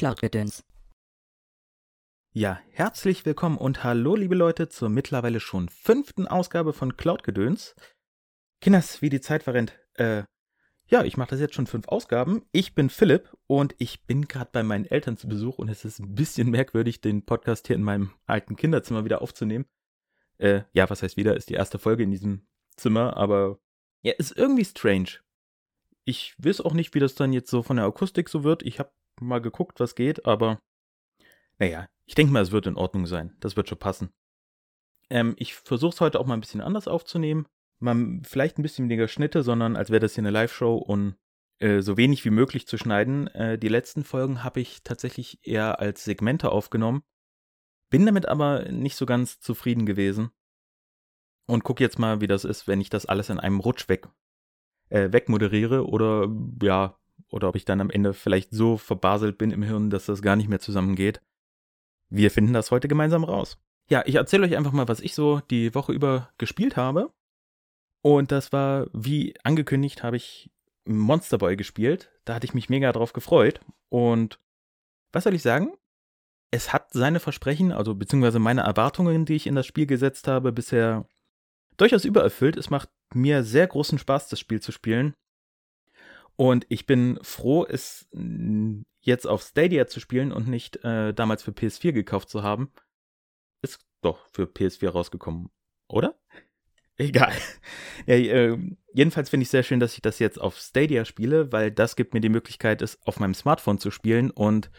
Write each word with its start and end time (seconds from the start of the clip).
Cloud-Gedöns. 0.00 0.64
Ja, 2.32 2.58
herzlich 2.70 3.26
willkommen 3.26 3.58
und 3.58 3.84
hallo, 3.84 4.16
liebe 4.16 4.34
Leute, 4.34 4.70
zur 4.70 4.88
mittlerweile 4.88 5.40
schon 5.40 5.68
fünften 5.68 6.26
Ausgabe 6.26 6.72
von 6.72 6.96
Cloud-Gedöns. 6.96 7.74
Kinders, 8.62 9.02
wie 9.02 9.10
die 9.10 9.20
Zeit 9.20 9.42
verrennt. 9.42 9.78
Äh, 9.96 10.22
ja, 10.86 11.04
ich 11.04 11.18
mache 11.18 11.28
das 11.28 11.40
jetzt 11.40 11.54
schon 11.54 11.66
fünf 11.66 11.86
Ausgaben. 11.88 12.46
Ich 12.50 12.74
bin 12.74 12.88
Philipp 12.88 13.36
und 13.46 13.74
ich 13.76 14.06
bin 14.06 14.26
gerade 14.26 14.48
bei 14.50 14.62
meinen 14.62 14.86
Eltern 14.86 15.18
zu 15.18 15.28
Besuch 15.28 15.58
und 15.58 15.68
es 15.68 15.84
ist 15.84 15.98
ein 15.98 16.14
bisschen 16.14 16.48
merkwürdig, 16.48 17.02
den 17.02 17.26
Podcast 17.26 17.66
hier 17.66 17.76
in 17.76 17.82
meinem 17.82 18.10
alten 18.24 18.56
Kinderzimmer 18.56 19.04
wieder 19.04 19.20
aufzunehmen. 19.20 19.66
Äh, 20.38 20.62
ja, 20.72 20.88
was 20.88 21.02
heißt 21.02 21.18
wieder, 21.18 21.36
ist 21.36 21.50
die 21.50 21.54
erste 21.56 21.78
Folge 21.78 22.04
in 22.04 22.10
diesem 22.10 22.46
Zimmer, 22.74 23.18
aber 23.18 23.58
ja, 24.00 24.14
ist 24.16 24.34
irgendwie 24.34 24.64
strange. 24.64 25.18
Ich 26.06 26.34
weiß 26.38 26.62
auch 26.62 26.72
nicht, 26.72 26.94
wie 26.94 27.00
das 27.00 27.16
dann 27.16 27.34
jetzt 27.34 27.50
so 27.50 27.62
von 27.62 27.76
der 27.76 27.84
Akustik 27.84 28.30
so 28.30 28.44
wird. 28.44 28.62
Ich 28.62 28.78
habe 28.78 28.90
mal 29.20 29.40
geguckt, 29.40 29.80
was 29.80 29.94
geht, 29.94 30.26
aber 30.26 30.60
naja, 31.58 31.88
ich 32.06 32.14
denke 32.14 32.32
mal, 32.32 32.42
es 32.42 32.52
wird 32.52 32.66
in 32.66 32.76
Ordnung 32.76 33.06
sein. 33.06 33.36
Das 33.38 33.56
wird 33.56 33.68
schon 33.68 33.78
passen. 33.78 34.10
Ähm, 35.10 35.34
ich 35.36 35.54
versuche 35.54 35.92
es 35.92 36.00
heute 36.00 36.18
auch 36.18 36.26
mal 36.26 36.34
ein 36.34 36.40
bisschen 36.40 36.60
anders 36.60 36.88
aufzunehmen. 36.88 37.46
Mal 37.78 38.20
vielleicht 38.24 38.58
ein 38.58 38.62
bisschen 38.62 38.86
weniger 38.86 39.08
Schnitte, 39.08 39.42
sondern 39.42 39.76
als 39.76 39.90
wäre 39.90 40.00
das 40.00 40.14
hier 40.14 40.22
eine 40.22 40.30
Live-Show 40.30 40.76
und 40.76 41.16
äh, 41.58 41.82
so 41.82 41.96
wenig 41.96 42.24
wie 42.24 42.30
möglich 42.30 42.66
zu 42.66 42.78
schneiden. 42.78 43.28
Äh, 43.28 43.58
die 43.58 43.68
letzten 43.68 44.04
Folgen 44.04 44.42
habe 44.42 44.60
ich 44.60 44.82
tatsächlich 44.82 45.38
eher 45.42 45.80
als 45.80 46.04
Segmente 46.04 46.50
aufgenommen. 46.50 47.02
Bin 47.90 48.06
damit 48.06 48.26
aber 48.26 48.70
nicht 48.70 48.96
so 48.96 49.06
ganz 49.06 49.40
zufrieden 49.40 49.86
gewesen. 49.86 50.30
Und 51.46 51.64
gucke 51.64 51.82
jetzt 51.82 51.98
mal, 51.98 52.20
wie 52.20 52.28
das 52.28 52.44
ist, 52.44 52.68
wenn 52.68 52.80
ich 52.80 52.90
das 52.90 53.06
alles 53.06 53.28
in 53.28 53.40
einem 53.40 53.60
Rutsch 53.60 53.88
weg, 53.88 54.08
äh, 54.88 55.12
wegmoderiere 55.12 55.86
oder 55.86 56.28
ja, 56.62 56.99
oder 57.30 57.48
ob 57.48 57.56
ich 57.56 57.64
dann 57.64 57.80
am 57.80 57.90
Ende 57.90 58.12
vielleicht 58.12 58.52
so 58.52 58.76
verbaselt 58.76 59.38
bin 59.38 59.50
im 59.50 59.62
Hirn, 59.62 59.90
dass 59.90 60.06
das 60.06 60.22
gar 60.22 60.36
nicht 60.36 60.48
mehr 60.48 60.60
zusammengeht. 60.60 61.20
Wir 62.10 62.30
finden 62.30 62.52
das 62.52 62.70
heute 62.70 62.88
gemeinsam 62.88 63.24
raus. 63.24 63.58
Ja, 63.88 64.02
ich 64.06 64.16
erzähle 64.16 64.46
euch 64.46 64.56
einfach 64.56 64.72
mal, 64.72 64.88
was 64.88 65.00
ich 65.00 65.14
so 65.14 65.40
die 65.50 65.74
Woche 65.74 65.92
über 65.92 66.30
gespielt 66.38 66.76
habe. 66.76 67.12
Und 68.02 68.32
das 68.32 68.52
war, 68.52 68.86
wie 68.92 69.34
angekündigt, 69.42 70.02
habe 70.02 70.16
ich 70.16 70.50
Monster 70.84 71.38
Boy 71.38 71.56
gespielt. 71.56 72.10
Da 72.24 72.34
hatte 72.34 72.46
ich 72.46 72.54
mich 72.54 72.68
mega 72.68 72.92
drauf 72.92 73.12
gefreut. 73.12 73.60
Und 73.88 74.38
was 75.12 75.24
soll 75.24 75.34
ich 75.34 75.42
sagen? 75.42 75.72
Es 76.50 76.72
hat 76.72 76.92
seine 76.92 77.20
Versprechen, 77.20 77.72
also 77.72 77.94
beziehungsweise 77.94 78.38
meine 78.38 78.62
Erwartungen, 78.62 79.24
die 79.24 79.34
ich 79.34 79.46
in 79.46 79.54
das 79.54 79.66
Spiel 79.66 79.86
gesetzt 79.86 80.26
habe, 80.26 80.52
bisher 80.52 81.06
durchaus 81.76 82.04
übererfüllt. 82.04 82.56
Es 82.56 82.70
macht 82.70 82.88
mir 83.14 83.44
sehr 83.44 83.66
großen 83.66 83.98
Spaß, 83.98 84.28
das 84.28 84.40
Spiel 84.40 84.60
zu 84.60 84.72
spielen. 84.72 85.14
Und 86.36 86.66
ich 86.68 86.86
bin 86.86 87.18
froh, 87.22 87.66
es 87.66 88.08
jetzt 89.00 89.26
auf 89.26 89.42
Stadia 89.42 89.86
zu 89.86 90.00
spielen 90.00 90.32
und 90.32 90.48
nicht 90.48 90.82
äh, 90.84 91.12
damals 91.12 91.42
für 91.42 91.52
PS4 91.52 91.92
gekauft 91.92 92.28
zu 92.28 92.42
haben. 92.42 92.72
Ist 93.62 93.84
doch 94.02 94.26
für 94.32 94.44
PS4 94.44 94.88
rausgekommen, 94.88 95.50
oder? 95.88 96.18
Egal. 96.96 97.32
Ja, 98.06 98.14
äh, 98.14 98.58
jedenfalls 98.92 99.30
finde 99.30 99.44
ich 99.44 99.50
sehr 99.50 99.62
schön, 99.62 99.80
dass 99.80 99.94
ich 99.94 100.02
das 100.02 100.18
jetzt 100.18 100.38
auf 100.38 100.58
Stadia 100.58 101.04
spiele, 101.06 101.50
weil 101.50 101.70
das 101.70 101.96
gibt 101.96 102.12
mir 102.12 102.20
die 102.20 102.28
Möglichkeit, 102.28 102.82
es 102.82 103.00
auf 103.06 103.20
meinem 103.20 103.34
Smartphone 103.34 103.78
zu 103.78 103.90
spielen. 103.90 104.30
Und 104.30 104.70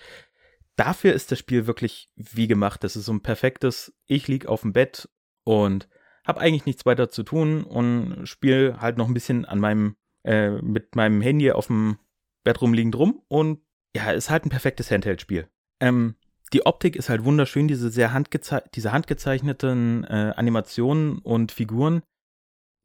dafür 0.76 1.14
ist 1.14 1.32
das 1.32 1.40
Spiel 1.40 1.66
wirklich 1.66 2.12
wie 2.16 2.48
gemacht. 2.48 2.84
Das 2.84 2.96
ist 2.96 3.06
so 3.06 3.14
ein 3.14 3.24
perfektes, 3.24 3.94
ich 4.06 4.28
liege 4.28 4.50
auf 4.50 4.62
dem 4.62 4.74
Bett 4.74 5.10
und 5.44 5.90
habe 6.26 6.40
eigentlich 6.40 6.68
nichts 6.68 6.86
weiter 6.86 7.10
zu 7.10 7.24
tun 7.24 7.64
und 7.64 8.28
spiele 8.28 8.80
halt 8.80 8.98
noch 8.98 9.08
ein 9.08 9.16
bisschen 9.16 9.46
an 9.46 9.60
meinem 9.60 9.96
äh, 10.24 10.50
mit 10.50 10.96
meinem 10.96 11.22
Handy 11.22 11.52
auf 11.52 11.68
dem 11.68 11.98
Bett 12.44 12.62
rumliegend 12.62 12.96
rum 12.96 13.22
und 13.28 13.62
ja, 13.96 14.12
ist 14.12 14.30
halt 14.30 14.46
ein 14.46 14.50
perfektes 14.50 14.90
Handheld-Spiel. 14.90 15.48
Ähm, 15.80 16.16
die 16.54 16.66
Optik 16.66 16.96
ist 16.96 17.10
halt 17.10 17.24
wunderschön, 17.24 17.68
diese 17.68 17.90
sehr 17.90 18.14
handgeze 18.14 18.64
diese 18.76 18.92
handgezeichneten 18.92 20.04
äh, 20.04 20.34
Animationen 20.36 21.20
und 21.20 21.52
Figuren, 21.52 22.04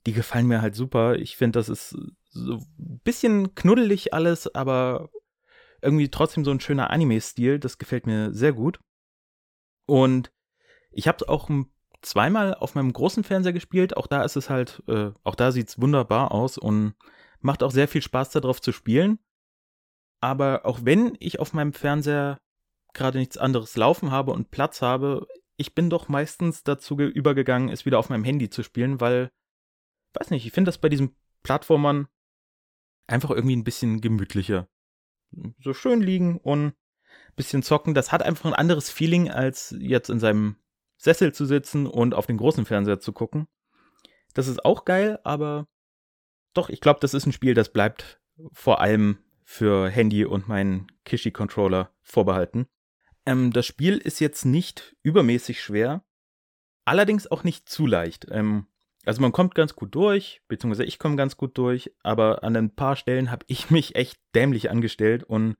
die 0.07 0.13
gefallen 0.13 0.47
mir 0.47 0.63
halt 0.63 0.75
super. 0.75 1.17
Ich 1.17 1.37
finde, 1.37 1.59
das 1.59 1.69
ist 1.69 1.97
so 2.31 2.55
ein 2.79 3.01
bisschen 3.03 3.55
knuddelig 3.55 4.15
alles, 4.15 4.55
aber 4.55 5.11
irgendwie 5.83 6.11
trotzdem 6.11 6.45
so 6.45 6.51
ein 6.51 6.61
schöner 6.61 6.91
Anime-Stil. 6.91 7.59
Das 7.59 7.79
gefällt 7.79 8.07
mir 8.07 8.33
sehr 8.33 8.53
gut. 8.53 8.81
Und 9.87 10.33
ich 10.91 11.09
habe 11.09 11.19
es 11.21 11.29
auch 11.29 11.51
zweimal 12.03 12.55
auf 12.55 12.75
meinem 12.75 12.93
großen 12.93 13.25
Fernseher 13.25 13.53
gespielt. 13.53 13.97
Auch 13.97 14.07
da 14.07 14.23
ist 14.23 14.37
es 14.37 14.49
halt, 14.49 14.83
äh, 14.89 15.11
auch 15.25 15.35
da 15.35 15.53
sieht 15.53 15.69
es 15.69 15.81
wunderbar 15.81 16.33
aus 16.33 16.59
und 16.59 16.95
Macht 17.41 17.63
auch 17.63 17.71
sehr 17.71 17.89
viel 17.89 18.03
Spaß 18.03 18.31
darauf 18.31 18.61
zu 18.61 18.73
spielen. 18.73 19.19
Aber 20.21 20.65
auch 20.65 20.81
wenn 20.83 21.17
ich 21.21 21.39
auf 21.39 21.53
meinem 21.53 21.73
Fernseher 21.73 22.39
gerade 22.95 23.19
nichts 23.19 23.37
anderes 23.37 23.77
laufen 23.77 24.11
habe 24.11 24.33
und 24.33 24.51
Platz 24.51 24.83
habe, 24.83 25.27
ich 25.57 25.75
bin 25.75 25.91
doch 25.91 26.09
meistens 26.09 26.63
dazu 26.63 26.99
übergegangen, 26.99 27.69
es 27.69 27.87
wieder 27.87 27.99
auf 27.99 28.09
meinem 28.09 28.25
Handy 28.25 28.51
zu 28.51 28.63
spielen, 28.63 29.01
weil, 29.01 29.31
weiß 30.15 30.31
nicht, 30.31 30.47
ich 30.47 30.53
finde 30.53 30.69
das 30.69 30.79
bei 30.79 30.89
diesen 30.89 31.15
Plattformern 31.43 32.09
einfach 33.07 33.31
irgendwie 33.31 33.57
ein 33.57 33.65
bisschen 33.65 34.01
gemütlicher. 34.01 34.69
So 35.61 35.75
schön 35.75 36.01
liegen 36.01 36.39
und 36.39 36.69
ein 36.69 36.75
bisschen 37.37 37.63
zocken, 37.63 37.95
das 37.95 38.13
hat 38.13 38.23
einfach 38.23 38.47
ein 38.47 38.55
anderes 38.55 38.91
Feeling, 38.91 39.31
als 39.31 39.75
jetzt 39.79 40.09
in 40.09 40.21
seinem 40.21 40.57
Sessel 40.97 41.33
zu 41.33 41.45
sitzen 41.45 41.87
und 41.87 42.15
auf 42.15 42.27
den 42.27 42.39
großen 42.39 42.65
Fernseher 42.65 43.01
zu 43.01 43.13
gucken. 43.13 43.47
Das 44.35 44.49
ist 44.49 44.65
auch 44.65 44.85
geil, 44.85 45.19
aber 45.25 45.67
doch, 46.57 46.69
ich 46.69 46.81
glaube, 46.81 47.01
das 47.01 47.15
ist 47.15 47.27
ein 47.27 47.33
Spiel, 47.33 47.55
das 47.55 47.73
bleibt 47.73 48.21
vor 48.53 48.81
allem 48.81 49.19
für 49.45 49.89
Handy 49.89 50.25
und 50.25 50.49
meinen 50.49 50.89
Kishi-Controller 51.05 51.91
vorbehalten. 52.03 52.67
Ähm, 53.25 53.53
das 53.53 53.67
Spiel 53.67 53.99
ist 53.99 54.21
jetzt 54.21 54.45
nicht 54.45 54.97
übermäßig 55.03 55.61
schwer, 55.61 56.05
allerdings 56.85 57.31
auch 57.31 57.45
nicht 57.45 57.69
zu 57.69 57.87
leicht. 57.87 58.27
Ähm, 58.31 58.67
also 59.05 59.23
man 59.23 59.33
kommt 59.33 59.55
ganz 59.55 59.77
gut 59.77 59.95
durch, 59.95 60.43
beziehungsweise 60.49 60.85
ich 60.85 60.99
komme 60.99 61.17
ganz 61.17 61.37
gut 61.37 61.57
durch, 61.59 61.93
aber 62.03 62.43
an 62.43 62.57
ein 62.57 62.75
paar 62.75 62.97
Stellen 62.97 63.31
habe 63.31 63.45
ich 63.49 63.71
mich 63.71 63.95
echt 63.95 64.19
dämlich 64.35 64.71
angestellt 64.71 65.23
und 65.25 65.57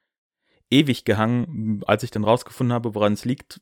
ewig 0.71 1.05
gehangen, 1.05 1.83
als 1.87 2.03
ich 2.03 2.11
dann 2.11 2.25
rausgefunden 2.25 2.75
habe, 2.75 2.95
woran 2.95 3.13
es 3.13 3.25
liegt. 3.25 3.61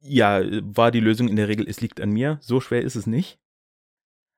Ja, 0.00 0.42
war 0.62 0.90
die 0.90 1.00
Lösung 1.00 1.28
in 1.28 1.36
der 1.36 1.48
Regel, 1.48 1.66
es 1.66 1.80
liegt 1.80 2.00
an 2.00 2.10
mir. 2.10 2.38
So 2.42 2.60
schwer 2.60 2.82
ist 2.82 2.94
es 2.94 3.06
nicht. 3.06 3.40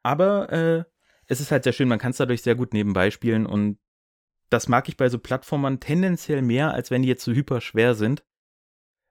Aber 0.05 0.53
äh, 0.53 0.85
es 1.29 1.41
ist 1.41 1.53
halt 1.53 1.63
sehr 1.65 1.73
schön, 1.73 1.89
man 1.89 1.99
kann 1.99 2.11
es 2.11 2.17
dadurch 2.17 2.43
sehr 2.43 2.55
gut 2.55 2.73
nebenbei 2.73 3.11
spielen 3.11 3.47
und 3.47 3.79
das 4.51 4.67
mag 4.67 4.89
ich 4.89 4.97
bei 4.97 5.11
so 5.11 5.19
Plattformern 5.19 5.79
tendenziell 5.79 6.43
mehr, 6.43 6.73
als 6.73 6.91
wenn 6.91 7.03
die 7.03 7.09
jetzt 7.09 7.23
so 7.23 7.33
hyper 7.33 7.61
schwer 7.61 7.95
sind. 7.95 8.25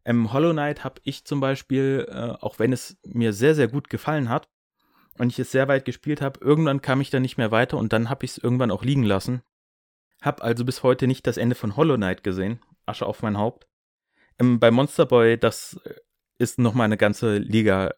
Ähm, 0.03 0.33
Hollow 0.33 0.51
Knight 0.51 0.83
habe 0.83 0.99
ich 1.03 1.25
zum 1.25 1.39
Beispiel, 1.39 2.07
äh, 2.09 2.43
auch 2.43 2.57
wenn 2.59 2.73
es 2.73 2.97
mir 3.05 3.33
sehr, 3.33 3.53
sehr 3.53 3.67
gut 3.67 3.89
gefallen 3.89 4.29
hat 4.29 4.49
und 5.19 5.31
ich 5.31 5.37
es 5.37 5.51
sehr 5.51 5.67
weit 5.67 5.85
gespielt 5.85 6.21
habe, 6.21 6.39
irgendwann 6.43 6.81
kam 6.81 7.01
ich 7.01 7.11
dann 7.11 7.21
nicht 7.21 7.37
mehr 7.37 7.51
weiter 7.51 7.77
und 7.77 7.93
dann 7.93 8.09
habe 8.09 8.25
ich 8.25 8.31
es 8.31 8.37
irgendwann 8.39 8.71
auch 8.71 8.83
liegen 8.83 9.03
lassen. 9.03 9.43
Hab 10.21 10.41
also 10.41 10.65
bis 10.65 10.81
heute 10.81 11.05
nicht 11.05 11.27
das 11.27 11.37
Ende 11.37 11.55
von 11.55 11.75
Hollow 11.75 11.97
Knight 11.97 12.23
gesehen. 12.23 12.59
Asche 12.87 13.05
auf 13.05 13.21
mein 13.21 13.37
Haupt. 13.37 13.67
Ähm, 14.39 14.59
bei 14.59 14.71
Monster 14.71 15.05
Boy, 15.05 15.37
das 15.37 15.79
äh, 15.83 15.93
ist 16.39 16.57
nochmal 16.57 16.85
eine 16.85 16.97
ganze 16.97 17.37
Liga 17.37 17.93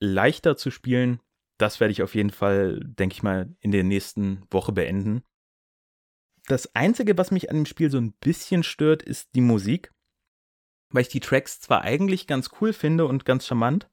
leichter 0.00 0.56
zu 0.56 0.72
spielen 0.72 1.20
das 1.58 1.80
werde 1.80 1.92
ich 1.92 2.02
auf 2.02 2.14
jeden 2.14 2.30
Fall, 2.30 2.80
denke 2.82 3.14
ich 3.14 3.22
mal, 3.22 3.54
in 3.60 3.70
der 3.70 3.84
nächsten 3.84 4.42
Woche 4.50 4.72
beenden. 4.72 5.22
Das 6.46 6.74
Einzige, 6.74 7.16
was 7.16 7.30
mich 7.30 7.50
an 7.50 7.56
dem 7.56 7.66
Spiel 7.66 7.90
so 7.90 7.98
ein 7.98 8.12
bisschen 8.12 8.62
stört, 8.62 9.02
ist 9.02 9.34
die 9.34 9.40
Musik. 9.40 9.92
Weil 10.90 11.02
ich 11.02 11.08
die 11.08 11.20
Tracks 11.20 11.60
zwar 11.60 11.82
eigentlich 11.82 12.26
ganz 12.26 12.50
cool 12.60 12.72
finde 12.72 13.06
und 13.06 13.24
ganz 13.24 13.46
charmant, 13.46 13.88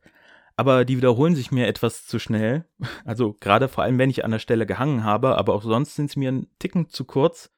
aber 0.57 0.83
die 0.83 0.97
wiederholen 0.97 1.35
sich 1.35 1.51
mir 1.51 1.67
etwas 1.67 2.05
zu 2.05 2.19
schnell. 2.19 2.65
Also 3.05 3.33
gerade 3.39 3.69
vor 3.69 3.83
allem, 3.83 3.97
wenn 3.97 4.09
ich 4.09 4.25
an 4.25 4.31
der 4.31 4.39
Stelle 4.39 4.65
gehangen 4.65 5.03
habe, 5.03 5.37
aber 5.37 5.53
auch 5.53 5.63
sonst 5.63 5.95
sind 5.95 6.11
sie 6.11 6.19
mir 6.19 6.29
einen 6.29 6.47
Ticken 6.59 6.89
zu 6.89 7.05
kurz 7.05 7.51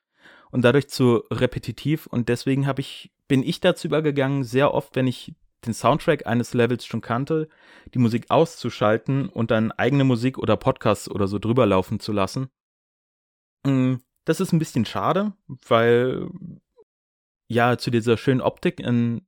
und 0.51 0.63
dadurch 0.63 0.89
zu 0.89 1.23
repetitiv. 1.31 2.05
Und 2.05 2.29
deswegen 2.29 2.69
ich, 2.77 3.11
bin 3.27 3.41
ich 3.41 3.59
dazu 3.59 3.87
übergegangen, 3.87 4.43
sehr 4.43 4.73
oft, 4.73 4.95
wenn 4.95 5.07
ich 5.07 5.33
den 5.65 5.73
Soundtrack 5.73 6.25
eines 6.25 6.53
Levels 6.53 6.85
schon 6.85 7.01
kannte, 7.01 7.47
die 7.93 7.99
Musik 7.99 8.25
auszuschalten 8.29 9.29
und 9.29 9.51
dann 9.51 9.71
eigene 9.71 10.03
Musik 10.03 10.37
oder 10.37 10.57
Podcasts 10.57 11.09
oder 11.09 11.27
so 11.27 11.39
drüber 11.39 11.65
laufen 11.65 11.99
zu 11.99 12.11
lassen. 12.11 12.49
Mm, 13.63 13.95
das 14.25 14.39
ist 14.39 14.53
ein 14.53 14.59
bisschen 14.59 14.85
schade, 14.85 15.33
weil 15.67 16.29
ja 17.47 17.77
zu 17.77 17.91
dieser 17.91 18.17
schönen 18.17 18.41
Optik 18.41 18.79
ein 18.79 19.25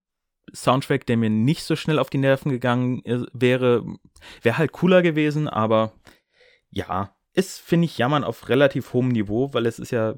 Soundtrack, 0.53 1.06
der 1.06 1.18
mir 1.18 1.30
nicht 1.30 1.63
so 1.63 1.75
schnell 1.75 2.00
auf 2.00 2.09
die 2.09 2.18
Nerven 2.18 2.51
gegangen 2.51 3.01
wäre, 3.33 3.85
wäre 4.41 4.57
halt 4.57 4.71
cooler 4.71 5.01
gewesen, 5.01 5.47
aber 5.47 5.94
ja, 6.69 7.15
ist, 7.33 7.59
finde 7.59 7.85
ich, 7.85 7.97
Jammern 7.97 8.24
auf 8.24 8.50
relativ 8.50 8.94
hohem 8.94 9.09
Niveau, 9.09 9.53
weil 9.53 9.65
es 9.65 9.80
ist 9.80 9.91
ja, 9.91 10.15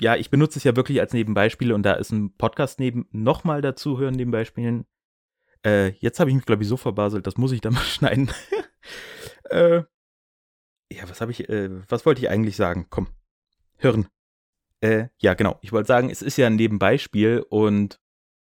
ja, 0.00 0.16
ich 0.16 0.30
benutze 0.30 0.58
es 0.58 0.64
ja 0.64 0.76
wirklich 0.76 1.00
als 1.00 1.12
Nebenbeispiel 1.12 1.72
und 1.72 1.82
da 1.82 1.94
ist 1.94 2.12
ein 2.12 2.34
Podcast 2.36 2.78
neben 2.80 3.06
nochmal 3.10 3.60
dazu 3.62 3.98
hören, 3.98 4.14
Nebenbeispielen, 4.14 4.86
äh, 5.64 5.88
jetzt 5.98 6.20
habe 6.20 6.30
ich 6.30 6.36
mich, 6.36 6.46
glaube 6.46 6.62
ich, 6.62 6.68
so 6.68 6.76
verbaselt, 6.76 7.26
das 7.26 7.36
muss 7.36 7.52
ich 7.52 7.60
dann 7.60 7.74
mal 7.74 7.80
schneiden. 7.80 8.30
äh, 9.50 9.82
ja, 10.92 11.08
was 11.08 11.20
habe 11.20 11.32
ich, 11.32 11.48
äh, 11.48 11.70
was 11.88 12.04
wollte 12.06 12.20
ich 12.20 12.28
eigentlich 12.28 12.56
sagen? 12.56 12.86
Komm, 12.90 13.08
hören. 13.78 14.08
Äh, 14.80 15.08
ja, 15.18 15.34
genau. 15.34 15.58
Ich 15.62 15.72
wollte 15.72 15.86
sagen, 15.86 16.10
es 16.10 16.22
ist 16.22 16.36
ja 16.36 16.48
ein 16.48 16.56
Nebenbeispiel 16.56 17.44
und 17.48 18.00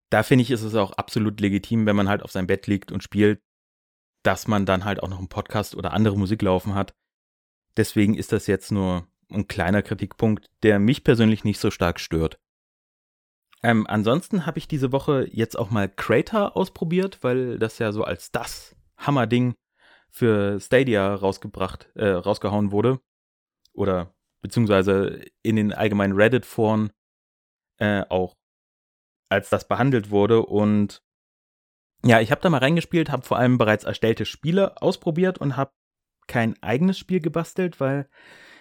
da 0.10 0.24
finde 0.24 0.42
ich, 0.44 0.52
ist 0.52 0.64
es 0.64 0.76
auch 0.76 0.94
absolut 0.94 1.40
legitim, 1.40 1.86
wenn 1.86 1.96
man 1.96 2.10
halt 2.10 2.24
auf 2.24 2.32
seinem 2.32 2.48
Bett 2.48 2.68
liegt 2.68 2.92
und 2.92 3.04
spielt, 3.04 3.42
dass 4.24 4.48
man 4.48 4.66
dann 4.66 4.86
halt 4.86 5.02
auch 5.02 5.08
noch 5.08 5.20
einen 5.20 5.30
Podcast 5.30 5.76
oder 5.76 5.94
andere 5.94 6.18
Musik 6.18 6.42
laufen 6.42 6.76
hat. 6.76 6.94
Deswegen 7.78 8.16
ist 8.16 8.32
das 8.32 8.48
jetzt 8.48 8.72
nur 8.72 9.08
ein 9.32 9.48
kleiner 9.48 9.82
Kritikpunkt, 9.82 10.50
der 10.64 10.80
mich 10.80 11.04
persönlich 11.04 11.44
nicht 11.44 11.60
so 11.60 11.72
stark 11.72 12.00
stört. 12.00 12.40
Ähm, 13.64 13.86
ansonsten 13.88 14.46
habe 14.46 14.58
ich 14.58 14.68
diese 14.68 14.92
Woche 14.92 15.28
jetzt 15.32 15.58
auch 15.58 15.70
mal 15.70 15.88
Crater 15.88 16.56
ausprobiert, 16.58 17.20
weil 17.22 17.60
das 17.60 17.78
ja 17.80 17.92
so 17.92 18.04
als 18.04 18.32
das 18.32 18.76
Hammerding 18.98 19.56
für 20.10 20.60
Stadia 20.60 21.14
rausgebracht, 21.14 21.90
äh, 21.96 22.10
rausgehauen 22.10 22.72
wurde. 22.72 23.00
Oder 23.74 24.14
beziehungsweise 24.42 25.24
in 25.44 25.56
den 25.56 25.74
allgemeinen 25.74 26.14
Reddit-Foren 26.14 26.92
äh, 27.78 28.04
auch 28.10 28.36
als 29.30 29.50
das 29.50 29.68
behandelt 29.68 30.10
wurde. 30.10 30.46
Und 30.46 31.04
ja, 32.04 32.20
ich 32.20 32.32
habe 32.32 32.42
da 32.42 32.50
mal 32.50 32.58
reingespielt, 32.58 33.12
habe 33.12 33.24
vor 33.24 33.38
allem 33.38 33.58
bereits 33.58 33.84
erstellte 33.84 34.26
Spiele 34.26 34.82
ausprobiert 34.82 35.38
und 35.38 35.56
habe 35.56 35.72
kein 36.28 36.62
eigenes 36.62 36.98
Spiel 36.98 37.22
gebastelt, 37.22 37.80
weil 37.80 38.10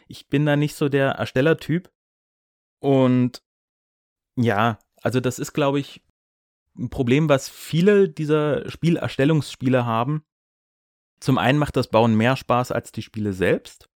ich 0.09 0.29
bin 0.29 0.47
da 0.47 0.57
nicht 0.57 0.75
so 0.75 0.89
der 0.89 1.13
Erstellertyp. 1.13 1.91
Und 2.81 3.43
ja, 4.37 4.79
also 5.03 5.21
das 5.21 5.39
ist, 5.39 5.53
glaube 5.53 5.81
ich, 5.81 6.03
ein 6.79 6.91
Problem, 6.91 7.29
was 7.29 7.49
viele 7.49 8.09
dieser 8.09 8.69
Spielerstellungsspiele 8.71 9.85
haben. 9.85 10.25
Zum 11.21 11.39
einen 11.39 11.59
macht 11.59 11.77
das 11.77 11.89
Bauen 11.89 12.15
mehr 12.15 12.37
Spaß 12.37 12.73
als 12.73 12.93
die 12.93 13.03
Spiele 13.03 13.33
selbst, 13.33 13.89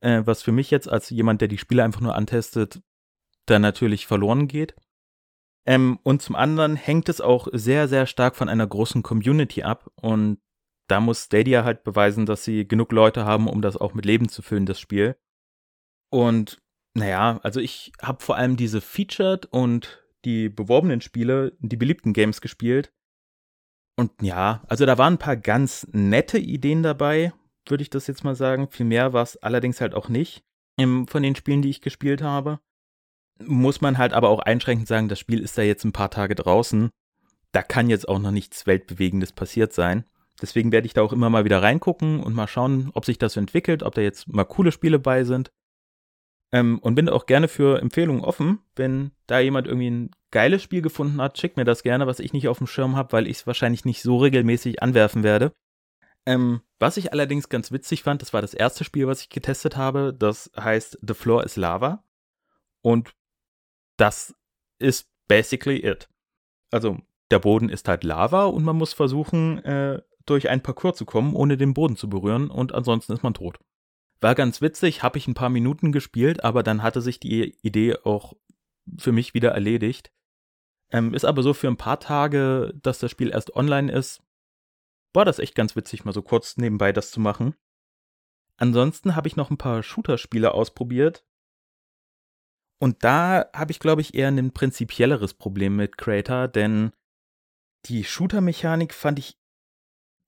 äh, 0.00 0.22
was 0.24 0.42
für 0.42 0.52
mich 0.52 0.70
jetzt 0.70 0.88
als 0.88 1.10
jemand, 1.10 1.40
der 1.40 1.48
die 1.48 1.58
Spiele 1.58 1.82
einfach 1.82 2.00
nur 2.00 2.14
antestet, 2.14 2.82
dann 3.46 3.62
natürlich 3.62 4.06
verloren 4.06 4.46
geht. 4.46 4.74
Ähm, 5.64 5.98
und 6.02 6.22
zum 6.22 6.36
anderen 6.36 6.76
hängt 6.76 7.08
es 7.08 7.20
auch 7.20 7.48
sehr, 7.52 7.88
sehr 7.88 8.06
stark 8.06 8.36
von 8.36 8.48
einer 8.48 8.66
großen 8.66 9.02
Community 9.02 9.62
ab. 9.62 9.90
Und 9.94 10.40
da 10.88 11.00
muss 11.00 11.24
Stadia 11.24 11.64
halt 11.64 11.84
beweisen, 11.84 12.26
dass 12.26 12.44
sie 12.44 12.66
genug 12.66 12.92
Leute 12.92 13.24
haben, 13.24 13.48
um 13.48 13.62
das 13.62 13.76
auch 13.76 13.94
mit 13.94 14.04
Leben 14.04 14.28
zu 14.28 14.42
füllen, 14.42 14.66
das 14.66 14.80
Spiel. 14.80 15.16
Und 16.10 16.60
naja, 16.94 17.40
also 17.42 17.60
ich 17.60 17.92
habe 18.02 18.22
vor 18.22 18.36
allem 18.36 18.56
diese 18.56 18.80
Featured 18.80 19.46
und 19.46 20.01
die 20.24 20.48
beworbenen 20.48 21.00
Spiele, 21.00 21.56
die 21.60 21.76
beliebten 21.76 22.12
Games 22.12 22.40
gespielt. 22.40 22.92
Und 23.96 24.10
ja, 24.22 24.62
also 24.68 24.86
da 24.86 24.98
waren 24.98 25.14
ein 25.14 25.18
paar 25.18 25.36
ganz 25.36 25.86
nette 25.92 26.38
Ideen 26.38 26.82
dabei, 26.82 27.32
würde 27.66 27.82
ich 27.82 27.90
das 27.90 28.06
jetzt 28.06 28.24
mal 28.24 28.34
sagen. 28.34 28.68
Viel 28.70 28.86
mehr 28.86 29.12
war 29.12 29.22
es 29.22 29.36
allerdings 29.36 29.80
halt 29.80 29.94
auch 29.94 30.08
nicht 30.08 30.42
von 30.78 31.22
den 31.22 31.36
Spielen, 31.36 31.62
die 31.62 31.70
ich 31.70 31.80
gespielt 31.80 32.22
habe 32.22 32.58
muss 33.46 33.80
man 33.80 33.98
halt 33.98 34.12
aber 34.12 34.28
auch 34.28 34.40
einschränkend 34.40 34.88
sagen, 34.88 35.08
das 35.08 35.18
Spiel 35.18 35.40
ist 35.40 35.56
da 35.56 35.62
jetzt 35.62 35.84
ein 35.84 35.92
paar 35.92 36.10
Tage 36.10 36.34
draußen. 36.34 36.90
Da 37.52 37.62
kann 37.62 37.90
jetzt 37.90 38.08
auch 38.08 38.18
noch 38.18 38.30
nichts 38.30 38.66
Weltbewegendes 38.66 39.32
passiert 39.32 39.72
sein. 39.72 40.04
Deswegen 40.40 40.72
werde 40.72 40.86
ich 40.86 40.94
da 40.94 41.02
auch 41.02 41.12
immer 41.12 41.30
mal 41.30 41.44
wieder 41.44 41.62
reingucken 41.62 42.20
und 42.20 42.34
mal 42.34 42.48
schauen, 42.48 42.90
ob 42.94 43.04
sich 43.04 43.18
das 43.18 43.36
entwickelt, 43.36 43.82
ob 43.82 43.94
da 43.94 44.00
jetzt 44.00 44.28
mal 44.28 44.44
coole 44.44 44.72
Spiele 44.72 44.98
bei 44.98 45.24
sind. 45.24 45.52
Ähm, 46.52 46.78
und 46.80 46.94
bin 46.94 47.08
auch 47.08 47.26
gerne 47.26 47.48
für 47.48 47.80
Empfehlungen 47.80 48.22
offen. 48.22 48.60
Wenn 48.76 49.12
da 49.26 49.40
jemand 49.40 49.66
irgendwie 49.66 49.90
ein 49.90 50.10
geiles 50.30 50.62
Spiel 50.62 50.82
gefunden 50.82 51.20
hat, 51.20 51.38
schickt 51.38 51.56
mir 51.56 51.64
das 51.64 51.82
gerne, 51.82 52.06
was 52.06 52.20
ich 52.20 52.32
nicht 52.32 52.48
auf 52.48 52.58
dem 52.58 52.66
Schirm 52.66 52.96
habe, 52.96 53.12
weil 53.12 53.26
ich 53.26 53.38
es 53.38 53.46
wahrscheinlich 53.46 53.84
nicht 53.84 54.02
so 54.02 54.18
regelmäßig 54.18 54.82
anwerfen 54.82 55.22
werde. 55.22 55.52
Ähm, 56.26 56.60
was 56.78 56.96
ich 56.96 57.12
allerdings 57.12 57.48
ganz 57.48 57.72
witzig 57.72 58.02
fand, 58.02 58.22
das 58.22 58.32
war 58.32 58.42
das 58.42 58.54
erste 58.54 58.84
Spiel, 58.84 59.06
was 59.06 59.22
ich 59.22 59.28
getestet 59.28 59.76
habe. 59.76 60.14
Das 60.16 60.50
heißt 60.58 60.98
The 61.02 61.14
Floor 61.14 61.44
is 61.44 61.56
Lava. 61.56 62.04
Und 62.82 63.14
das 63.96 64.34
ist 64.78 65.08
basically 65.28 65.84
it. 65.84 66.08
Also 66.70 66.98
der 67.30 67.38
Boden 67.38 67.68
ist 67.68 67.88
halt 67.88 68.04
Lava 68.04 68.44
und 68.44 68.64
man 68.64 68.76
muss 68.76 68.92
versuchen, 68.92 69.58
äh, 69.64 70.02
durch 70.26 70.48
ein 70.48 70.62
Parcours 70.62 70.96
zu 70.96 71.04
kommen, 71.04 71.34
ohne 71.34 71.56
den 71.56 71.74
Boden 71.74 71.96
zu 71.96 72.08
berühren 72.08 72.50
und 72.50 72.74
ansonsten 72.74 73.12
ist 73.12 73.22
man 73.22 73.34
tot. 73.34 73.58
War 74.22 74.36
ganz 74.36 74.62
witzig, 74.62 75.02
habe 75.02 75.18
ich 75.18 75.26
ein 75.26 75.34
paar 75.34 75.48
Minuten 75.48 75.90
gespielt, 75.90 76.44
aber 76.44 76.62
dann 76.62 76.82
hatte 76.84 77.02
sich 77.02 77.18
die 77.18 77.58
Idee 77.62 77.96
auch 78.04 78.34
für 78.96 79.10
mich 79.10 79.34
wieder 79.34 79.50
erledigt. 79.50 80.12
Ähm, 80.90 81.12
ist 81.12 81.24
aber 81.24 81.42
so 81.42 81.54
für 81.54 81.66
ein 81.66 81.76
paar 81.76 81.98
Tage, 81.98 82.72
dass 82.80 83.00
das 83.00 83.10
Spiel 83.10 83.30
erst 83.30 83.56
online 83.56 83.90
ist, 83.90 84.22
war 85.12 85.24
das 85.24 85.40
echt 85.40 85.56
ganz 85.56 85.74
witzig, 85.74 86.04
mal 86.04 86.12
so 86.12 86.22
kurz 86.22 86.56
nebenbei 86.56 86.92
das 86.92 87.10
zu 87.10 87.18
machen. 87.18 87.56
Ansonsten 88.58 89.16
habe 89.16 89.26
ich 89.26 89.34
noch 89.34 89.50
ein 89.50 89.58
paar 89.58 89.82
Shooter-Spiele 89.82 90.54
ausprobiert. 90.54 91.26
Und 92.78 93.02
da 93.02 93.50
habe 93.52 93.72
ich, 93.72 93.80
glaube 93.80 94.02
ich, 94.02 94.14
eher 94.14 94.28
ein 94.28 94.52
prinzipielleres 94.52 95.34
Problem 95.34 95.74
mit 95.74 95.98
Creator, 95.98 96.46
denn 96.46 96.92
die 97.86 98.04
Shooter-Mechanik 98.04 98.94
fand 98.94 99.18
ich 99.18 99.41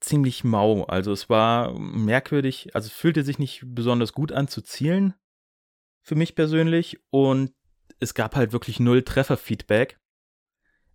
ziemlich 0.05 0.45
mau. 0.45 0.85
Also 0.85 1.13
es 1.13 1.29
war 1.29 1.79
merkwürdig, 1.79 2.75
also 2.75 2.87
es 2.87 2.93
fühlte 2.93 3.25
sich 3.25 3.39
nicht 3.39 3.63
besonders 3.67 4.13
gut 4.13 4.33
an 4.33 4.49
zu 4.49 4.63
zielen, 4.63 5.15
für 6.03 6.15
mich 6.15 6.35
persönlich. 6.35 7.01
Und 7.11 7.53
es 8.01 8.15
gab 8.15 8.37
halt 8.37 8.53
wirklich 8.53 8.81
null 8.81 9.03
Treffer-Feedback. 9.03 9.99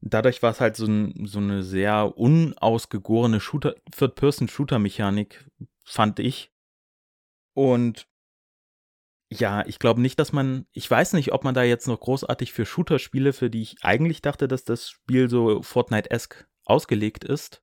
Dadurch 0.01 0.41
war 0.41 0.51
es 0.51 0.61
halt 0.61 0.77
so, 0.77 0.85
ein, 0.85 1.25
so 1.25 1.39
eine 1.39 1.63
sehr 1.63 2.17
unausgegorene 2.17 3.39
Shooter, 3.39 3.75
Third-Person-Shooter-Mechanik, 3.91 5.50
fand 5.83 6.19
ich. 6.19 6.51
Und 7.53 8.07
ja, 9.31 9.65
ich 9.67 9.77
glaube 9.77 10.01
nicht, 10.01 10.17
dass 10.17 10.31
man, 10.31 10.65
ich 10.71 10.89
weiß 10.89 11.13
nicht, 11.13 11.33
ob 11.33 11.44
man 11.44 11.53
da 11.53 11.63
jetzt 11.63 11.88
noch 11.88 12.00
großartig 12.00 12.53
für 12.53 12.65
Shooter-Spiele, 12.65 13.33
für 13.33 13.50
die 13.50 13.61
ich 13.61 13.83
eigentlich 13.83 14.21
dachte, 14.21 14.47
dass 14.47 14.63
das 14.63 14.89
Spiel 14.89 15.29
so 15.29 15.61
Fortnite-esque 15.61 16.47
ausgelegt 16.63 17.23
ist, 17.23 17.61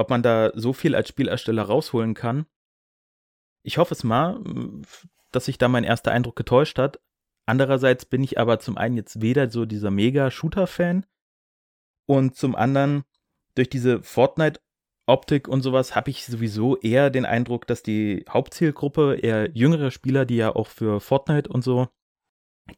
ob 0.00 0.08
man 0.08 0.22
da 0.22 0.50
so 0.54 0.72
viel 0.72 0.94
als 0.94 1.10
Spielersteller 1.10 1.62
rausholen 1.62 2.14
kann. 2.14 2.46
Ich 3.62 3.76
hoffe 3.76 3.92
es 3.92 4.02
mal, 4.02 4.42
dass 5.30 5.44
sich 5.44 5.58
da 5.58 5.68
mein 5.68 5.84
erster 5.84 6.10
Eindruck 6.10 6.36
getäuscht 6.36 6.78
hat. 6.78 7.00
Andererseits 7.44 8.06
bin 8.06 8.22
ich 8.22 8.38
aber 8.38 8.58
zum 8.60 8.78
einen 8.78 8.96
jetzt 8.96 9.20
weder 9.20 9.50
so 9.50 9.66
dieser 9.66 9.90
Mega-Shooter-Fan 9.90 11.04
und 12.06 12.34
zum 12.34 12.56
anderen 12.56 13.04
durch 13.54 13.68
diese 13.68 14.02
Fortnite 14.02 14.60
Optik 15.06 15.48
und 15.48 15.60
sowas 15.60 15.94
habe 15.94 16.10
ich 16.10 16.24
sowieso 16.24 16.78
eher 16.78 17.10
den 17.10 17.26
Eindruck, 17.26 17.66
dass 17.66 17.82
die 17.82 18.24
Hauptzielgruppe 18.28 19.16
eher 19.16 19.50
jüngere 19.50 19.90
Spieler, 19.90 20.24
die 20.24 20.36
ja 20.36 20.54
auch 20.54 20.68
für 20.68 21.00
Fortnite 21.00 21.50
und 21.50 21.62
so 21.62 21.88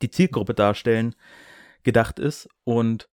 die 0.01 0.11
Zielgruppe 0.11 0.55
darstellen, 0.55 1.15
gedacht 1.83 2.19
ist 2.19 2.49
und 2.65 3.11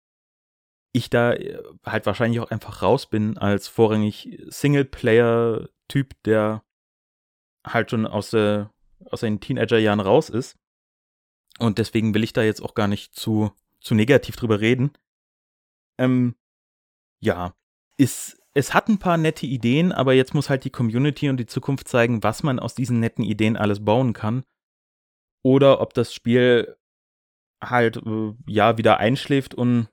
ich 0.92 1.10
da 1.10 1.34
äh, 1.34 1.62
halt 1.86 2.06
wahrscheinlich 2.06 2.40
auch 2.40 2.52
einfach 2.52 2.82
raus 2.82 3.08
bin 3.08 3.38
als 3.38 3.68
vorrangig 3.68 4.42
Singleplayer-Typ, 4.48 6.22
der 6.24 6.64
halt 7.66 7.92
schon 7.92 8.06
aus, 8.06 8.32
der, 8.32 8.74
aus 9.06 9.22
seinen 9.22 9.40
Teenagerjahren 9.40 10.00
raus 10.00 10.30
ist. 10.30 10.58
Und 11.60 11.78
deswegen 11.78 12.14
will 12.14 12.24
ich 12.24 12.34
da 12.34 12.42
jetzt 12.42 12.62
auch 12.62 12.74
gar 12.74 12.88
nicht 12.88 13.14
zu, 13.14 13.52
zu 13.82 13.96
negativ 13.96 14.36
drüber 14.36 14.62
reden. 14.62 14.92
Ähm, 15.98 16.36
ja, 17.20 17.54
ist 17.98 18.40
es 18.54 18.74
hat 18.74 18.90
ein 18.90 19.00
paar 19.00 19.18
nette 19.18 19.46
Ideen, 19.46 19.92
aber 19.92 20.14
jetzt 20.14 20.34
muss 20.34 20.50
halt 20.50 20.66
die 20.66 20.70
Community 20.72 21.30
und 21.30 21.38
die 21.38 21.46
Zukunft 21.46 21.88
zeigen, 21.88 22.24
was 22.24 22.44
man 22.44 22.60
aus 22.60 22.76
diesen 22.76 23.00
netten 23.00 23.24
Ideen 23.24 23.56
alles 23.56 23.84
bauen 23.86 24.14
kann. 24.14 24.44
Oder 25.44 25.80
ob 25.82 25.94
das 25.94 26.14
Spiel 26.14 26.76
halt 27.64 27.98
äh, 27.98 28.34
ja 28.48 28.78
wieder 28.78 28.98
einschläft 28.98 29.54
und 29.54 29.88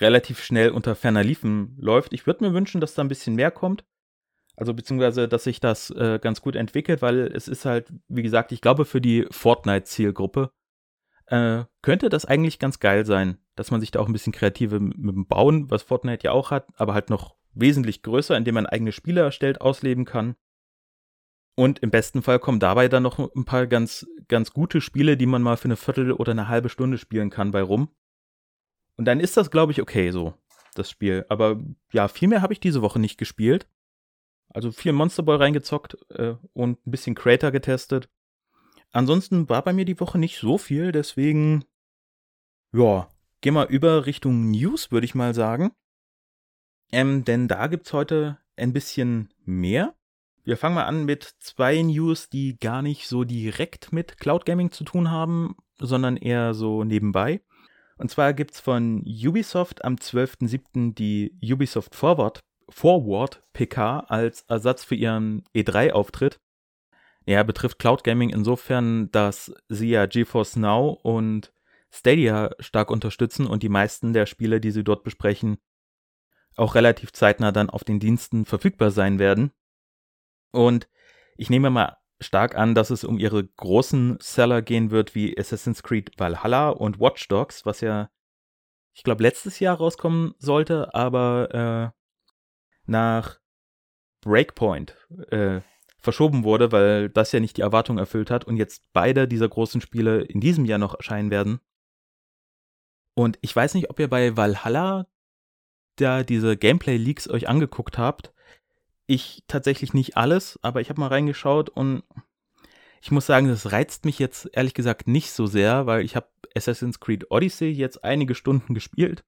relativ 0.00 0.42
schnell 0.42 0.70
unter 0.70 0.94
ferner 0.94 1.24
Liefen 1.24 1.76
läuft. 1.78 2.12
Ich 2.12 2.26
würde 2.26 2.44
mir 2.44 2.54
wünschen, 2.54 2.80
dass 2.80 2.94
da 2.94 3.02
ein 3.02 3.08
bisschen 3.08 3.34
mehr 3.34 3.50
kommt. 3.50 3.84
Also 4.56 4.74
beziehungsweise, 4.74 5.28
dass 5.28 5.44
sich 5.44 5.60
das 5.60 5.90
äh, 5.90 6.18
ganz 6.20 6.42
gut 6.42 6.54
entwickelt, 6.54 7.00
weil 7.02 7.20
es 7.20 7.48
ist 7.48 7.64
halt, 7.64 7.92
wie 8.08 8.22
gesagt, 8.22 8.52
ich 8.52 8.60
glaube, 8.60 8.84
für 8.84 9.00
die 9.00 9.26
Fortnite-Zielgruppe 9.30 10.50
äh, 11.26 11.64
könnte 11.80 12.08
das 12.08 12.26
eigentlich 12.26 12.58
ganz 12.58 12.78
geil 12.78 13.06
sein, 13.06 13.38
dass 13.54 13.70
man 13.70 13.80
sich 13.80 13.90
da 13.90 14.00
auch 14.00 14.06
ein 14.06 14.12
bisschen 14.12 14.32
kreative 14.32 14.80
mit 14.80 15.14
dem 15.14 15.26
Bauen, 15.26 15.70
was 15.70 15.82
Fortnite 15.82 16.24
ja 16.24 16.32
auch 16.32 16.50
hat, 16.50 16.66
aber 16.74 16.92
halt 16.92 17.08
noch 17.08 17.36
wesentlich 17.52 18.02
größer, 18.02 18.36
indem 18.36 18.54
man 18.54 18.66
eigene 18.66 18.92
Spiele 18.92 19.22
erstellt, 19.22 19.60
ausleben 19.60 20.04
kann. 20.04 20.36
Und 21.56 21.80
im 21.80 21.90
besten 21.90 22.22
Fall 22.22 22.38
kommen 22.38 22.60
dabei 22.60 22.88
dann 22.88 23.02
noch 23.02 23.18
ein 23.18 23.44
paar 23.44 23.66
ganz, 23.66 24.06
ganz 24.28 24.52
gute 24.52 24.80
Spiele, 24.80 25.16
die 25.16 25.26
man 25.26 25.42
mal 25.42 25.56
für 25.56 25.66
eine 25.66 25.76
Viertel 25.76 26.12
oder 26.12 26.32
eine 26.32 26.48
halbe 26.48 26.68
Stunde 26.68 26.98
spielen 26.98 27.30
kann 27.30 27.50
bei 27.50 27.62
rum. 27.62 27.88
Und 29.00 29.06
dann 29.06 29.18
ist 29.18 29.38
das, 29.38 29.50
glaube 29.50 29.72
ich, 29.72 29.80
okay 29.80 30.10
so, 30.10 30.34
das 30.74 30.90
Spiel. 30.90 31.24
Aber 31.30 31.58
ja, 31.90 32.06
viel 32.06 32.28
mehr 32.28 32.42
habe 32.42 32.52
ich 32.52 32.60
diese 32.60 32.82
Woche 32.82 32.98
nicht 32.98 33.16
gespielt. 33.16 33.66
Also 34.50 34.72
viel 34.72 34.92
Monster 34.92 35.22
Boy 35.22 35.38
reingezockt 35.38 35.96
äh, 36.10 36.34
und 36.52 36.86
ein 36.86 36.90
bisschen 36.90 37.14
Crater 37.14 37.50
getestet. 37.50 38.10
Ansonsten 38.92 39.48
war 39.48 39.62
bei 39.62 39.72
mir 39.72 39.86
die 39.86 39.98
Woche 40.00 40.18
nicht 40.18 40.38
so 40.38 40.58
viel, 40.58 40.92
deswegen, 40.92 41.64
ja, 42.74 43.08
geh 43.40 43.50
mal 43.50 43.68
über 43.68 44.04
Richtung 44.04 44.50
News, 44.50 44.92
würde 44.92 45.06
ich 45.06 45.14
mal 45.14 45.32
sagen. 45.32 45.72
Ähm, 46.92 47.24
denn 47.24 47.48
da 47.48 47.68
gibt's 47.68 47.94
heute 47.94 48.36
ein 48.56 48.74
bisschen 48.74 49.32
mehr. 49.46 49.94
Wir 50.44 50.58
fangen 50.58 50.74
mal 50.74 50.84
an 50.84 51.06
mit 51.06 51.24
zwei 51.38 51.80
News, 51.80 52.28
die 52.28 52.58
gar 52.58 52.82
nicht 52.82 53.08
so 53.08 53.24
direkt 53.24 53.94
mit 53.94 54.18
Cloud 54.18 54.44
Gaming 54.44 54.72
zu 54.72 54.84
tun 54.84 55.10
haben, 55.10 55.56
sondern 55.78 56.18
eher 56.18 56.52
so 56.52 56.84
nebenbei. 56.84 57.40
Und 58.00 58.10
zwar 58.10 58.32
gibt 58.32 58.52
es 58.52 58.60
von 58.60 59.04
Ubisoft 59.04 59.84
am 59.84 59.96
12.07. 59.96 60.94
die 60.94 61.38
Ubisoft 61.42 61.94
Forward, 61.94 62.40
Forward 62.70 63.42
PK 63.52 64.00
als 64.08 64.40
Ersatz 64.48 64.84
für 64.84 64.94
ihren 64.94 65.44
E3-Auftritt. 65.54 66.40
Er 67.26 67.44
betrifft 67.44 67.78
Cloud 67.78 68.02
Gaming 68.02 68.30
insofern, 68.30 69.10
dass 69.10 69.52
sie 69.68 69.90
ja 69.90 70.06
GeForce 70.06 70.56
Now 70.56 70.98
und 71.02 71.52
Stadia 71.90 72.52
stark 72.58 72.90
unterstützen 72.90 73.46
und 73.46 73.62
die 73.62 73.68
meisten 73.68 74.14
der 74.14 74.24
Spiele, 74.24 74.62
die 74.62 74.70
sie 74.70 74.82
dort 74.82 75.04
besprechen, 75.04 75.58
auch 76.56 76.74
relativ 76.74 77.12
zeitnah 77.12 77.52
dann 77.52 77.68
auf 77.68 77.84
den 77.84 78.00
Diensten 78.00 78.46
verfügbar 78.46 78.92
sein 78.92 79.18
werden. 79.18 79.52
Und 80.52 80.88
ich 81.36 81.50
nehme 81.50 81.68
mal 81.68 81.98
stark 82.20 82.54
an, 82.56 82.74
dass 82.74 82.90
es 82.90 83.04
um 83.04 83.18
ihre 83.18 83.44
großen 83.44 84.18
Seller 84.20 84.62
gehen 84.62 84.90
wird, 84.90 85.14
wie 85.14 85.38
Assassin's 85.38 85.82
Creed 85.82 86.12
Valhalla 86.18 86.70
und 86.70 87.00
Watch 87.00 87.28
Dogs, 87.28 87.64
was 87.66 87.80
ja, 87.80 88.10
ich 88.94 89.02
glaube, 89.02 89.22
letztes 89.22 89.60
Jahr 89.60 89.76
rauskommen 89.76 90.34
sollte, 90.38 90.94
aber 90.94 91.92
äh, 91.94 92.00
nach 92.86 93.40
Breakpoint 94.20 94.96
äh, 95.30 95.60
verschoben 95.98 96.44
wurde, 96.44 96.72
weil 96.72 97.08
das 97.08 97.32
ja 97.32 97.40
nicht 97.40 97.56
die 97.56 97.62
Erwartung 97.62 97.98
erfüllt 97.98 98.30
hat 98.30 98.44
und 98.44 98.56
jetzt 98.56 98.82
beide 98.92 99.28
dieser 99.28 99.48
großen 99.48 99.80
Spiele 99.80 100.22
in 100.22 100.40
diesem 100.40 100.64
Jahr 100.64 100.78
noch 100.78 100.94
erscheinen 100.94 101.30
werden. 101.30 101.60
Und 103.14 103.38
ich 103.42 103.54
weiß 103.54 103.74
nicht, 103.74 103.90
ob 103.90 103.98
ihr 103.98 104.08
bei 104.08 104.36
Valhalla 104.36 105.06
da 105.96 106.22
diese 106.22 106.56
Gameplay-Leaks 106.56 107.28
euch 107.28 107.48
angeguckt 107.48 107.98
habt. 107.98 108.32
Ich 109.12 109.42
tatsächlich 109.48 109.92
nicht 109.92 110.16
alles, 110.16 110.56
aber 110.62 110.80
ich 110.80 110.88
habe 110.88 111.00
mal 111.00 111.08
reingeschaut 111.08 111.68
und 111.68 112.04
ich 113.02 113.10
muss 113.10 113.26
sagen, 113.26 113.48
das 113.48 113.72
reizt 113.72 114.04
mich 114.04 114.20
jetzt 114.20 114.48
ehrlich 114.52 114.72
gesagt 114.72 115.08
nicht 115.08 115.32
so 115.32 115.46
sehr, 115.46 115.86
weil 115.86 116.04
ich 116.04 116.14
habe 116.14 116.28
Assassin's 116.54 117.00
Creed 117.00 117.28
Odyssey 117.28 117.70
jetzt 117.70 118.04
einige 118.04 118.36
Stunden 118.36 118.72
gespielt, 118.72 119.24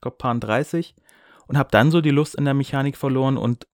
paar 0.00 0.36
30, 0.36 0.94
und 1.48 1.58
habe 1.58 1.68
dann 1.72 1.90
so 1.90 2.00
die 2.00 2.12
Lust 2.12 2.36
in 2.36 2.44
der 2.44 2.54
Mechanik 2.54 2.96
verloren 2.96 3.38
und 3.38 3.66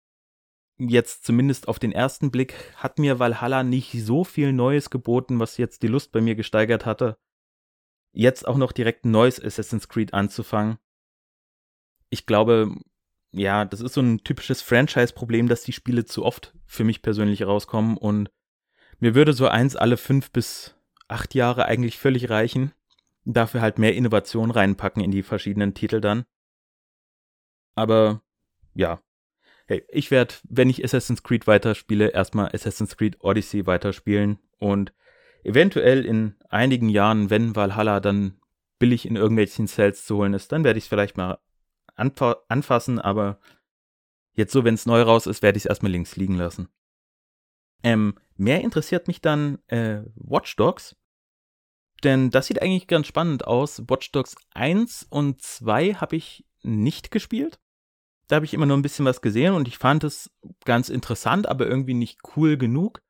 jetzt 0.78 1.26
zumindest 1.26 1.68
auf 1.68 1.78
den 1.78 1.92
ersten 1.92 2.30
Blick 2.30 2.54
hat 2.76 2.98
mir 2.98 3.18
Valhalla 3.18 3.64
nicht 3.64 3.92
so 4.02 4.24
viel 4.24 4.50
Neues 4.50 4.88
geboten, 4.88 5.40
was 5.40 5.58
jetzt 5.58 5.82
die 5.82 5.88
Lust 5.88 6.10
bei 6.10 6.22
mir 6.22 6.36
gesteigert 6.36 6.86
hatte, 6.86 7.18
jetzt 8.14 8.48
auch 8.48 8.56
noch 8.56 8.72
direkt 8.72 9.04
ein 9.04 9.10
neues 9.10 9.44
Assassin's 9.44 9.88
Creed 9.90 10.14
anzufangen. 10.14 10.78
Ich 12.08 12.24
glaube, 12.24 12.74
ja, 13.36 13.64
das 13.64 13.80
ist 13.80 13.94
so 13.94 14.00
ein 14.00 14.22
typisches 14.22 14.62
Franchise-Problem, 14.62 15.48
dass 15.48 15.62
die 15.62 15.72
Spiele 15.72 16.04
zu 16.04 16.24
oft 16.24 16.54
für 16.66 16.84
mich 16.84 17.02
persönlich 17.02 17.42
rauskommen 17.42 17.96
und 17.96 18.30
mir 19.00 19.14
würde 19.14 19.32
so 19.32 19.48
eins 19.48 19.74
alle 19.76 19.96
fünf 19.96 20.30
bis 20.30 20.76
acht 21.08 21.34
Jahre 21.34 21.66
eigentlich 21.66 21.98
völlig 21.98 22.30
reichen. 22.30 22.72
Dafür 23.24 23.60
halt 23.60 23.78
mehr 23.78 23.94
Innovation 23.94 24.50
reinpacken 24.50 25.02
in 25.02 25.10
die 25.10 25.22
verschiedenen 25.22 25.74
Titel 25.74 26.00
dann. 26.00 26.24
Aber 27.74 28.22
ja, 28.74 29.02
hey, 29.66 29.84
ich 29.88 30.10
werde, 30.10 30.34
wenn 30.48 30.70
ich 30.70 30.84
Assassin's 30.84 31.22
Creed 31.22 31.46
weiterspiele, 31.46 32.08
erstmal 32.08 32.54
Assassin's 32.54 32.96
Creed 32.96 33.16
Odyssey 33.20 33.66
weiterspielen 33.66 34.38
und 34.58 34.92
eventuell 35.42 36.04
in 36.04 36.36
einigen 36.48 36.88
Jahren, 36.88 37.30
wenn 37.30 37.56
Valhalla 37.56 37.98
dann 37.98 38.38
billig 38.78 39.06
in 39.06 39.16
irgendwelchen 39.16 39.66
Sales 39.66 40.04
zu 40.04 40.16
holen 40.18 40.34
ist, 40.34 40.52
dann 40.52 40.62
werde 40.62 40.78
ich 40.78 40.84
es 40.84 40.88
vielleicht 40.88 41.16
mal 41.16 41.38
anfa 41.94 42.36
anfassen, 42.48 42.98
aber 42.98 43.38
jetzt 44.34 44.52
so, 44.52 44.64
wenn 44.64 44.74
es 44.74 44.86
neu 44.86 45.02
raus 45.02 45.26
ist, 45.26 45.42
werde 45.42 45.56
ich 45.56 45.64
es 45.64 45.68
erstmal 45.68 45.92
links 45.92 46.16
liegen 46.16 46.36
lassen. 46.36 46.68
Ähm, 47.82 48.18
mehr 48.36 48.62
interessiert 48.62 49.08
mich 49.08 49.20
dann 49.20 49.58
äh, 49.68 50.02
Watch 50.14 50.56
Dogs, 50.56 50.96
denn 52.02 52.30
das 52.30 52.46
sieht 52.46 52.60
eigentlich 52.60 52.86
ganz 52.86 53.06
spannend 53.06 53.46
aus. 53.46 53.82
Watch 53.88 54.12
Dogs 54.12 54.36
1 54.54 55.06
und 55.08 55.40
2 55.40 55.94
habe 55.94 56.16
ich 56.16 56.44
nicht 56.62 57.10
gespielt. 57.10 57.58
Da 58.26 58.36
habe 58.36 58.46
ich 58.46 58.54
immer 58.54 58.66
nur 58.66 58.76
ein 58.76 58.82
bisschen 58.82 59.04
was 59.04 59.20
gesehen 59.20 59.54
und 59.54 59.68
ich 59.68 59.78
fand 59.78 60.02
es 60.04 60.30
ganz 60.64 60.88
interessant, 60.88 61.46
aber 61.46 61.66
irgendwie 61.66 61.94
nicht 61.94 62.20
cool 62.36 62.56
genug. 62.56 63.02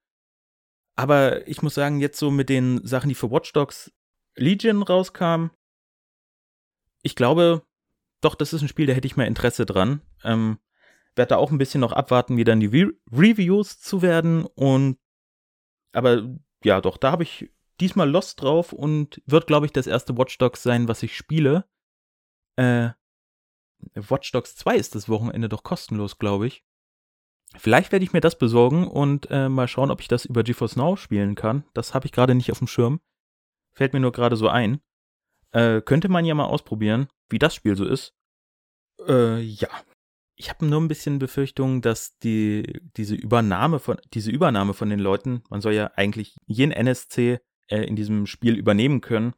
Aber 0.97 1.47
ich 1.49 1.63
muss 1.63 1.75
sagen, 1.75 2.01
jetzt 2.01 2.19
so 2.19 2.31
mit 2.31 2.49
den 2.49 2.85
Sachen, 2.87 3.09
die 3.09 3.15
für 3.15 3.31
Watch 3.31 3.53
Dogs 3.53 3.93
Legion 4.37 4.83
rauskamen, 4.83 5.51
ich 7.03 7.15
glaube, 7.17 7.65
doch, 8.25 8.35
das 8.35 8.53
ist 8.53 8.63
ein 8.63 8.69
Spiel, 8.69 8.87
da 8.87 8.93
hätte 8.93 9.07
ich 9.07 9.17
mehr 9.17 9.27
Interesse 9.27 9.67
dran. 9.67 10.01
Ähm, 10.23 10.59
werde 11.17 11.31
da 11.31 11.37
auch 11.37 11.51
ein 11.51 11.59
bisschen 11.59 11.81
noch 11.81 11.93
abwarten, 11.93 12.37
wie 12.37 12.45
dann 12.45 12.61
die 12.61 12.67
Re 12.67 12.93
Reviews 13.13 13.81
zu 13.81 14.03
werden. 14.03 14.47
Und 14.47 14.99
aber 15.93 16.37
ja, 16.65 16.81
doch, 16.81 16.97
da 16.97 17.13
habe 17.13 17.23
ich 17.23 17.51
diesmal 17.81 18.11
Lost 18.11 18.43
drauf 18.43 18.73
und 18.73 19.23
wird, 19.27 19.47
glaube 19.47 19.67
ich, 19.67 19.73
das 19.73 19.87
erste 19.87 20.17
Watch 20.17 20.39
Dogs 20.39 20.63
sein, 20.63 20.89
was 20.89 21.03
ich 21.03 21.17
spiele. 21.17 21.65
Äh, 22.57 22.91
Watch 23.95 24.33
Dogs 24.33 24.57
2 24.57 24.77
ist 24.77 24.95
das 24.95 25.09
Wochenende 25.09 25.49
doch 25.49 25.63
kostenlos, 25.63 26.19
glaube 26.19 26.47
ich. 26.47 26.65
Vielleicht 27.57 27.93
werde 27.93 28.05
ich 28.05 28.13
mir 28.13 28.21
das 28.21 28.39
besorgen 28.39 28.89
und 28.89 29.29
äh, 29.31 29.49
mal 29.49 29.69
schauen, 29.69 29.91
ob 29.91 30.01
ich 30.01 30.09
das 30.09 30.25
über 30.25 30.43
GeForce 30.43 30.77
Now 30.77 30.97
spielen 30.97 31.35
kann. 31.35 31.65
Das 31.75 31.95
habe 31.95 32.07
ich 32.07 32.13
gerade 32.13 32.35
nicht 32.35 32.51
auf 32.51 32.59
dem 32.59 32.67
Schirm. 32.67 33.01
Fällt 33.73 33.93
mir 33.93 34.01
nur 34.01 34.13
gerade 34.13 34.37
so 34.37 34.49
ein. 34.49 34.81
Äh, 35.55 35.83
könnte 35.83 36.09
man 36.09 36.25
ja 36.25 36.35
mal 36.35 36.47
ausprobieren, 36.47 37.09
wie 37.31 37.39
das 37.39 37.55
Spiel 37.55 37.77
so 37.77 37.85
ist. 37.85 38.13
Äh, 39.07 39.41
ja. 39.41 39.69
Ich 40.37 40.51
habe 40.51 40.67
nur 40.67 40.81
ein 40.81 40.89
bisschen 40.89 41.21
Befürchtung, 41.21 41.81
dass 41.81 42.19
die, 42.19 42.81
diese 42.97 43.15
Übernahme 43.15 43.79
von, 43.79 43.99
diese 44.13 44.33
Übernahme 44.33 44.75
von 44.75 44.91
den 44.91 44.99
Leuten, 44.99 45.45
man 45.49 45.61
soll 45.61 45.75
ja 45.75 45.93
eigentlich 45.95 46.37
jeden 46.47 46.73
NSC 46.73 47.39
äh, 47.69 47.85
in 47.85 47.95
diesem 47.95 48.27
Spiel 48.27 48.57
übernehmen 48.57 49.01
können, 49.01 49.35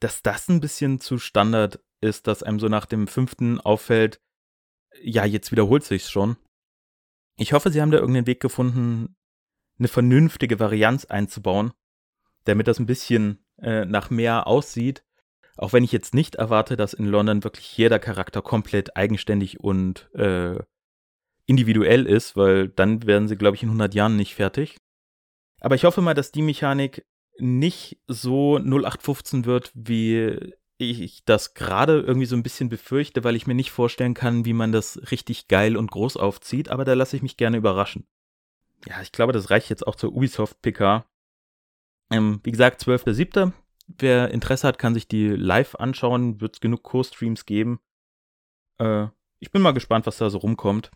dass 0.00 0.22
das 0.22 0.48
ein 0.48 0.60
bisschen 0.60 0.98
zu 0.98 1.18
Standard 1.18 1.80
ist, 2.00 2.26
dass 2.26 2.42
einem 2.42 2.58
so 2.58 2.68
nach 2.68 2.86
dem 2.86 3.06
fünften 3.06 3.60
auffällt, 3.60 4.18
ja, 5.02 5.26
jetzt 5.26 5.52
wiederholt 5.52 5.84
sich's 5.84 6.10
schon. 6.10 6.38
Ich 7.36 7.52
hoffe, 7.52 7.70
sie 7.70 7.82
haben 7.82 7.90
da 7.90 7.98
irgendeinen 7.98 8.26
Weg 8.26 8.40
gefunden, 8.40 9.14
eine 9.78 9.88
vernünftige 9.88 10.58
Varianz 10.58 11.04
einzubauen, 11.04 11.72
damit 12.44 12.66
das 12.66 12.78
ein 12.78 12.86
bisschen 12.86 13.44
äh, 13.58 13.84
nach 13.84 14.08
mehr 14.08 14.46
aussieht. 14.46 15.04
Auch 15.60 15.74
wenn 15.74 15.84
ich 15.84 15.92
jetzt 15.92 16.14
nicht 16.14 16.36
erwarte, 16.36 16.78
dass 16.78 16.94
in 16.94 17.04
London 17.04 17.44
wirklich 17.44 17.76
jeder 17.76 17.98
Charakter 17.98 18.40
komplett 18.40 18.96
eigenständig 18.96 19.60
und 19.60 20.08
äh, 20.14 20.58
individuell 21.44 22.06
ist, 22.06 22.34
weil 22.34 22.68
dann 22.68 23.06
werden 23.06 23.28
sie, 23.28 23.36
glaube 23.36 23.56
ich, 23.56 23.62
in 23.62 23.68
100 23.68 23.94
Jahren 23.94 24.16
nicht 24.16 24.34
fertig. 24.34 24.78
Aber 25.60 25.74
ich 25.74 25.84
hoffe 25.84 26.00
mal, 26.00 26.14
dass 26.14 26.32
die 26.32 26.40
Mechanik 26.40 27.04
nicht 27.38 27.98
so 28.06 28.56
0815 28.56 29.44
wird, 29.44 29.70
wie 29.74 30.54
ich 30.78 31.26
das 31.26 31.52
gerade 31.52 32.00
irgendwie 32.00 32.26
so 32.26 32.36
ein 32.36 32.42
bisschen 32.42 32.70
befürchte, 32.70 33.22
weil 33.22 33.36
ich 33.36 33.46
mir 33.46 33.54
nicht 33.54 33.70
vorstellen 33.70 34.14
kann, 34.14 34.46
wie 34.46 34.54
man 34.54 34.72
das 34.72 35.10
richtig 35.10 35.46
geil 35.46 35.76
und 35.76 35.90
groß 35.90 36.16
aufzieht, 36.16 36.70
aber 36.70 36.86
da 36.86 36.94
lasse 36.94 37.16
ich 37.16 37.22
mich 37.22 37.36
gerne 37.36 37.58
überraschen. 37.58 38.06
Ja, 38.88 39.02
ich 39.02 39.12
glaube, 39.12 39.34
das 39.34 39.50
reicht 39.50 39.68
jetzt 39.68 39.86
auch 39.86 39.94
zur 39.94 40.14
Ubisoft 40.14 40.62
PK. 40.62 41.04
Ähm, 42.10 42.40
wie 42.44 42.50
gesagt, 42.50 42.82
12.07. 42.82 43.52
Wer 43.98 44.30
Interesse 44.30 44.68
hat, 44.68 44.78
kann 44.78 44.94
sich 44.94 45.08
die 45.08 45.28
live 45.28 45.74
anschauen, 45.74 46.40
wird 46.40 46.56
es 46.56 46.60
genug 46.60 46.82
Co-Streams 46.82 47.46
geben. 47.46 47.80
Äh, 48.78 49.08
ich 49.40 49.50
bin 49.50 49.62
mal 49.62 49.72
gespannt, 49.72 50.06
was 50.06 50.18
da 50.18 50.30
so 50.30 50.38
rumkommt. 50.38 50.90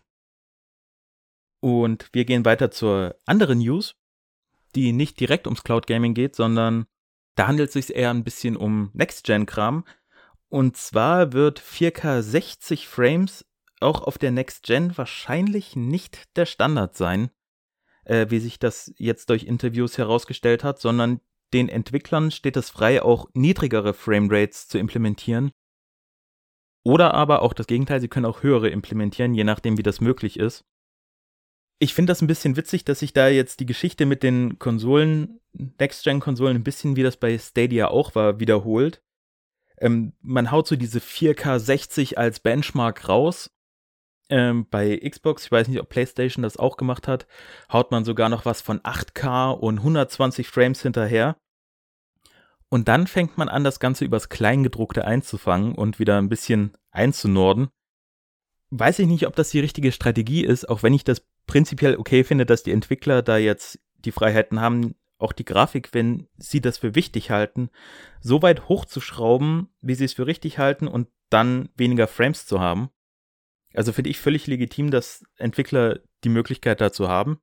Und 1.59 2.09
wir 2.13 2.25
gehen 2.25 2.45
weiter 2.45 2.71
zur 2.71 3.15
anderen 3.25 3.59
News, 3.59 3.95
die 4.75 4.93
nicht 4.93 5.19
direkt 5.19 5.47
ums 5.47 5.63
Cloud 5.63 5.87
Gaming 5.87 6.13
geht, 6.13 6.35
sondern 6.35 6.85
da 7.35 7.47
handelt 7.47 7.69
es 7.69 7.73
sich 7.73 7.95
eher 7.95 8.11
ein 8.11 8.23
bisschen 8.23 8.55
um 8.55 8.91
Next-Gen-Kram. 8.93 9.85
Und 10.49 10.77
zwar 10.77 11.33
wird 11.33 11.59
4K 11.59 12.21
60 12.21 12.87
Frames 12.87 13.45
auch 13.81 14.01
auf 14.01 14.17
der 14.17 14.31
Next-Gen 14.31 14.97
wahrscheinlich 14.97 15.75
nicht 15.75 16.35
der 16.37 16.45
Standard 16.45 16.95
sein, 16.95 17.29
äh, 18.05 18.27
wie 18.29 18.39
sich 18.39 18.59
das 18.59 18.93
jetzt 18.97 19.29
durch 19.29 19.43
Interviews 19.43 19.97
herausgestellt 19.97 20.63
hat, 20.63 20.79
sondern 20.79 21.19
den 21.55 21.69
Entwicklern 21.69 22.29
steht 22.29 22.57
es 22.57 22.69
frei, 22.69 23.01
auch 23.01 23.27
niedrigere 23.33 23.93
Framerates 23.93 24.67
zu 24.67 24.77
implementieren. 24.77 25.51
Oder 26.83 27.15
aber 27.15 27.41
auch 27.41 27.53
das 27.53 27.65
Gegenteil, 27.65 27.99
sie 27.99 28.07
können 28.07 28.27
auch 28.27 28.43
höhere 28.43 28.69
implementieren, 28.69 29.33
je 29.33 29.43
nachdem, 29.43 29.79
wie 29.79 29.83
das 29.83 30.01
möglich 30.01 30.37
ist 30.37 30.65
ich 31.79 31.93
finde 31.93 32.11
das 32.11 32.21
ein 32.21 32.27
bisschen 32.27 32.55
witzig, 32.55 32.85
dass 32.85 32.99
sich 32.99 33.13
da 33.13 33.27
jetzt 33.27 33.59
die 33.59 33.65
Geschichte 33.65 34.05
mit 34.05 34.23
den 34.23 34.59
Konsolen, 34.59 35.39
Next-Gen-Konsolen, 35.53 36.55
ein 36.55 36.63
bisschen 36.63 36.95
wie 36.95 37.03
das 37.03 37.17
bei 37.17 37.37
Stadia 37.37 37.89
auch 37.89 38.15
war, 38.15 38.39
wiederholt. 38.39 39.01
Ähm, 39.77 40.13
man 40.21 40.51
haut 40.51 40.67
so 40.67 40.75
diese 40.75 40.99
4K 40.99 41.59
60 41.59 42.17
als 42.17 42.39
Benchmark 42.39 43.09
raus. 43.09 43.51
Ähm, 44.29 44.67
bei 44.69 44.97
Xbox, 44.97 45.45
ich 45.45 45.51
weiß 45.51 45.67
nicht, 45.67 45.79
ob 45.79 45.89
PlayStation 45.89 46.43
das 46.43 46.57
auch 46.57 46.77
gemacht 46.77 47.07
hat, 47.07 47.27
haut 47.71 47.91
man 47.91 48.05
sogar 48.05 48.29
noch 48.29 48.45
was 48.45 48.61
von 48.61 48.79
8K 48.79 49.51
und 49.51 49.79
120 49.79 50.47
Frames 50.47 50.81
hinterher. 50.81 51.37
Und 52.69 52.87
dann 52.87 53.07
fängt 53.07 53.37
man 53.37 53.49
an, 53.49 53.63
das 53.63 53.79
Ganze 53.79 54.05
übers 54.05 54.29
Kleingedruckte 54.29 55.05
einzufangen 55.05 55.75
und 55.75 55.99
wieder 55.99 56.17
ein 56.17 56.29
bisschen 56.29 56.73
einzunorden. 56.91 57.69
Weiß 58.71 58.99
ich 58.99 59.07
nicht, 59.07 59.27
ob 59.27 59.35
das 59.35 59.49
die 59.51 59.59
richtige 59.59 59.91
Strategie 59.91 60.43
ist, 60.43 60.67
auch 60.67 60.83
wenn 60.83 60.93
ich 60.93 61.03
das 61.03 61.25
prinzipiell 61.45 61.97
okay 61.97 62.23
finde, 62.23 62.45
dass 62.45 62.63
die 62.63 62.71
Entwickler 62.71 63.21
da 63.21 63.37
jetzt 63.37 63.79
die 63.97 64.11
Freiheiten 64.11 64.59
haben, 64.59 64.95
auch 65.17 65.31
die 65.31 65.45
Grafik, 65.45 65.93
wenn 65.93 66.27
sie 66.37 66.61
das 66.61 66.79
für 66.79 66.95
wichtig 66.95 67.31
halten, 67.31 67.69
so 68.19 68.41
weit 68.41 68.67
hochzuschrauben, 68.67 69.69
wie 69.81 69.95
sie 69.95 70.05
es 70.05 70.13
für 70.13 70.27
richtig 70.27 70.57
halten 70.57 70.87
und 70.87 71.07
dann 71.29 71.69
weniger 71.75 72.07
Frames 72.07 72.45
zu 72.45 72.59
haben. 72.59 72.89
Also 73.73 73.91
finde 73.91 74.09
ich 74.09 74.19
völlig 74.19 74.47
legitim, 74.47 74.91
dass 74.91 75.23
Entwickler 75.37 75.99
die 76.23 76.29
Möglichkeit 76.29 76.81
dazu 76.81 77.07
haben. 77.07 77.39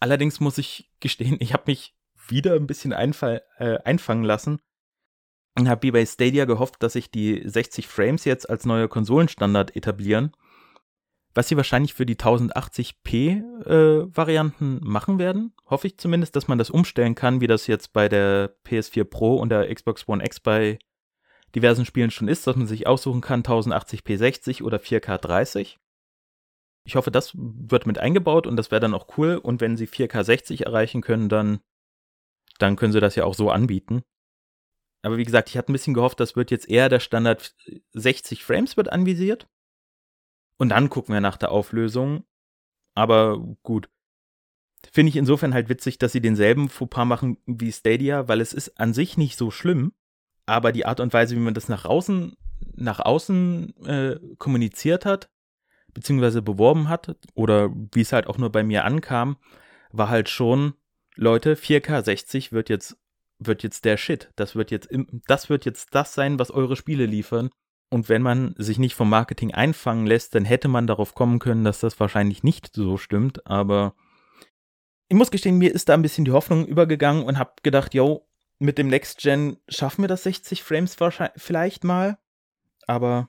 Allerdings 0.00 0.40
muss 0.40 0.58
ich 0.58 0.90
gestehen, 1.00 1.36
ich 1.40 1.52
habe 1.52 1.64
mich 1.66 1.95
wieder 2.28 2.54
ein 2.54 2.66
bisschen 2.66 2.92
einfall, 2.92 3.42
äh, 3.58 3.78
einfangen 3.84 4.24
lassen 4.24 4.60
und 5.58 5.68
habe 5.68 5.82
wie 5.82 5.90
bei 5.90 6.04
Stadia 6.04 6.44
gehofft, 6.44 6.82
dass 6.82 6.94
sich 6.94 7.10
die 7.10 7.42
60 7.44 7.86
Frames 7.86 8.24
jetzt 8.24 8.48
als 8.48 8.66
neuer 8.66 8.88
Konsolenstandard 8.88 9.76
etablieren 9.76 10.32
was 11.36 11.48
sie 11.48 11.56
wahrscheinlich 11.56 11.92
für 11.92 12.06
die 12.06 12.16
1080p 12.16 13.42
äh, 13.66 14.70
machen 14.80 15.18
werden. 15.18 15.52
Hoffe 15.66 15.86
ich 15.86 15.98
zumindest, 15.98 16.34
dass 16.34 16.48
man 16.48 16.56
das 16.56 16.70
umstellen 16.70 17.14
kann, 17.14 17.42
wie 17.42 17.46
das 17.46 17.66
jetzt 17.66 17.92
bei 17.92 18.08
der 18.08 18.56
PS4 18.64 19.04
Pro 19.04 19.36
und 19.36 19.50
der 19.50 19.72
Xbox 19.72 20.08
One 20.08 20.24
X 20.24 20.40
bei 20.40 20.78
diversen 21.54 21.84
Spielen 21.84 22.10
schon 22.10 22.28
ist, 22.28 22.46
dass 22.46 22.56
man 22.56 22.66
sich 22.66 22.86
aussuchen 22.86 23.20
kann 23.20 23.42
1080p 23.42 24.16
60 24.16 24.62
oder 24.64 24.78
4K 24.78 25.18
30. 25.18 25.78
Ich 26.84 26.96
hoffe, 26.96 27.10
das 27.10 27.32
wird 27.34 27.86
mit 27.86 27.98
eingebaut 27.98 28.46
und 28.46 28.56
das 28.56 28.70
wäre 28.70 28.80
dann 28.80 28.94
auch 28.94 29.18
cool. 29.18 29.36
Und 29.36 29.60
wenn 29.60 29.76
sie 29.76 29.86
4K 29.86 30.24
60 30.24 30.64
erreichen 30.64 31.02
können, 31.02 31.28
dann, 31.28 31.60
dann 32.58 32.76
können 32.76 32.92
sie 32.92 33.00
das 33.00 33.16
ja 33.16 33.24
auch 33.24 33.34
so 33.34 33.50
anbieten. 33.50 34.02
Aber 35.02 35.18
wie 35.18 35.24
gesagt, 35.24 35.48
ich 35.48 35.56
hatte 35.56 35.70
ein 35.70 35.74
bisschen 35.74 35.94
gehofft, 35.94 36.20
das 36.20 36.36
wird 36.36 36.50
jetzt 36.50 36.68
eher 36.68 36.88
der 36.88 37.00
Standard 37.00 37.54
60 37.92 38.44
Frames 38.44 38.76
wird 38.76 38.90
anvisiert. 38.90 39.48
Und 40.58 40.70
dann 40.70 40.90
gucken 40.90 41.12
wir 41.12 41.20
nach 41.20 41.36
der 41.36 41.52
Auflösung. 41.52 42.24
Aber 42.94 43.38
gut. 43.62 43.88
Finde 44.92 45.10
ich 45.10 45.16
insofern 45.16 45.54
halt 45.54 45.68
witzig, 45.68 45.98
dass 45.98 46.12
sie 46.12 46.20
denselben 46.20 46.68
Fauxpas 46.68 47.04
machen 47.04 47.38
wie 47.46 47.72
Stadia, 47.72 48.28
weil 48.28 48.40
es 48.40 48.52
ist 48.52 48.80
an 48.80 48.94
sich 48.94 49.16
nicht 49.16 49.36
so 49.36 49.50
schlimm, 49.50 49.92
aber 50.46 50.72
die 50.72 50.86
Art 50.86 51.00
und 51.00 51.12
Weise, 51.12 51.34
wie 51.34 51.40
man 51.40 51.54
das 51.54 51.68
nach 51.68 51.84
außen, 51.84 52.36
nach 52.74 53.00
außen 53.00 53.76
äh, 53.84 54.20
kommuniziert 54.38 55.04
hat, 55.04 55.28
beziehungsweise 55.92 56.40
beworben 56.40 56.88
hat, 56.88 57.16
oder 57.34 57.70
wie 57.92 58.00
es 58.00 58.12
halt 58.12 58.28
auch 58.28 58.38
nur 58.38 58.50
bei 58.50 58.62
mir 58.62 58.84
ankam, 58.84 59.36
war 59.90 60.08
halt 60.08 60.28
schon, 60.28 60.74
Leute, 61.16 61.54
4K 61.54 62.04
60 62.04 62.52
wird 62.52 62.68
jetzt, 62.68 62.96
wird 63.38 63.62
jetzt 63.62 63.84
der 63.84 63.96
Shit. 63.96 64.30
Das 64.36 64.54
wird 64.54 64.70
jetzt, 64.70 64.88
das 65.26 65.48
wird 65.48 65.64
jetzt 65.64 65.94
das 65.94 66.14
sein, 66.14 66.38
was 66.38 66.50
eure 66.50 66.76
Spiele 66.76 67.06
liefern. 67.06 67.50
Und 67.88 68.08
wenn 68.08 68.22
man 68.22 68.54
sich 68.58 68.78
nicht 68.78 68.94
vom 68.94 69.08
Marketing 69.08 69.54
einfangen 69.54 70.06
lässt, 70.06 70.34
dann 70.34 70.44
hätte 70.44 70.68
man 70.68 70.86
darauf 70.86 71.14
kommen 71.14 71.38
können, 71.38 71.64
dass 71.64 71.80
das 71.80 71.98
wahrscheinlich 72.00 72.42
nicht 72.42 72.74
so 72.74 72.98
stimmt. 72.98 73.46
Aber 73.46 73.94
ich 75.08 75.16
muss 75.16 75.30
gestehen, 75.30 75.58
mir 75.58 75.72
ist 75.72 75.88
da 75.88 75.94
ein 75.94 76.02
bisschen 76.02 76.24
die 76.24 76.32
Hoffnung 76.32 76.66
übergegangen 76.66 77.24
und 77.24 77.38
habe 77.38 77.52
gedacht, 77.62 77.94
yo, 77.94 78.28
mit 78.58 78.76
dem 78.76 78.88
Next 78.88 79.18
Gen 79.18 79.58
schaffen 79.68 80.02
wir 80.02 80.08
das 80.08 80.24
60 80.24 80.62
Frames 80.62 80.96
vielleicht 81.36 81.84
mal. 81.84 82.18
Aber 82.86 83.28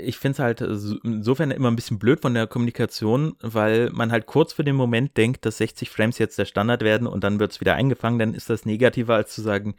ich 0.00 0.18
finde 0.18 0.32
es 0.32 0.38
halt 0.38 0.60
insofern 0.60 1.50
immer 1.50 1.70
ein 1.70 1.76
bisschen 1.76 1.98
blöd 1.98 2.20
von 2.20 2.34
der 2.34 2.46
Kommunikation, 2.46 3.36
weil 3.40 3.90
man 3.90 4.12
halt 4.12 4.26
kurz 4.26 4.52
für 4.52 4.64
den 4.64 4.76
Moment 4.76 5.16
denkt, 5.16 5.46
dass 5.46 5.58
60 5.58 5.90
Frames 5.90 6.18
jetzt 6.18 6.38
der 6.38 6.44
Standard 6.44 6.82
werden 6.82 7.06
und 7.06 7.24
dann 7.24 7.40
wird 7.40 7.52
es 7.52 7.60
wieder 7.60 7.74
eingefangen. 7.74 8.18
Dann 8.18 8.34
ist 8.34 8.50
das 8.50 8.64
negativer 8.66 9.14
als 9.14 9.34
zu 9.34 9.42
sagen, 9.42 9.74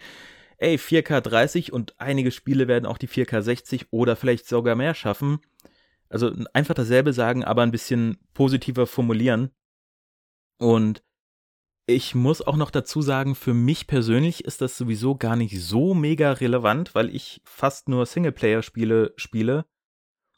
ey, 0.58 0.76
4K 0.76 1.22
30 1.22 1.74
und 1.74 2.00
einige 2.00 2.32
Spiele 2.32 2.68
werden 2.68 2.86
auch 2.86 2.98
die 2.98 3.08
4K 3.08 3.42
60 3.42 3.88
oder 3.92 4.16
vielleicht 4.16 4.48
sogar 4.48 4.76
mehr 4.76 4.94
schaffen. 4.94 5.40
Also 6.10 6.32
einfach 6.54 6.76
dasselbe 6.76 7.14
sagen, 7.14 7.44
aber 7.44 7.64
ein 7.64 7.72
bisschen 7.72 8.18
positiver 8.34 8.86
formulieren. 8.86 9.52
Und 10.58 11.04
ich 11.88 12.16
muss 12.16 12.42
auch 12.42 12.56
noch 12.56 12.72
dazu 12.72 13.02
sagen, 13.02 13.36
für 13.36 13.54
mich 13.54 13.88
persönlich 13.88 14.46
ist 14.46 14.62
das 14.62 14.78
sowieso 14.78 15.16
gar 15.16 15.36
nicht 15.36 15.60
so 15.60 15.94
mega 15.94 16.32
relevant, 16.34 16.96
weil 16.96 17.14
ich 17.14 17.42
fast 17.44 17.90
nur 17.90 18.06
Singleplayer-Spiele 18.06 19.14
spiele. 19.16 19.66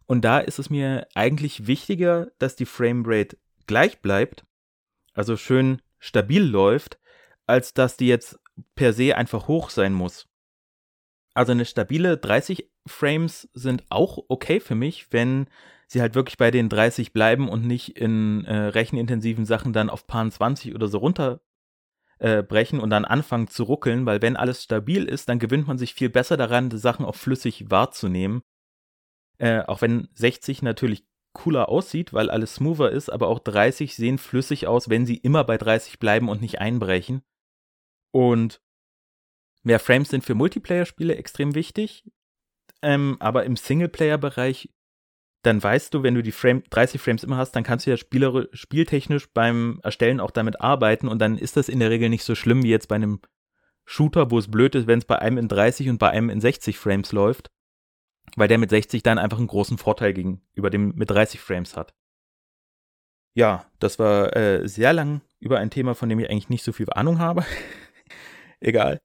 Und 0.06 0.26
da 0.26 0.40
ist 0.40 0.60
es 0.60 0.70
mir 0.70 1.08
eigentlich 1.16 1.68
wichtiger, 1.68 2.32
dass 2.40 2.56
die 2.56 2.66
Framerate 2.66 3.38
gleich 3.68 4.02
bleibt, 4.02 4.46
also 5.14 5.38
schön 5.38 5.82
stabil 6.00 6.44
läuft, 6.44 7.00
als 7.48 7.74
dass 7.74 7.98
die 7.98 8.08
jetzt 8.08 8.40
per 8.76 8.94
se 8.94 9.16
einfach 9.16 9.48
hoch 9.48 9.70
sein 9.70 9.94
muss. 9.94 10.28
Also 11.34 11.52
eine 11.52 11.66
stabile 11.66 12.18
30 12.18 12.70
Frames 12.86 13.50
sind 13.54 13.84
auch 13.90 14.20
okay 14.28 14.60
für 14.60 14.76
mich, 14.76 15.08
wenn 15.12 15.48
sie 15.88 16.02
halt 16.02 16.16
wirklich 16.16 16.38
bei 16.38 16.52
den 16.52 16.70
30 16.70 17.14
bleiben 17.14 17.50
und 17.50 17.66
nicht 17.66 17.98
in 17.98 18.46
äh, 18.46 18.56
rechenintensiven 18.56 19.46
Sachen 19.46 19.74
dann 19.74 19.90
auf 19.90 20.08
Paar 20.08 20.30
20 20.30 20.76
oder 20.76 20.88
so 20.88 21.00
runterbrechen 21.00 22.80
äh, 22.80 22.82
und 22.82 22.90
dann 22.90 23.06
anfangen 23.06 23.48
zu 23.48 23.64
ruckeln, 23.64 24.06
weil 24.06 24.22
wenn 24.22 24.36
alles 24.36 24.64
stabil 24.64 25.06
ist, 25.06 25.30
dann 25.30 25.40
gewöhnt 25.40 25.68
man 25.68 25.78
sich 25.78 25.94
viel 25.94 26.10
besser 26.10 26.38
daran, 26.38 26.70
die 26.70 26.78
Sachen 26.78 27.06
auch 27.06 27.16
flüssig 27.16 27.70
wahrzunehmen. 27.70 28.42
Äh, 29.38 29.62
auch 29.62 29.82
wenn 29.82 30.08
60 30.14 30.62
natürlich 30.62 31.06
cooler 31.34 31.68
aussieht, 31.70 32.14
weil 32.14 32.30
alles 32.30 32.56
smoother 32.56 32.92
ist, 32.92 33.10
aber 33.10 33.28
auch 33.28 33.40
30 33.40 33.96
sehen 33.96 34.18
flüssig 34.18 34.68
aus, 34.68 34.90
wenn 34.90 35.06
sie 35.06 35.18
immer 35.18 35.44
bei 35.44 35.58
30 35.58 36.00
bleiben 36.00 36.30
und 36.30 36.42
nicht 36.42 36.60
einbrechen. 36.60 37.24
Und 38.12 38.62
mehr 39.64 39.80
Frames 39.80 40.10
sind 40.10 40.24
für 40.24 40.36
Multiplayer-Spiele 40.36 41.16
extrem 41.16 41.56
wichtig. 41.56 42.06
Ähm, 42.82 43.18
aber 43.20 43.46
im 43.46 43.56
Singleplayer-Bereich, 43.56 44.70
dann 45.42 45.62
weißt 45.62 45.94
du, 45.94 46.04
wenn 46.04 46.16
du 46.16 46.22
die 46.22 46.32
Frame, 46.32 46.64
30 46.70 47.02
Frames 47.02 47.24
immer 47.24 47.38
hast, 47.38 47.54
dann 47.54 47.64
kannst 47.64 47.86
du 47.86 47.90
ja 47.90 47.98
spielere, 47.98 48.50
spieltechnisch 48.54 49.30
beim 49.34 49.80
Erstellen 49.84 50.20
auch 50.20 50.32
damit 50.32 50.62
arbeiten 50.62 51.08
und 51.08 51.20
dann 51.20 51.38
ist 51.38 51.58
das 51.58 51.70
in 51.70 51.80
der 51.80 51.90
Regel 51.90 52.10
nicht 52.10 52.24
so 52.24 52.36
schlimm 52.36 52.64
wie 52.64 52.70
jetzt 52.70 52.88
bei 52.88 52.96
einem 52.96 53.20
Shooter, 53.86 54.32
wo 54.32 54.38
es 54.38 54.50
blöd 54.50 54.76
ist, 54.76 54.88
wenn 54.88 55.00
es 55.00 55.06
bei 55.06 55.20
einem 55.20 55.38
in 55.38 55.50
30 55.50 55.90
und 55.90 55.98
bei 55.98 56.10
einem 56.10 56.30
in 56.30 56.40
60 56.40 56.78
Frames 56.78 57.12
läuft, 57.12 57.52
weil 58.36 58.48
der 58.48 58.58
mit 58.58 58.70
60 58.70 59.04
dann 59.04 59.18
einfach 59.18 59.38
einen 59.38 59.48
großen 59.48 59.78
Vorteil 59.78 60.14
gegenüber 60.14 60.70
dem 60.70 60.94
mit 60.96 61.10
30 61.10 61.40
Frames 61.40 61.76
hat. 61.76 61.94
Ja, 63.36 63.66
das 63.80 64.00
war 64.00 64.36
äh, 64.36 64.68
sehr 64.68 64.94
lang 64.94 65.22
über 65.40 65.60
ein 65.60 65.72
Thema, 65.72 65.96
von 65.96 66.10
dem 66.10 66.20
ich 66.20 66.30
eigentlich 66.30 66.50
nicht 66.50 66.64
so 66.64 66.72
viel 66.72 66.88
Ahnung 66.92 67.20
habe. 67.20 67.44
Egal. 68.60 69.02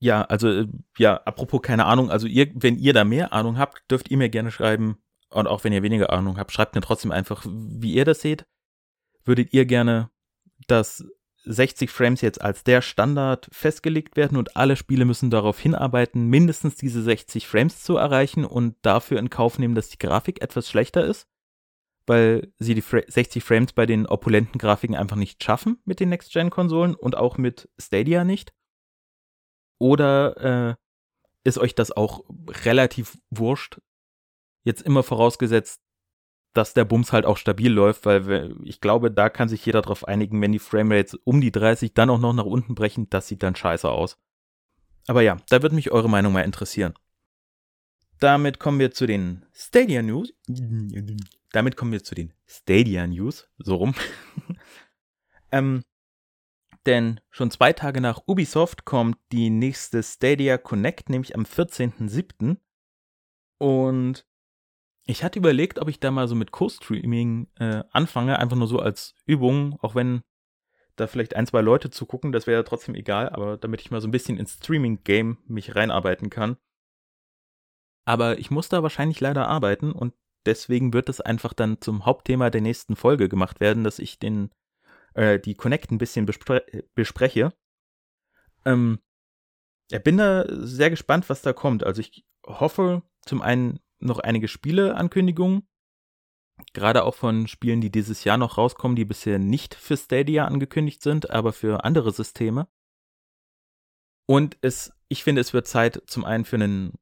Ja, 0.00 0.22
also, 0.22 0.48
äh, 0.48 0.66
ja, 0.98 1.16
apropos 1.24 1.62
keine 1.62 1.86
Ahnung, 1.86 2.10
also 2.10 2.26
ihr, 2.26 2.50
wenn 2.54 2.78
ihr 2.78 2.92
da 2.92 3.04
mehr 3.04 3.32
Ahnung 3.32 3.58
habt, 3.58 3.90
dürft 3.90 4.10
ihr 4.10 4.18
mir 4.18 4.28
gerne 4.28 4.50
schreiben. 4.50 4.98
Und 5.30 5.46
auch 5.46 5.64
wenn 5.64 5.72
ihr 5.72 5.82
weniger 5.82 6.12
Ahnung 6.12 6.38
habt, 6.38 6.52
schreibt 6.52 6.74
mir 6.74 6.82
trotzdem 6.82 7.10
einfach, 7.10 7.44
wie 7.46 7.94
ihr 7.94 8.04
das 8.04 8.20
seht. 8.20 8.46
Würdet 9.24 9.52
ihr 9.54 9.64
gerne, 9.64 10.10
dass 10.66 11.04
60 11.44 11.90
Frames 11.90 12.20
jetzt 12.20 12.40
als 12.40 12.64
der 12.64 12.82
Standard 12.82 13.48
festgelegt 13.52 14.16
werden 14.16 14.36
und 14.38 14.56
alle 14.56 14.76
Spiele 14.76 15.04
müssen 15.04 15.30
darauf 15.30 15.58
hinarbeiten, 15.58 16.26
mindestens 16.26 16.76
diese 16.76 17.02
60 17.02 17.46
Frames 17.46 17.82
zu 17.82 17.96
erreichen 17.96 18.44
und 18.44 18.76
dafür 18.82 19.18
in 19.18 19.30
Kauf 19.30 19.58
nehmen, 19.58 19.74
dass 19.74 19.88
die 19.88 19.98
Grafik 19.98 20.42
etwas 20.42 20.68
schlechter 20.68 21.04
ist? 21.04 21.28
Weil 22.06 22.52
sie 22.58 22.74
die 22.74 22.82
60 22.82 23.42
Frames 23.42 23.72
bei 23.72 23.86
den 23.86 24.06
opulenten 24.06 24.58
Grafiken 24.58 24.96
einfach 24.96 25.16
nicht 25.16 25.42
schaffen 25.42 25.80
mit 25.84 26.00
den 26.00 26.10
Next-Gen-Konsolen 26.10 26.94
und 26.94 27.16
auch 27.16 27.38
mit 27.38 27.68
Stadia 27.78 28.24
nicht? 28.24 28.54
Oder 29.78 30.36
äh, 30.70 30.74
ist 31.44 31.58
euch 31.58 31.74
das 31.74 31.92
auch 31.92 32.24
relativ 32.64 33.18
wurscht? 33.30 33.80
Jetzt 34.64 34.82
immer 34.82 35.02
vorausgesetzt, 35.02 35.83
dass 36.54 36.72
der 36.72 36.84
Bums 36.84 37.12
halt 37.12 37.26
auch 37.26 37.36
stabil 37.36 37.70
läuft, 37.70 38.06
weil 38.06 38.56
ich 38.62 38.80
glaube, 38.80 39.10
da 39.10 39.28
kann 39.28 39.48
sich 39.48 39.66
jeder 39.66 39.82
darauf 39.82 40.06
einigen, 40.06 40.40
wenn 40.40 40.52
die 40.52 40.58
Framerates 40.60 41.14
um 41.24 41.40
die 41.40 41.52
30 41.52 41.94
dann 41.94 42.10
auch 42.10 42.20
noch 42.20 42.32
nach 42.32 42.44
unten 42.44 42.74
brechen, 42.74 43.10
das 43.10 43.28
sieht 43.28 43.42
dann 43.42 43.56
scheiße 43.56 43.88
aus. 43.88 44.16
Aber 45.06 45.20
ja, 45.20 45.36
da 45.50 45.62
würde 45.62 45.74
mich 45.74 45.90
eure 45.90 46.08
Meinung 46.08 46.32
mal 46.32 46.42
interessieren. 46.42 46.94
Damit 48.20 48.60
kommen 48.60 48.78
wir 48.78 48.92
zu 48.92 49.06
den 49.06 49.44
Stadia 49.52 50.00
News. 50.00 50.32
Damit 51.52 51.76
kommen 51.76 51.92
wir 51.92 52.02
zu 52.02 52.14
den 52.14 52.32
Stadia 52.46 53.06
News, 53.06 53.48
so 53.58 53.74
rum. 53.76 53.94
ähm, 55.52 55.82
denn 56.86 57.20
schon 57.30 57.50
zwei 57.50 57.72
Tage 57.72 58.00
nach 58.00 58.22
Ubisoft 58.26 58.84
kommt 58.84 59.18
die 59.32 59.50
nächste 59.50 60.02
Stadia 60.02 60.56
Connect, 60.58 61.10
nämlich 61.10 61.34
am 61.34 61.42
14.07. 61.42 62.58
Und 63.58 64.26
ich 65.06 65.22
hatte 65.22 65.38
überlegt, 65.38 65.78
ob 65.78 65.88
ich 65.88 66.00
da 66.00 66.10
mal 66.10 66.28
so 66.28 66.34
mit 66.34 66.50
Co-Streaming 66.50 67.48
äh, 67.56 67.82
anfange, 67.90 68.38
einfach 68.38 68.56
nur 68.56 68.68
so 68.68 68.78
als 68.78 69.14
Übung, 69.26 69.78
auch 69.80 69.94
wenn 69.94 70.22
da 70.96 71.06
vielleicht 71.06 71.36
ein, 71.36 71.46
zwei 71.46 71.60
Leute 71.60 71.90
zugucken, 71.90 72.32
das 72.32 72.46
wäre 72.46 72.60
ja 72.60 72.62
trotzdem 72.62 72.94
egal, 72.94 73.28
aber 73.28 73.56
damit 73.56 73.80
ich 73.80 73.90
mal 73.90 74.00
so 74.00 74.08
ein 74.08 74.12
bisschen 74.12 74.38
ins 74.38 74.54
Streaming-Game 74.54 75.38
mich 75.46 75.74
reinarbeiten 75.74 76.30
kann. 76.30 76.56
Aber 78.06 78.38
ich 78.38 78.50
muss 78.50 78.68
da 78.68 78.82
wahrscheinlich 78.82 79.20
leider 79.20 79.48
arbeiten 79.48 79.92
und 79.92 80.14
deswegen 80.46 80.92
wird 80.92 81.08
es 81.08 81.20
einfach 81.20 81.52
dann 81.52 81.80
zum 81.80 82.06
Hauptthema 82.06 82.50
der 82.50 82.60
nächsten 82.60 82.96
Folge 82.96 83.28
gemacht 83.28 83.60
werden, 83.60 83.82
dass 83.82 83.98
ich 83.98 84.18
den 84.18 84.50
äh, 85.14 85.38
die 85.38 85.54
Connect 85.54 85.90
ein 85.90 85.98
bisschen 85.98 86.26
bespre 86.26 86.64
bespreche. 86.94 87.52
Ähm, 88.64 89.00
ich 89.90 90.02
bin 90.02 90.16
da 90.16 90.44
sehr 90.48 90.90
gespannt, 90.90 91.28
was 91.28 91.42
da 91.42 91.52
kommt. 91.52 91.84
Also 91.84 92.00
ich 92.00 92.24
hoffe 92.46 93.02
zum 93.22 93.42
einen 93.42 93.80
noch 93.98 94.18
einige 94.18 94.48
Spieleankündigungen. 94.48 95.66
Gerade 96.72 97.04
auch 97.04 97.14
von 97.14 97.48
Spielen, 97.48 97.80
die 97.80 97.90
dieses 97.90 98.24
Jahr 98.24 98.38
noch 98.38 98.58
rauskommen, 98.58 98.96
die 98.96 99.04
bisher 99.04 99.38
nicht 99.38 99.74
für 99.74 99.96
Stadia 99.96 100.44
angekündigt 100.44 101.02
sind, 101.02 101.30
aber 101.30 101.52
für 101.52 101.84
andere 101.84 102.12
Systeme. 102.12 102.68
Und 104.26 104.56
es, 104.62 104.92
ich 105.08 105.24
finde, 105.24 105.40
es 105.40 105.52
wird 105.52 105.66
Zeit 105.66 106.02
zum 106.06 106.24
einen 106.24 106.44
für 106.44 106.56
einen 106.56 106.92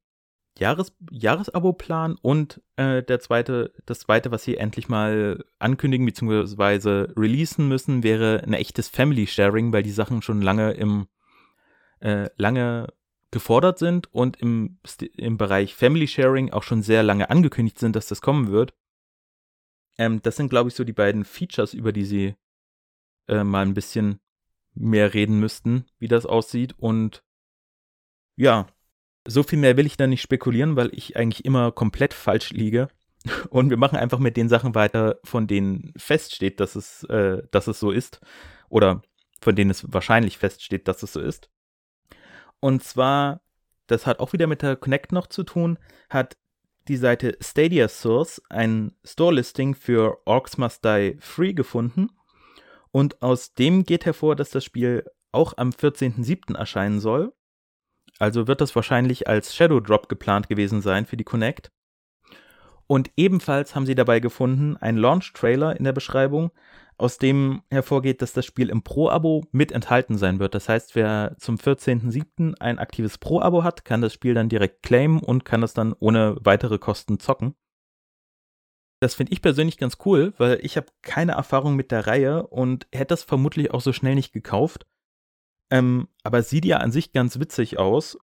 Jahres, 0.57 0.95
Jahresabo-Plan 1.09 2.17
und 2.21 2.61
äh, 2.75 3.01
der 3.01 3.19
zweite, 3.19 3.73
das 3.85 4.01
zweite, 4.01 4.31
was 4.31 4.43
sie 4.43 4.57
endlich 4.57 4.87
mal 4.87 5.43
ankündigen 5.57 6.05
bzw. 6.05 7.11
releasen 7.17 7.67
müssen, 7.67 8.03
wäre 8.03 8.43
ein 8.43 8.53
echtes 8.53 8.87
Family 8.87 9.25
Sharing, 9.25 9.73
weil 9.73 9.83
die 9.83 9.91
Sachen 9.91 10.21
schon 10.21 10.41
lange 10.41 10.71
im 10.71 11.07
äh, 12.01 12.29
lange 12.35 12.87
gefordert 13.33 13.79
sind 13.79 14.13
und 14.13 14.37
im, 14.37 14.77
im 15.17 15.37
Bereich 15.37 15.75
Family 15.75 16.07
Sharing 16.07 16.53
auch 16.53 16.63
schon 16.63 16.83
sehr 16.83 17.03
lange 17.03 17.29
angekündigt 17.29 17.79
sind, 17.79 17.95
dass 17.95 18.07
das 18.07 18.21
kommen 18.21 18.51
wird. 18.51 18.73
Ähm, 19.97 20.21
das 20.21 20.37
sind, 20.37 20.49
glaube 20.49 20.69
ich, 20.69 20.75
so 20.75 20.83
die 20.83 20.93
beiden 20.93 21.25
Features, 21.25 21.73
über 21.73 21.91
die 21.91 22.05
sie 22.05 22.35
äh, 23.27 23.43
mal 23.43 23.65
ein 23.65 23.73
bisschen 23.73 24.19
mehr 24.75 25.13
reden 25.13 25.39
müssten, 25.39 25.85
wie 25.97 26.07
das 26.07 26.25
aussieht. 26.25 26.75
Und 26.77 27.23
ja, 28.35 28.67
so 29.27 29.43
viel 29.43 29.59
mehr 29.59 29.77
will 29.77 29.87
ich 29.87 29.97
da 29.97 30.07
nicht 30.07 30.21
spekulieren, 30.21 30.75
weil 30.75 30.93
ich 30.93 31.17
eigentlich 31.17 31.43
immer 31.43 31.71
komplett 31.71 32.13
falsch 32.13 32.51
liege. 32.51 32.87
Und 33.49 33.71
wir 33.71 33.77
machen 33.77 33.97
einfach 33.97 34.19
mit 34.19 34.37
den 34.37 34.49
Sachen 34.49 34.75
weiter, 34.75 35.19
von 35.23 35.47
denen 35.47 35.91
feststeht, 35.97 36.59
dass 36.59 36.75
es, 36.75 37.03
äh, 37.05 37.41
dass 37.49 37.67
es 37.67 37.79
so 37.79 37.89
ist. 37.89 38.21
Oder 38.69 39.01
von 39.41 39.55
denen 39.55 39.71
es 39.71 39.91
wahrscheinlich 39.91 40.37
feststeht, 40.37 40.87
dass 40.87 41.01
es 41.01 41.13
so 41.13 41.19
ist. 41.19 41.49
Und 42.63 42.81
zwar, 42.81 43.41
das 43.87 44.07
hat 44.07 44.21
auch 44.21 44.31
wieder 44.31 44.47
mit 44.47 44.61
der 44.61 44.77
Connect 44.77 45.11
noch 45.11 45.27
zu 45.27 45.43
tun, 45.43 45.77
hat 46.09 46.37
die 46.87 46.95
Seite 46.95 47.37
Stadia 47.41 47.89
Source 47.89 48.41
ein 48.49 48.95
Store-Listing 49.03 49.75
für 49.75 50.19
Orcs 50.25 50.57
Must 50.57 50.85
Die 50.85 51.17
Free 51.19 51.51
gefunden. 51.51 52.07
Und 52.91 53.21
aus 53.21 53.53
dem 53.53 53.83
geht 53.83 54.05
hervor, 54.05 54.37
dass 54.37 54.49
das 54.49 54.63
Spiel 54.63 55.03
auch 55.33 55.57
am 55.57 55.71
14.07. 55.71 56.55
erscheinen 56.55 57.01
soll. 57.01 57.33
Also 58.17 58.47
wird 58.47 58.61
das 58.61 58.73
wahrscheinlich 58.77 59.27
als 59.27 59.53
Shadow 59.53 59.81
Drop 59.81 60.07
geplant 60.07 60.47
gewesen 60.47 60.81
sein 60.81 61.05
für 61.05 61.17
die 61.17 61.25
Connect. 61.25 61.69
Und 62.87 63.11
ebenfalls 63.17 63.75
haben 63.75 63.85
sie 63.85 63.95
dabei 63.95 64.21
gefunden 64.21 64.77
einen 64.77 64.99
Launch-Trailer 64.99 65.75
in 65.75 65.83
der 65.83 65.91
Beschreibung, 65.91 66.51
aus 66.97 67.17
dem 67.17 67.63
hervorgeht, 67.69 68.21
dass 68.21 68.33
das 68.33 68.45
Spiel 68.45 68.69
im 68.69 68.83
Pro-Abo 68.83 69.45
mit 69.51 69.71
enthalten 69.71 70.17
sein 70.17 70.39
wird. 70.39 70.55
Das 70.55 70.69
heißt, 70.69 70.95
wer 70.95 71.35
zum 71.39 71.55
14.07. 71.57 72.55
ein 72.59 72.79
aktives 72.79 73.17
Pro-Abo 73.17 73.63
hat, 73.63 73.85
kann 73.85 74.01
das 74.01 74.13
Spiel 74.13 74.33
dann 74.33 74.49
direkt 74.49 74.83
claimen 74.83 75.19
und 75.19 75.45
kann 75.45 75.63
es 75.63 75.73
dann 75.73 75.93
ohne 75.99 76.37
weitere 76.41 76.77
Kosten 76.77 77.19
zocken. 77.19 77.55
Das 79.01 79.15
finde 79.15 79.33
ich 79.33 79.41
persönlich 79.41 79.77
ganz 79.77 79.97
cool, 80.05 80.33
weil 80.37 80.59
ich 80.61 80.77
habe 80.77 80.87
keine 81.01 81.33
Erfahrung 81.33 81.75
mit 81.75 81.91
der 81.91 82.07
Reihe 82.07 82.47
und 82.47 82.87
hätte 82.93 83.07
das 83.07 83.23
vermutlich 83.23 83.71
auch 83.71 83.81
so 83.81 83.91
schnell 83.91 84.15
nicht 84.15 84.31
gekauft. 84.31 84.85
Ähm, 85.71 86.07
aber 86.23 86.41
sieht 86.41 86.65
ja 86.65 86.77
an 86.77 86.91
sich 86.91 87.11
ganz 87.11 87.39
witzig 87.39 87.79
aus 87.79 88.17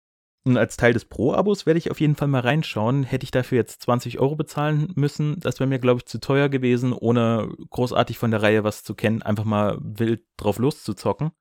und 0.46 0.58
als 0.58 0.78
Teil 0.78 0.94
des 0.94 1.06
Pro-Abos 1.06 1.66
werde 1.66 1.78
ich 1.78 1.92
auf 1.92 2.00
jeden 2.00 2.16
Fall 2.16 2.28
mal 2.28 2.42
reinschauen. 2.42 3.04
Hätte 3.04 3.26
ich 3.26 3.32
dafür 3.32 3.58
jetzt 3.58 3.82
20 3.82 4.20
Euro 4.20 4.36
bezahlen 4.36 4.92
müssen, 4.96 5.40
das 5.40 5.60
wäre 5.60 5.68
mir, 5.68 5.80
glaube 5.80 6.00
ich, 6.00 6.06
zu 6.06 6.20
teuer 6.20 6.50
gewesen, 6.50 6.94
ohne 6.94 7.54
großartig 7.70 8.18
von 8.18 8.32
der 8.32 8.42
Reihe 8.42 8.64
was 8.64 8.84
zu 8.84 8.96
kennen, 8.96 9.22
einfach 9.22 9.44
mal 9.44 9.78
wild 9.82 10.24
drauf 10.38 10.58
loszuzocken. 10.58 11.32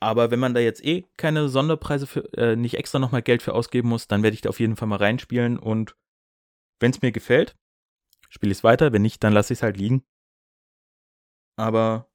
Aber 0.00 0.30
wenn 0.30 0.38
man 0.38 0.54
da 0.54 0.60
jetzt 0.60 0.84
eh 0.84 1.06
keine 1.16 1.48
Sonderpreise 1.48 2.06
für, 2.06 2.32
äh, 2.34 2.56
nicht 2.56 2.76
extra 2.76 2.98
nochmal 2.98 3.22
Geld 3.22 3.42
für 3.42 3.54
ausgeben 3.54 3.88
muss, 3.88 4.06
dann 4.06 4.22
werde 4.22 4.34
ich 4.34 4.40
da 4.40 4.48
auf 4.48 4.60
jeden 4.60 4.76
Fall 4.76 4.88
mal 4.88 4.96
reinspielen 4.96 5.58
und 5.58 5.96
wenn 6.80 6.92
es 6.92 7.02
mir 7.02 7.10
gefällt, 7.10 7.56
spiele 8.28 8.52
ich 8.52 8.58
es 8.58 8.64
weiter. 8.64 8.92
Wenn 8.92 9.02
nicht, 9.02 9.24
dann 9.24 9.32
lasse 9.32 9.52
ich 9.52 9.58
es 9.58 9.62
halt 9.62 9.76
liegen. 9.76 10.04
Aber 11.56 12.08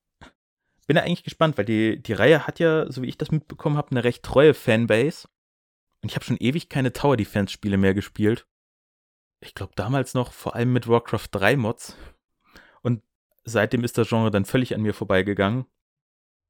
bin 0.88 0.96
da 0.96 1.04
eigentlich 1.04 1.24
gespannt, 1.24 1.58
weil 1.58 1.66
die, 1.66 2.02
die 2.02 2.14
Reihe 2.14 2.46
hat 2.46 2.60
ja, 2.60 2.92
so 2.92 3.02
wie 3.02 3.10
ich 3.10 3.18
das 3.18 3.32
mitbekommen 3.32 3.78
habe, 3.78 3.92
eine 3.92 4.04
recht 4.04 4.24
treue 4.24 4.54
Fanbase. 4.54 5.28
Und 6.04 6.10
ich 6.10 6.16
habe 6.16 6.26
schon 6.26 6.38
ewig 6.38 6.68
keine 6.68 6.92
Tower 6.92 7.16
Defense 7.16 7.54
Spiele 7.54 7.78
mehr 7.78 7.94
gespielt. 7.94 8.46
Ich 9.40 9.56
glaube 9.56 9.72
damals 9.76 10.14
noch 10.14 10.34
vor 10.34 10.54
allem 10.54 10.74
mit 10.74 10.88
Warcraft 10.88 11.30
3 11.32 11.56
Mods. 11.56 11.96
Und 12.82 13.02
seitdem 13.46 13.86
ist 13.86 13.98
das 13.98 14.10
Genre 14.10 14.30
dann 14.30 14.44
völlig 14.44 14.76
an 14.76 14.82
mir 14.82 14.94
vorbeigegangen. 14.94 15.66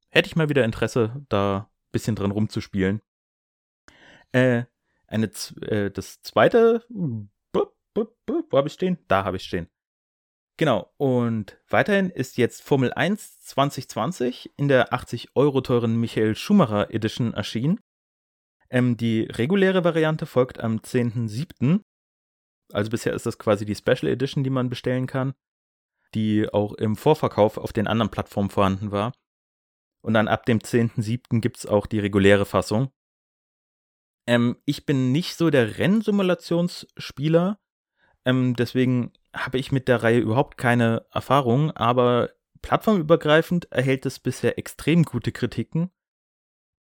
Hätte 0.10 0.28
ich 0.28 0.36
mal 0.36 0.50
wieder 0.50 0.66
Interesse, 0.66 1.24
da 1.30 1.70
ein 1.70 1.92
bisschen 1.92 2.16
dran 2.16 2.32
rumzuspielen. 2.32 3.02
Äh, 4.32 4.64
eine, 5.06 5.28
äh, 5.62 5.92
das 5.92 6.22
zweite, 6.24 6.84
wo 6.90 8.58
habe 8.58 8.68
ich 8.68 8.74
stehen? 8.74 8.98
Da 9.08 9.24
habe 9.24 9.38
ich 9.38 9.44
stehen. 9.44 9.70
Genau, 10.58 10.92
und 10.98 11.60
weiterhin 11.70 12.10
ist 12.10 12.38
jetzt 12.38 12.64
Formel 12.64 12.92
1 12.92 13.42
2020 13.42 14.52
in 14.58 14.68
der 14.68 14.94
80 14.94 15.36
Euro 15.36 15.62
teuren 15.62 15.96
Michael 16.00 16.36
Schumacher 16.36 16.92
Edition 16.92 17.34
erschienen. 17.34 17.80
Ähm, 18.74 18.98
die 18.98 19.22
reguläre 19.22 19.84
Variante 19.84 20.26
folgt 20.26 20.60
am 20.60 20.78
10.07. 20.78 21.82
Also 22.74 22.90
bisher 22.90 23.14
ist 23.14 23.28
das 23.28 23.38
quasi 23.38 23.66
die 23.66 23.76
Special 23.76 24.08
Edition, 24.08 24.44
die 24.44 24.50
man 24.50 24.70
bestellen 24.70 25.06
kann, 25.06 25.36
die 26.16 26.52
auch 26.52 26.74
im 26.74 26.96
Vorverkauf 26.96 27.60
auf 27.60 27.72
den 27.72 27.86
anderen 27.86 28.10
Plattformen 28.10 28.50
vorhanden 28.50 28.92
war. 28.92 29.14
Und 30.02 30.16
dann 30.16 30.28
ab 30.28 30.48
dem 30.48 30.58
10.07. 30.58 31.40
gibt 31.40 31.60
es 31.60 31.66
auch 31.68 31.86
die 31.86 32.00
reguläre 32.00 32.46
Fassung. 32.46 32.92
Ähm, 34.28 34.58
ich 34.66 34.88
bin 34.88 35.12
nicht 35.12 35.36
so 35.36 35.52
der 35.52 35.78
Rennsimulationsspieler, 35.78 37.60
ähm, 38.26 38.56
deswegen 38.56 39.14
habe 39.36 39.60
ich 39.60 39.72
mit 39.72 39.88
der 39.88 40.02
Reihe 40.02 40.20
überhaupt 40.20 40.58
keine 40.58 41.06
Erfahrung, 41.12 41.72
aber 41.72 42.32
plattformübergreifend 42.62 43.72
erhält 43.72 44.06
es 44.06 44.20
bisher 44.20 44.58
extrem 44.58 45.04
gute 45.04 45.32
Kritiken. 45.32 45.92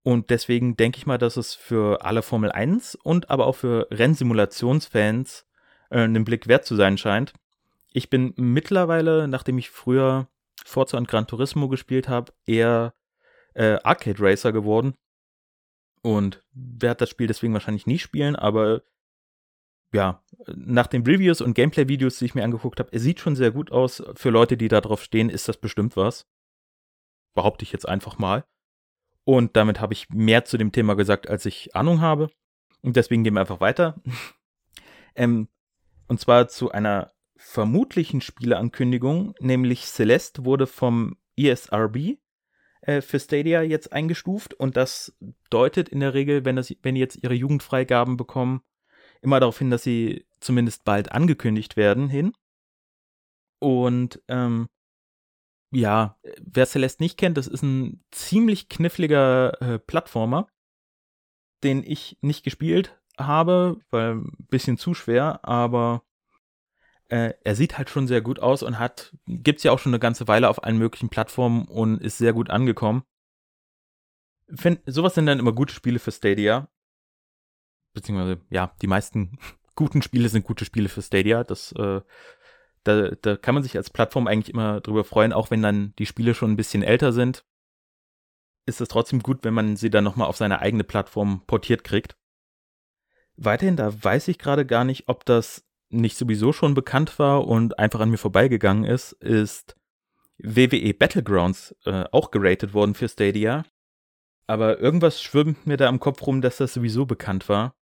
Und 0.03 0.29
deswegen 0.29 0.75
denke 0.75 0.97
ich 0.97 1.05
mal, 1.05 1.17
dass 1.17 1.37
es 1.37 1.55
für 1.55 2.03
alle 2.05 2.21
Formel 2.21 2.51
1 2.51 2.95
und 2.95 3.29
aber 3.29 3.47
auch 3.47 3.55
für 3.55 3.87
Rennsimulationsfans 3.89 5.45
äh, 5.89 5.99
einen 5.99 6.25
Blick 6.25 6.47
wert 6.47 6.65
zu 6.65 6.75
sein 6.75 6.97
scheint. 6.97 7.33
Ich 7.93 8.09
bin 8.09 8.33
mittlerweile, 8.35 9.27
nachdem 9.29 9.57
ich 9.57 9.69
früher 9.69 10.27
Forza 10.65 10.97
und 10.97 11.07
Gran 11.07 11.27
Turismo 11.27 11.69
gespielt 11.69 12.09
habe, 12.09 12.33
eher 12.45 12.93
äh, 13.53 13.77
Arcade 13.83 14.19
Racer 14.19 14.51
geworden. 14.51 14.95
Und 16.01 16.43
werde 16.51 16.99
das 16.99 17.09
Spiel 17.09 17.27
deswegen 17.27 17.53
wahrscheinlich 17.53 17.87
nie 17.87 17.99
spielen, 17.99 18.35
aber 18.35 18.81
ja, 19.93 20.21
nach 20.47 20.87
den 20.87 21.03
Reviews 21.03 21.39
und 21.39 21.53
Gameplay-Videos, 21.53 22.17
die 22.17 22.25
ich 22.25 22.35
mir 22.35 22.43
angeguckt 22.43 22.79
habe, 22.79 22.89
es 22.91 23.03
sieht 23.03 23.19
schon 23.21 23.37
sehr 23.37 23.51
gut 23.51 23.71
aus. 23.71 24.03
Für 24.15 24.31
Leute, 24.31 24.57
die 24.57 24.67
da 24.67 24.81
drauf 24.81 25.01
stehen, 25.03 25.29
ist 25.29 25.47
das 25.47 25.55
bestimmt 25.55 25.95
was. 25.95 26.27
Behaupte 27.35 27.63
ich 27.63 27.71
jetzt 27.71 27.87
einfach 27.87 28.17
mal. 28.17 28.43
Und 29.25 29.55
damit 29.55 29.79
habe 29.79 29.93
ich 29.93 30.09
mehr 30.09 30.45
zu 30.45 30.57
dem 30.57 30.71
Thema 30.71 30.95
gesagt, 30.95 31.29
als 31.29 31.45
ich 31.45 31.75
Ahnung 31.75 32.01
habe. 32.01 32.29
Und 32.81 32.95
deswegen 32.95 33.23
gehen 33.23 33.33
wir 33.33 33.41
einfach 33.41 33.61
weiter. 33.61 34.01
ähm, 35.15 35.47
und 36.07 36.19
zwar 36.19 36.47
zu 36.49 36.71
einer 36.71 37.11
vermutlichen 37.37 38.21
Spieleankündigung, 38.21 39.35
nämlich 39.39 39.85
Celeste 39.85 40.45
wurde 40.45 40.67
vom 40.67 41.17
ESRB 41.37 42.17
äh, 42.81 43.01
für 43.01 43.19
Stadia 43.19 43.61
jetzt 43.61 43.91
eingestuft 43.93 44.53
und 44.53 44.77
das 44.77 45.17
deutet 45.49 45.89
in 45.89 45.99
der 45.99 46.13
Regel, 46.13 46.45
wenn, 46.45 46.55
das, 46.55 46.73
wenn 46.81 46.95
jetzt 46.95 47.21
ihre 47.21 47.33
Jugendfreigaben 47.33 48.17
bekommen, 48.17 48.61
immer 49.21 49.39
darauf 49.39 49.57
hin, 49.57 49.71
dass 49.71 49.83
sie 49.83 50.25
zumindest 50.39 50.83
bald 50.83 51.11
angekündigt 51.11 51.77
werden 51.77 52.09
hin. 52.09 52.33
Und 53.59 54.21
ähm, 54.27 54.67
ja, 55.73 56.17
wer 56.39 56.65
Celeste 56.65 57.03
nicht 57.03 57.17
kennt, 57.17 57.37
das 57.37 57.47
ist 57.47 57.63
ein 57.63 58.03
ziemlich 58.11 58.69
kniffliger 58.69 59.61
äh, 59.61 59.79
Plattformer, 59.79 60.47
den 61.63 61.83
ich 61.83 62.17
nicht 62.21 62.43
gespielt 62.43 62.99
habe, 63.17 63.77
weil 63.89 64.15
ein 64.15 64.47
bisschen 64.49 64.77
zu 64.77 64.93
schwer, 64.93 65.39
aber 65.43 66.03
äh, 67.09 67.33
er 67.43 67.55
sieht 67.55 67.77
halt 67.77 67.89
schon 67.89 68.07
sehr 68.07 68.21
gut 68.21 68.39
aus 68.39 68.63
und 68.63 68.79
hat, 68.79 69.15
gibt's 69.27 69.63
ja 69.63 69.71
auch 69.71 69.79
schon 69.79 69.91
eine 69.91 69.99
ganze 69.99 70.27
Weile 70.27 70.49
auf 70.49 70.63
allen 70.63 70.77
möglichen 70.77 71.09
Plattformen 71.09 71.65
und 71.65 72.01
ist 72.01 72.17
sehr 72.17 72.33
gut 72.33 72.49
angekommen. 72.49 73.03
Find, 74.55 74.81
sowas 74.85 75.15
sind 75.15 75.25
dann 75.25 75.39
immer 75.39 75.53
gute 75.53 75.73
Spiele 75.73 75.99
für 75.99 76.11
Stadia. 76.11 76.69
Beziehungsweise, 77.93 78.41
ja, 78.49 78.75
die 78.81 78.87
meisten 78.87 79.37
guten 79.75 80.01
Spiele 80.01 80.29
sind 80.29 80.45
gute 80.45 80.65
Spiele 80.65 80.89
für 80.89 81.01
Stadia. 81.01 81.43
Das 81.43 81.71
äh, 81.73 82.01
da, 82.83 83.11
da 83.21 83.35
kann 83.37 83.55
man 83.55 83.63
sich 83.63 83.77
als 83.77 83.89
Plattform 83.89 84.27
eigentlich 84.27 84.53
immer 84.53 84.81
drüber 84.81 85.03
freuen, 85.03 85.33
auch 85.33 85.51
wenn 85.51 85.61
dann 85.61 85.93
die 85.97 86.05
Spiele 86.05 86.33
schon 86.33 86.51
ein 86.51 86.57
bisschen 86.57 86.83
älter 86.83 87.13
sind. 87.13 87.45
Ist 88.65 88.81
es 88.81 88.87
trotzdem 88.87 89.21
gut, 89.21 89.43
wenn 89.43 89.53
man 89.53 89.75
sie 89.75 89.89
dann 89.89 90.03
nochmal 90.03 90.27
auf 90.27 90.37
seine 90.37 90.59
eigene 90.59 90.83
Plattform 90.83 91.41
portiert 91.47 91.83
kriegt. 91.83 92.15
Weiterhin, 93.35 93.75
da 93.75 94.03
weiß 94.03 94.27
ich 94.27 94.37
gerade 94.37 94.65
gar 94.65 94.83
nicht, 94.83 95.07
ob 95.07 95.25
das 95.25 95.65
nicht 95.89 96.17
sowieso 96.17 96.53
schon 96.53 96.73
bekannt 96.73 97.19
war 97.19 97.47
und 97.47 97.79
einfach 97.79 97.99
an 97.99 98.09
mir 98.09 98.17
vorbeigegangen 98.17 98.83
ist, 98.83 99.13
ist 99.13 99.75
WWE 100.37 100.93
Battlegrounds 100.93 101.75
äh, 101.85 102.05
auch 102.11 102.31
geratet 102.31 102.73
worden 102.73 102.95
für 102.95 103.07
Stadia. 103.07 103.63
Aber 104.47 104.79
irgendwas 104.79 105.21
schwimmt 105.21 105.65
mir 105.65 105.77
da 105.77 105.87
im 105.87 105.99
Kopf 105.99 106.25
rum, 106.25 106.41
dass 106.41 106.57
das 106.57 106.73
sowieso 106.73 107.05
bekannt 107.05 107.47
war. 107.47 107.75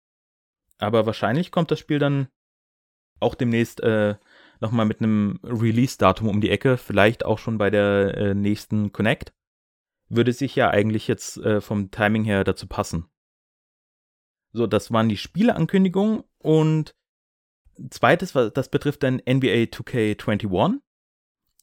Aber 0.77 1.05
wahrscheinlich 1.05 1.51
kommt 1.51 1.71
das 1.71 1.79
Spiel 1.79 1.99
dann 1.99 2.27
auch 3.19 3.35
demnächst 3.35 3.81
äh, 3.81 4.15
nochmal 4.59 4.85
mit 4.85 5.01
einem 5.01 5.39
Release-Datum 5.43 6.27
um 6.27 6.41
die 6.41 6.49
Ecke, 6.49 6.77
vielleicht 6.77 7.25
auch 7.25 7.39
schon 7.39 7.57
bei 7.57 7.69
der 7.69 8.15
äh, 8.17 8.35
nächsten 8.35 8.91
Connect. 8.91 9.33
Würde 10.09 10.33
sich 10.33 10.55
ja 10.55 10.69
eigentlich 10.69 11.07
jetzt 11.07 11.37
äh, 11.37 11.61
vom 11.61 11.91
Timing 11.91 12.23
her 12.23 12.43
dazu 12.43 12.67
passen. 12.67 13.05
So, 14.51 14.65
das 14.65 14.91
waren 14.91 15.09
die 15.09 15.17
Spieleankündigungen 15.17 16.23
und 16.39 16.95
zweites, 17.91 18.33
das 18.33 18.69
betrifft 18.69 19.03
dann 19.03 19.17
NBA 19.17 19.69
2K21. 19.69 20.79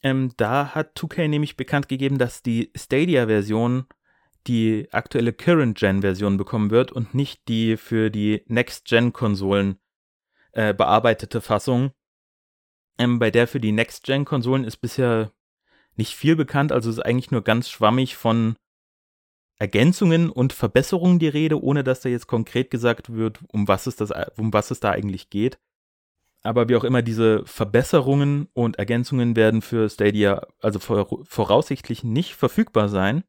Ähm, 0.02 0.32
da 0.37 0.74
hat 0.74 0.96
2K 0.96 1.28
nämlich 1.28 1.56
bekannt 1.56 1.88
gegeben, 1.88 2.18
dass 2.18 2.42
die 2.42 2.70
Stadia-Version 2.76 3.87
die 4.46 4.87
aktuelle 4.92 5.32
Current-Gen-Version 5.32 6.37
bekommen 6.37 6.70
wird 6.70 6.92
und 6.92 7.14
nicht 7.14 7.48
die 7.48 7.76
für 7.76 8.11
die 8.11 8.44
Next-Gen-Konsolen 8.46 9.80
äh, 10.52 10.72
bearbeitete 10.72 11.40
Fassung. 11.40 11.90
Ähm, 12.98 13.18
bei 13.18 13.30
der 13.30 13.46
für 13.46 13.61
die 13.61 13.72
Next-Gen-Konsolen 13.72 14.64
ist 14.64 14.78
bisher 14.78 15.32
nicht 15.96 16.14
viel 16.14 16.37
bekannt, 16.37 16.72
also 16.72 16.90
ist 16.90 17.00
eigentlich 17.00 17.30
nur 17.30 17.42
ganz 17.42 17.68
schwammig 17.68 18.16
von 18.16 18.56
Ergänzungen 19.59 20.30
und 20.30 20.52
Verbesserungen 20.52 21.18
die 21.18 21.28
Rede, 21.28 21.62
ohne 21.62 21.82
dass 21.82 22.00
da 22.00 22.09
jetzt 22.09 22.26
konkret 22.26 22.70
gesagt 22.70 23.14
wird, 23.14 23.40
um 23.48 23.68
was 23.68 23.87
es, 23.87 23.96
das, 23.96 24.12
um 24.37 24.52
was 24.52 24.70
es 24.70 24.80
da 24.80 24.90
eigentlich 24.90 25.30
geht. 25.30 25.59
Aber 26.42 26.68
wie 26.68 26.76
auch 26.76 26.85
immer, 26.85 27.02
diese 27.02 27.44
Verbesserungen 27.46 28.48
und 28.52 28.78
Ergänzungen 28.78 29.35
werden 29.35 29.62
für 29.62 29.88
Stadia 29.88 30.46
also 30.61 30.78
voraussichtlich 30.78 32.04
nicht 32.04 32.35
verfügbar 32.35 32.88
sein. 32.88 33.24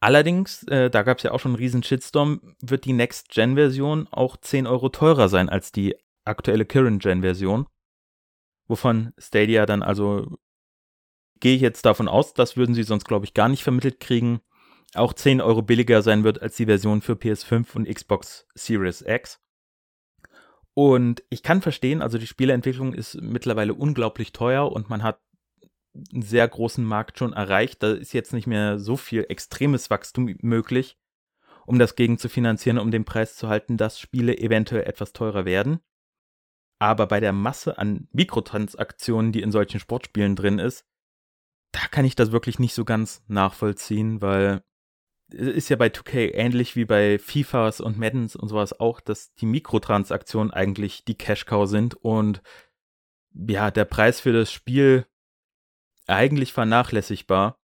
Allerdings, 0.00 0.62
äh, 0.64 0.88
da 0.88 1.02
gab 1.02 1.18
es 1.18 1.24
ja 1.24 1.32
auch 1.32 1.40
schon 1.40 1.52
einen 1.52 1.58
riesen 1.58 1.82
Shitstorm, 1.82 2.54
wird 2.60 2.84
die 2.84 2.92
Next-Gen-Version 2.92 4.08
auch 4.10 4.36
10 4.36 4.66
Euro 4.66 4.88
teurer 4.88 5.28
sein 5.28 5.48
als 5.48 5.72
die 5.72 5.96
aktuelle 6.24 6.64
Current-Gen-Version. 6.64 7.66
Wovon 8.68 9.12
Stadia 9.18 9.66
dann 9.66 9.82
also, 9.82 10.38
gehe 11.40 11.54
ich 11.54 11.62
jetzt 11.62 11.84
davon 11.84 12.08
aus, 12.08 12.34
das 12.34 12.56
würden 12.56 12.74
sie 12.74 12.82
sonst, 12.82 13.04
glaube 13.04 13.24
ich, 13.24 13.34
gar 13.34 13.48
nicht 13.48 13.62
vermittelt 13.62 14.00
kriegen, 14.00 14.40
auch 14.94 15.12
10 15.12 15.40
Euro 15.40 15.62
billiger 15.62 16.02
sein 16.02 16.24
wird 16.24 16.40
als 16.42 16.56
die 16.56 16.66
Version 16.66 17.02
für 17.02 17.14
PS5 17.14 17.74
und 17.76 17.88
Xbox 17.88 18.46
Series 18.54 19.02
X. 19.02 19.40
Und 20.74 21.22
ich 21.30 21.42
kann 21.42 21.62
verstehen, 21.62 22.02
also 22.02 22.18
die 22.18 22.26
Spieleentwicklung 22.26 22.92
ist 22.92 23.20
mittlerweile 23.20 23.72
unglaublich 23.72 24.32
teuer 24.32 24.70
und 24.70 24.90
man 24.90 25.02
hat 25.02 25.20
einen 26.12 26.22
sehr 26.22 26.46
großen 26.46 26.84
Markt 26.84 27.18
schon 27.18 27.32
erreicht. 27.32 27.82
Da 27.82 27.92
ist 27.92 28.12
jetzt 28.12 28.34
nicht 28.34 28.46
mehr 28.46 28.78
so 28.78 28.96
viel 28.96 29.24
extremes 29.28 29.88
Wachstum 29.88 30.34
möglich, 30.42 30.98
um 31.64 31.78
das 31.78 31.96
gegen 31.96 32.18
zu 32.18 32.28
finanzieren, 32.28 32.78
um 32.78 32.90
den 32.90 33.06
Preis 33.06 33.36
zu 33.36 33.48
halten, 33.48 33.78
dass 33.78 33.98
Spiele 33.98 34.36
eventuell 34.36 34.84
etwas 34.84 35.14
teurer 35.14 35.46
werden. 35.46 35.80
Aber 36.78 37.06
bei 37.06 37.20
der 37.20 37.32
Masse 37.32 37.78
an 37.78 38.08
Mikrotransaktionen, 38.12 39.32
die 39.32 39.42
in 39.42 39.52
solchen 39.52 39.80
Sportspielen 39.80 40.36
drin 40.36 40.58
ist, 40.58 40.84
da 41.72 41.80
kann 41.90 42.04
ich 42.04 42.16
das 42.16 42.32
wirklich 42.32 42.58
nicht 42.58 42.74
so 42.74 42.84
ganz 42.84 43.22
nachvollziehen, 43.28 44.20
weil 44.20 44.62
es 45.28 45.48
ist 45.48 45.68
ja 45.68 45.76
bei 45.76 45.88
2K 45.88 46.34
ähnlich 46.34 46.76
wie 46.76 46.84
bei 46.84 47.18
FIFAs 47.18 47.80
und 47.80 47.98
Maddens 47.98 48.36
und 48.36 48.48
sowas 48.48 48.78
auch, 48.78 49.00
dass 49.00 49.34
die 49.34 49.46
Mikrotransaktionen 49.46 50.52
eigentlich 50.52 51.04
die 51.04 51.16
Cash-Cow 51.16 51.68
sind 51.68 51.94
und 51.94 52.42
ja, 53.34 53.70
der 53.70 53.84
Preis 53.84 54.20
für 54.20 54.32
das 54.32 54.52
Spiel 54.52 55.06
eigentlich 56.06 56.52
vernachlässigbar. 56.52 57.58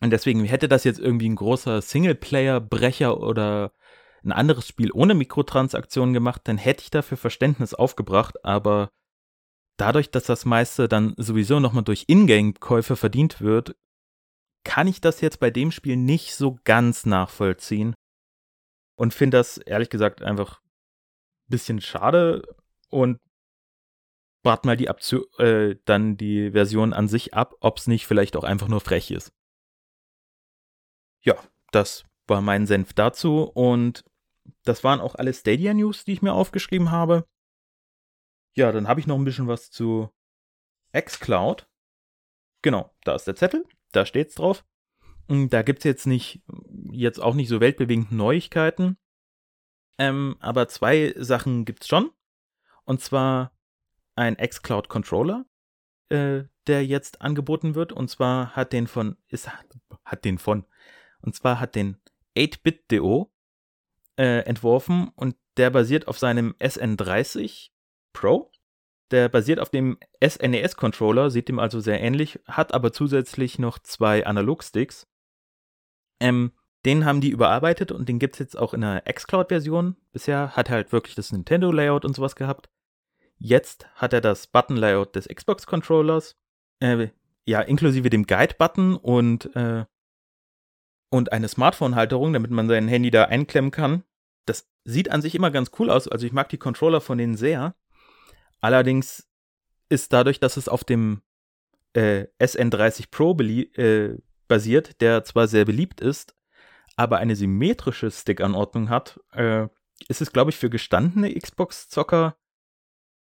Und 0.00 0.10
deswegen 0.10 0.44
hätte 0.44 0.68
das 0.68 0.84
jetzt 0.84 1.00
irgendwie 1.00 1.28
ein 1.28 1.36
großer 1.36 1.82
Singleplayer-Brecher 1.82 3.20
oder 3.20 3.72
ein 4.24 4.32
anderes 4.32 4.66
Spiel 4.66 4.90
ohne 4.92 5.14
Mikrotransaktionen 5.14 6.14
gemacht, 6.14 6.42
dann 6.44 6.58
hätte 6.58 6.82
ich 6.82 6.90
dafür 6.90 7.16
Verständnis 7.16 7.74
aufgebracht, 7.74 8.44
aber 8.44 8.90
dadurch, 9.76 10.10
dass 10.10 10.24
das 10.24 10.44
meiste 10.44 10.88
dann 10.88 11.14
sowieso 11.16 11.60
nochmal 11.60 11.84
durch 11.84 12.04
Ingame-Käufe 12.08 12.96
verdient 12.96 13.40
wird, 13.40 13.76
kann 14.64 14.86
ich 14.86 15.00
das 15.00 15.20
jetzt 15.20 15.40
bei 15.40 15.50
dem 15.50 15.70
Spiel 15.70 15.96
nicht 15.96 16.34
so 16.34 16.58
ganz 16.64 17.06
nachvollziehen. 17.06 17.94
Und 18.96 19.12
finde 19.12 19.38
das 19.38 19.58
ehrlich 19.58 19.90
gesagt 19.90 20.22
einfach 20.22 20.60
ein 20.60 21.50
bisschen 21.50 21.80
schade 21.80 22.42
und 22.88 23.18
wart 24.44 24.64
mal 24.64 24.76
die 24.76 24.88
Abzu 24.88 25.26
äh, 25.38 25.76
dann 25.84 26.16
die 26.16 26.52
Version 26.52 26.92
an 26.92 27.08
sich 27.08 27.34
ab, 27.34 27.54
ob 27.60 27.78
es 27.78 27.86
nicht 27.86 28.06
vielleicht 28.06 28.36
auch 28.36 28.44
einfach 28.44 28.68
nur 28.68 28.80
frech 28.80 29.10
ist. 29.10 29.32
Ja, 31.22 31.34
das 31.72 32.04
war 32.26 32.40
mein 32.40 32.66
Senf 32.66 32.92
dazu 32.92 33.42
und 33.42 34.04
das 34.62 34.84
waren 34.84 35.00
auch 35.00 35.14
alle 35.14 35.32
Stadia 35.32 35.74
News, 35.74 36.04
die 36.04 36.12
ich 36.12 36.22
mir 36.22 36.32
aufgeschrieben 36.32 36.90
habe. 36.90 37.26
Ja, 38.56 38.72
dann 38.72 38.88
habe 38.88 39.00
ich 39.00 39.06
noch 39.06 39.16
ein 39.16 39.24
bisschen 39.24 39.48
was 39.48 39.70
zu 39.70 40.10
xCloud. 40.92 41.68
Genau, 42.62 42.94
da 43.02 43.14
ist 43.14 43.26
der 43.26 43.36
Zettel, 43.36 43.66
da 43.92 44.06
steht's 44.06 44.36
drauf. 44.36 44.64
Hm, 45.28 45.48
da 45.48 45.62
gibt's 45.62 45.84
jetzt 45.84 46.06
nicht, 46.06 46.42
jetzt 46.92 47.20
auch 47.20 47.34
nicht 47.34 47.48
so 47.48 47.60
weltbewegend 47.60 48.12
Neuigkeiten. 48.12 48.96
Ähm, 49.98 50.36
aber 50.40 50.68
zwei 50.68 51.14
Sachen 51.16 51.64
gibt's 51.64 51.88
schon. 51.88 52.10
Und 52.84 53.00
zwar 53.00 53.56
ein 54.16 54.36
xCloud 54.36 54.88
Controller, 54.88 55.46
äh, 56.10 56.44
der 56.66 56.86
jetzt 56.86 57.22
angeboten 57.22 57.74
wird. 57.74 57.92
Und 57.92 58.08
zwar 58.08 58.54
hat 58.54 58.72
den 58.72 58.86
von, 58.86 59.16
ist, 59.28 59.48
hat 60.04 60.24
den 60.24 60.38
von, 60.38 60.66
und 61.20 61.34
zwar 61.34 61.60
hat 61.60 61.74
den 61.74 61.96
8-Bit.do 62.36 63.33
äh, 64.16 64.40
entworfen 64.40 65.10
und 65.14 65.36
der 65.56 65.70
basiert 65.70 66.08
auf 66.08 66.18
seinem 66.18 66.54
SN30 66.60 67.70
Pro. 68.12 68.50
Der 69.10 69.28
basiert 69.28 69.60
auf 69.60 69.70
dem 69.70 69.98
SNES-Controller, 70.24 71.30
sieht 71.30 71.48
dem 71.48 71.58
also 71.58 71.80
sehr 71.80 72.00
ähnlich, 72.00 72.40
hat 72.46 72.72
aber 72.74 72.92
zusätzlich 72.92 73.58
noch 73.58 73.78
zwei 73.78 74.26
Analogsticks. 74.26 75.06
Ähm, 76.20 76.52
den 76.84 77.04
haben 77.04 77.20
die 77.20 77.30
überarbeitet 77.30 77.92
und 77.92 78.08
den 78.08 78.18
gibt 78.18 78.34
es 78.34 78.38
jetzt 78.40 78.58
auch 78.58 78.74
in 78.74 78.84
einer 78.84 79.00
xCloud-Version. 79.02 79.96
Bisher 80.12 80.56
hat 80.56 80.68
er 80.68 80.76
halt 80.76 80.92
wirklich 80.92 81.14
das 81.14 81.32
Nintendo-Layout 81.32 82.04
und 82.04 82.14
sowas 82.14 82.36
gehabt. 82.36 82.68
Jetzt 83.38 83.86
hat 83.94 84.12
er 84.12 84.20
das 84.20 84.46
Button-Layout 84.46 85.16
des 85.16 85.28
Xbox-Controllers. 85.28 86.36
Äh, 86.80 87.08
ja, 87.46 87.60
inklusive 87.60 88.10
dem 88.10 88.26
Guide-Button 88.26 88.96
und, 88.96 89.54
äh, 89.56 89.84
und 91.14 91.30
eine 91.30 91.46
Smartphone-Halterung, 91.46 92.32
damit 92.32 92.50
man 92.50 92.66
sein 92.66 92.88
Handy 92.88 93.12
da 93.12 93.26
einklemmen 93.26 93.70
kann. 93.70 94.02
Das 94.46 94.68
sieht 94.82 95.12
an 95.12 95.22
sich 95.22 95.36
immer 95.36 95.52
ganz 95.52 95.70
cool 95.78 95.88
aus. 95.88 96.08
Also 96.08 96.26
ich 96.26 96.32
mag 96.32 96.48
die 96.48 96.58
Controller 96.58 97.00
von 97.00 97.18
denen 97.18 97.36
sehr. 97.36 97.76
Allerdings 98.60 99.28
ist 99.88 100.12
dadurch, 100.12 100.40
dass 100.40 100.56
es 100.56 100.68
auf 100.68 100.82
dem 100.82 101.22
äh, 101.92 102.24
SN30 102.40 103.12
Pro 103.12 103.38
äh, 103.38 104.18
basiert, 104.48 105.00
der 105.00 105.22
zwar 105.22 105.46
sehr 105.46 105.64
beliebt 105.64 106.00
ist, 106.00 106.34
aber 106.96 107.18
eine 107.18 107.36
symmetrische 107.36 108.10
Stick-Anordnung 108.10 108.88
hat, 108.88 109.20
äh, 109.30 109.68
ist 110.08 110.20
es, 110.20 110.32
glaube 110.32 110.50
ich, 110.50 110.56
für 110.56 110.68
gestandene 110.68 111.32
Xbox-Zocker 111.32 112.36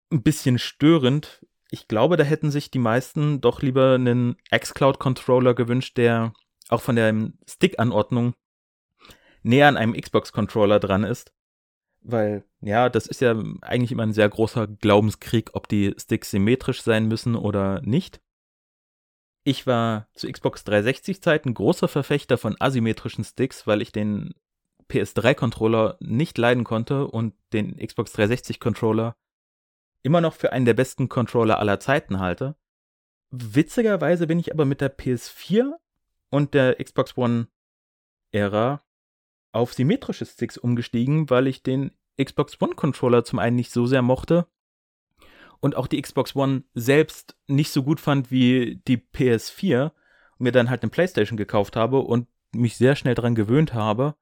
ein 0.09 0.23
bisschen 0.23 0.57
störend. 0.57 1.45
Ich 1.69 1.89
glaube, 1.89 2.15
da 2.15 2.23
hätten 2.23 2.49
sich 2.49 2.71
die 2.71 2.79
meisten 2.79 3.41
doch 3.41 3.61
lieber 3.61 3.95
einen 3.95 4.37
xCloud-Controller 4.55 5.53
gewünscht, 5.53 5.97
der 5.97 6.33
auch 6.69 6.81
von 6.81 6.95
der 6.95 7.31
Stick-Anordnung 7.47 8.33
näher 9.43 9.67
an 9.67 9.77
einem 9.77 9.93
Xbox-Controller 9.93 10.79
dran 10.79 11.03
ist. 11.03 11.33
Weil, 12.01 12.43
ja, 12.59 12.89
das 12.89 13.07
ist 13.07 13.21
ja 13.21 13.35
eigentlich 13.61 13.91
immer 13.91 14.03
ein 14.03 14.13
sehr 14.13 14.27
großer 14.27 14.67
Glaubenskrieg, 14.67 15.51
ob 15.53 15.67
die 15.67 15.95
Sticks 15.97 16.31
symmetrisch 16.31 16.81
sein 16.81 17.07
müssen 17.07 17.35
oder 17.35 17.81
nicht. 17.81 18.21
Ich 19.45 19.67
war 19.67 20.07
zu 20.13 20.29
Xbox 20.29 20.63
360 20.63 21.21
Zeiten 21.21 21.53
großer 21.53 21.87
Verfechter 21.87 22.37
von 22.37 22.55
asymmetrischen 22.59 23.23
Sticks, 23.23 23.67
weil 23.67 23.81
ich 23.81 23.91
den 23.91 24.33
PS3 24.89 25.95
nicht 25.99 26.37
leiden 26.37 26.63
konnte 26.63 27.07
und 27.07 27.33
den 27.51 27.77
Xbox 27.77 28.13
360 28.13 28.59
Controller 28.59 29.15
immer 30.01 30.21
noch 30.21 30.33
für 30.33 30.51
einen 30.51 30.65
der 30.65 30.73
besten 30.73 31.09
Controller 31.09 31.59
aller 31.59 31.79
Zeiten 31.79 32.19
halte. 32.19 32.55
Witzigerweise 33.31 34.27
bin 34.27 34.39
ich 34.39 34.53
aber 34.53 34.65
mit 34.65 34.81
der 34.81 34.95
PS4 34.95 35.73
und 36.33 36.55
der 36.55 36.83
Xbox 36.83 37.15
One 37.15 37.47
Ära 38.31 38.81
auf 39.51 39.75
symmetrische 39.75 40.25
Sticks 40.25 40.57
umgestiegen, 40.57 41.29
weil 41.29 41.45
ich 41.45 41.61
den 41.61 41.91
Xbox 42.19 42.59
One 42.59 42.73
Controller 42.73 43.23
zum 43.23 43.37
einen 43.37 43.55
nicht 43.55 43.71
so 43.71 43.85
sehr 43.85 44.01
mochte 44.01 44.47
und 45.59 45.75
auch 45.75 45.85
die 45.85 46.01
Xbox 46.01 46.35
One 46.35 46.63
selbst 46.73 47.37
nicht 47.45 47.71
so 47.71 47.83
gut 47.83 47.99
fand 47.99 48.31
wie 48.31 48.81
die 48.87 48.97
PS4 48.97 49.91
und 49.91 49.93
mir 50.39 50.51
dann 50.51 50.71
halt 50.71 50.81
eine 50.81 50.89
PlayStation 50.89 51.37
gekauft 51.37 51.75
habe 51.75 51.99
und 51.99 52.27
mich 52.51 52.77
sehr 52.77 52.95
schnell 52.95 53.13
daran 53.13 53.35
gewöhnt 53.35 53.75
habe 53.75 54.15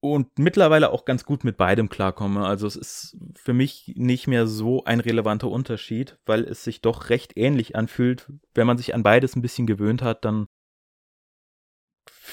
und 0.00 0.38
mittlerweile 0.38 0.92
auch 0.92 1.06
ganz 1.06 1.24
gut 1.24 1.42
mit 1.42 1.56
beidem 1.56 1.88
klarkomme. 1.88 2.44
Also 2.44 2.66
es 2.66 2.76
ist 2.76 3.16
für 3.34 3.54
mich 3.54 3.94
nicht 3.96 4.26
mehr 4.26 4.46
so 4.46 4.84
ein 4.84 5.00
relevanter 5.00 5.48
Unterschied, 5.48 6.18
weil 6.26 6.44
es 6.44 6.64
sich 6.64 6.82
doch 6.82 7.08
recht 7.08 7.34
ähnlich 7.34 7.76
anfühlt. 7.76 8.30
Wenn 8.54 8.66
man 8.66 8.76
sich 8.76 8.94
an 8.94 9.02
beides 9.02 9.36
ein 9.36 9.42
bisschen 9.42 9.66
gewöhnt 9.66 10.02
hat, 10.02 10.26
dann 10.26 10.48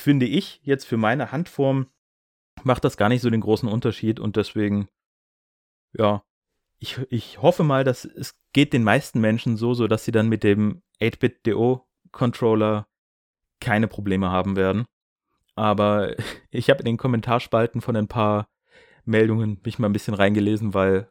finde 0.03 0.25
ich 0.25 0.59
jetzt 0.63 0.85
für 0.85 0.97
meine 0.97 1.31
Handform 1.31 1.87
macht 2.63 2.83
das 2.83 2.97
gar 2.97 3.09
nicht 3.09 3.21
so 3.21 3.29
den 3.29 3.41
großen 3.41 3.67
Unterschied 3.67 4.19
und 4.19 4.35
deswegen 4.35 4.87
ja, 5.93 6.23
ich, 6.79 6.99
ich 7.09 7.41
hoffe 7.41 7.63
mal, 7.63 7.83
dass 7.83 8.05
es 8.05 8.35
geht 8.51 8.73
den 8.73 8.83
meisten 8.83 9.21
Menschen 9.21 9.57
so, 9.57 9.73
so 9.73 9.87
dass 9.87 10.05
sie 10.05 10.11
dann 10.11 10.27
mit 10.27 10.43
dem 10.43 10.81
8-Bit-DO-Controller 11.01 12.87
keine 13.59 13.87
Probleme 13.87 14.29
haben 14.29 14.55
werden. 14.55 14.85
Aber 15.55 16.15
ich 16.51 16.69
habe 16.69 16.79
in 16.79 16.85
den 16.85 16.97
Kommentarspalten 16.97 17.81
von 17.81 17.95
ein 17.95 18.07
paar 18.07 18.49
Meldungen 19.05 19.61
mich 19.63 19.79
mal 19.79 19.87
ein 19.87 19.93
bisschen 19.93 20.13
reingelesen, 20.13 20.73
weil 20.73 21.09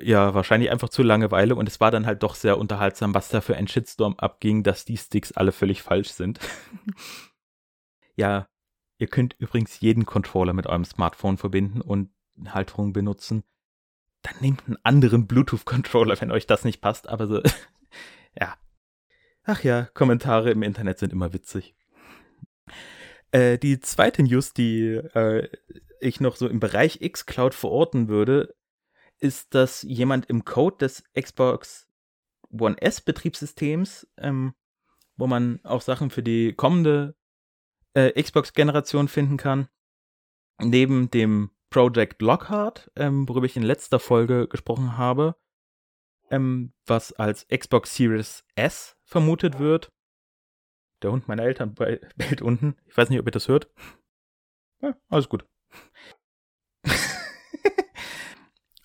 ja, 0.00 0.34
wahrscheinlich 0.34 0.70
einfach 0.70 0.88
zu 0.88 1.04
Langeweile 1.04 1.54
und 1.54 1.68
es 1.68 1.80
war 1.80 1.92
dann 1.92 2.04
halt 2.04 2.24
doch 2.24 2.34
sehr 2.34 2.58
unterhaltsam, 2.58 3.14
was 3.14 3.28
da 3.28 3.40
für 3.40 3.56
ein 3.56 3.68
Shitstorm 3.68 4.14
abging, 4.18 4.64
dass 4.64 4.84
die 4.84 4.96
Sticks 4.96 5.30
alle 5.32 5.52
völlig 5.52 5.82
falsch 5.82 6.10
sind. 6.10 6.40
ja, 8.16 8.48
ihr 8.98 9.06
könnt 9.06 9.34
übrigens 9.38 9.80
jeden 9.80 10.06
Controller 10.06 10.52
mit 10.52 10.66
eurem 10.66 10.84
Smartphone 10.84 11.38
verbinden 11.38 11.80
und 11.80 12.10
Halterung 12.46 12.92
benutzen. 12.92 13.44
Dann 14.22 14.34
nehmt 14.40 14.66
einen 14.66 14.78
anderen 14.82 15.26
Bluetooth-Controller, 15.26 16.20
wenn 16.20 16.30
euch 16.30 16.46
das 16.46 16.64
nicht 16.64 16.80
passt, 16.80 17.08
aber 17.08 17.26
so, 17.26 17.42
ja. 18.38 18.56
Ach 19.44 19.62
ja, 19.62 19.84
Kommentare 19.92 20.50
im 20.50 20.62
Internet 20.62 20.98
sind 20.98 21.12
immer 21.12 21.32
witzig. 21.34 21.74
Äh, 23.30 23.58
die 23.58 23.80
zweite 23.80 24.22
News, 24.22 24.54
die 24.54 24.94
äh, 25.14 25.48
ich 26.00 26.20
noch 26.20 26.36
so 26.36 26.48
im 26.48 26.60
Bereich 26.60 27.00
xCloud 27.00 27.52
verorten 27.52 28.08
würde, 28.08 28.54
ist, 29.18 29.54
dass 29.54 29.82
jemand 29.82 30.26
im 30.26 30.44
Code 30.44 30.76
des 30.78 31.04
Xbox 31.18 31.88
One 32.50 32.80
S 32.80 33.00
Betriebssystems, 33.00 34.06
ähm, 34.16 34.54
wo 35.16 35.26
man 35.26 35.60
auch 35.64 35.82
Sachen 35.82 36.10
für 36.10 36.22
die 36.22 36.52
kommende 36.52 37.16
äh, 37.94 38.20
Xbox-Generation 38.20 39.08
finden 39.08 39.36
kann, 39.36 39.68
neben 40.60 41.10
dem 41.10 41.50
Project 41.70 42.22
Lockhart, 42.22 42.90
ähm, 42.96 43.28
worüber 43.28 43.46
ich 43.46 43.56
in 43.56 43.62
letzter 43.62 43.98
Folge 43.98 44.46
gesprochen 44.46 44.96
habe, 44.96 45.36
ähm, 46.30 46.72
was 46.86 47.12
als 47.12 47.46
Xbox 47.48 47.94
Series 47.94 48.44
S 48.54 48.96
vermutet 49.04 49.58
wird. 49.58 49.92
Der 51.02 51.10
Hund 51.12 51.28
meiner 51.28 51.42
Eltern 51.42 51.74
bellt 52.16 52.42
unten. 52.42 52.76
Ich 52.86 52.96
weiß 52.96 53.10
nicht, 53.10 53.18
ob 53.18 53.26
ihr 53.26 53.32
das 53.32 53.48
hört. 53.48 53.68
Ja, 54.82 54.96
alles 55.08 55.28
gut. 55.28 55.44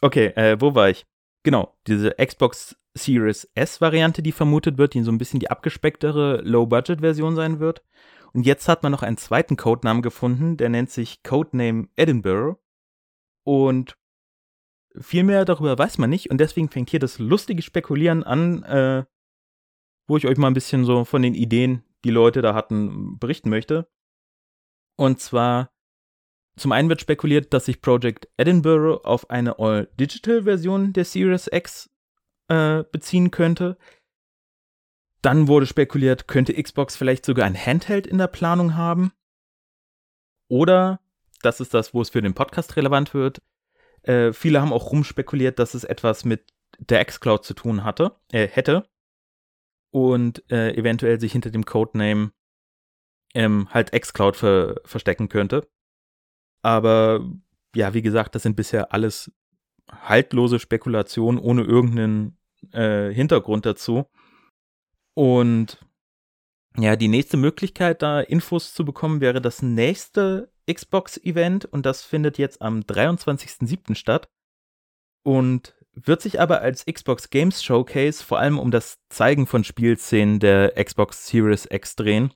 Okay, 0.01 0.27
äh, 0.35 0.59
wo 0.59 0.75
war 0.75 0.89
ich? 0.89 1.05
Genau, 1.43 1.77
diese 1.87 2.11
Xbox 2.11 2.77
Series 2.93 3.49
S-Variante, 3.55 4.21
die 4.21 4.31
vermutet 4.31 4.77
wird, 4.77 4.93
die 4.93 5.03
so 5.03 5.11
ein 5.11 5.17
bisschen 5.17 5.39
die 5.39 5.49
abgespecktere 5.49 6.41
Low-Budget-Version 6.41 7.35
sein 7.35 7.59
wird. 7.59 7.83
Und 8.33 8.45
jetzt 8.45 8.67
hat 8.67 8.83
man 8.83 8.91
noch 8.91 9.03
einen 9.03 9.17
zweiten 9.17 9.57
Codenamen 9.57 10.01
gefunden, 10.01 10.57
der 10.57 10.69
nennt 10.69 10.91
sich 10.91 11.23
Codename 11.23 11.89
Edinburgh. 11.95 12.59
Und 13.43 13.97
viel 14.99 15.23
mehr 15.23 15.45
darüber 15.45 15.77
weiß 15.77 15.97
man 15.97 16.09
nicht. 16.09 16.29
Und 16.29 16.39
deswegen 16.39 16.69
fängt 16.69 16.89
hier 16.89 16.99
das 16.99 17.19
lustige 17.19 17.61
Spekulieren 17.61 18.23
an, 18.23 18.63
äh, 18.63 19.05
wo 20.07 20.17
ich 20.17 20.27
euch 20.27 20.37
mal 20.37 20.47
ein 20.47 20.53
bisschen 20.53 20.85
so 20.85 21.05
von 21.05 21.21
den 21.21 21.35
Ideen, 21.35 21.83
die 22.03 22.11
Leute 22.11 22.41
da 22.41 22.53
hatten, 22.53 23.17
berichten 23.19 23.49
möchte. 23.49 23.89
Und 24.95 25.19
zwar 25.19 25.71
zum 26.59 26.73
einen 26.73 26.89
wird 26.89 26.99
spekuliert, 26.99 27.53
dass 27.53 27.65
sich 27.65 27.81
Project 27.81 28.27
Edinburgh 28.37 28.99
auf 29.05 29.29
eine 29.29 29.59
All-Digital-Version 29.59 30.93
der 30.93 31.05
Series 31.05 31.49
X 31.51 31.89
äh, 32.49 32.83
beziehen 32.91 33.31
könnte. 33.31 33.77
Dann 35.21 35.47
wurde 35.47 35.65
spekuliert, 35.65 36.27
könnte 36.27 36.61
Xbox 36.61 36.95
vielleicht 36.95 37.25
sogar 37.25 37.45
ein 37.45 37.57
Handheld 37.57 38.07
in 38.07 38.17
der 38.17 38.27
Planung 38.27 38.75
haben. 38.75 39.11
Oder, 40.47 40.99
das 41.41 41.59
ist 41.59 41.73
das, 41.73 41.93
wo 41.93 42.01
es 42.01 42.09
für 42.09 42.21
den 42.21 42.33
Podcast 42.33 42.75
relevant 42.75 43.13
wird, 43.13 43.41
äh, 44.03 44.33
viele 44.33 44.61
haben 44.61 44.73
auch 44.73 44.91
rumspekuliert, 44.91 45.59
dass 45.59 45.73
es 45.73 45.83
etwas 45.83 46.25
mit 46.25 46.53
der 46.79 47.03
xCloud 47.03 47.43
zu 47.43 47.53
tun 47.53 47.83
hatte, 47.83 48.15
äh, 48.31 48.47
hätte. 48.47 48.87
Und 49.91 50.49
äh, 50.51 50.73
eventuell 50.75 51.19
sich 51.19 51.31
hinter 51.31 51.49
dem 51.49 51.65
Codename 51.65 52.31
ähm, 53.33 53.67
halt 53.71 53.91
xCloud 53.91 54.37
ver 54.37 54.75
verstecken 54.85 55.29
könnte. 55.29 55.67
Aber 56.61 57.27
ja, 57.75 57.93
wie 57.93 58.01
gesagt, 58.01 58.35
das 58.35 58.43
sind 58.43 58.55
bisher 58.55 58.93
alles 58.93 59.31
haltlose 59.91 60.59
Spekulationen 60.59 61.39
ohne 61.39 61.63
irgendeinen 61.63 62.37
äh, 62.71 63.11
Hintergrund 63.11 63.65
dazu. 63.65 64.05
Und 65.19 65.77
ja, 66.77 66.95
die 66.95 67.09
nächste 67.09 67.35
Möglichkeit, 67.35 68.01
da 68.01 68.21
Infos 68.21 68.73
zu 68.73 68.85
bekommen, 68.85 69.19
wäre 69.19 69.41
das 69.41 69.61
nächste 69.61 70.49
Xbox-Event 70.71 71.65
und 71.65 71.85
das 71.85 72.03
findet 72.03 72.37
jetzt 72.37 72.61
am 72.61 72.79
23.07. 72.79 73.95
statt 73.95 74.29
und 75.25 75.75
wird 75.91 76.21
sich 76.21 76.39
aber 76.39 76.61
als 76.61 76.85
Xbox 76.85 77.29
Games 77.31 77.61
Showcase 77.61 78.23
vor 78.23 78.39
allem 78.39 78.57
um 78.57 78.71
das 78.71 78.99
Zeigen 79.09 79.45
von 79.45 79.65
Spielszenen 79.65 80.39
der 80.39 80.81
Xbox 80.81 81.27
Series 81.27 81.67
X 81.69 81.97
drehen. 81.97 82.33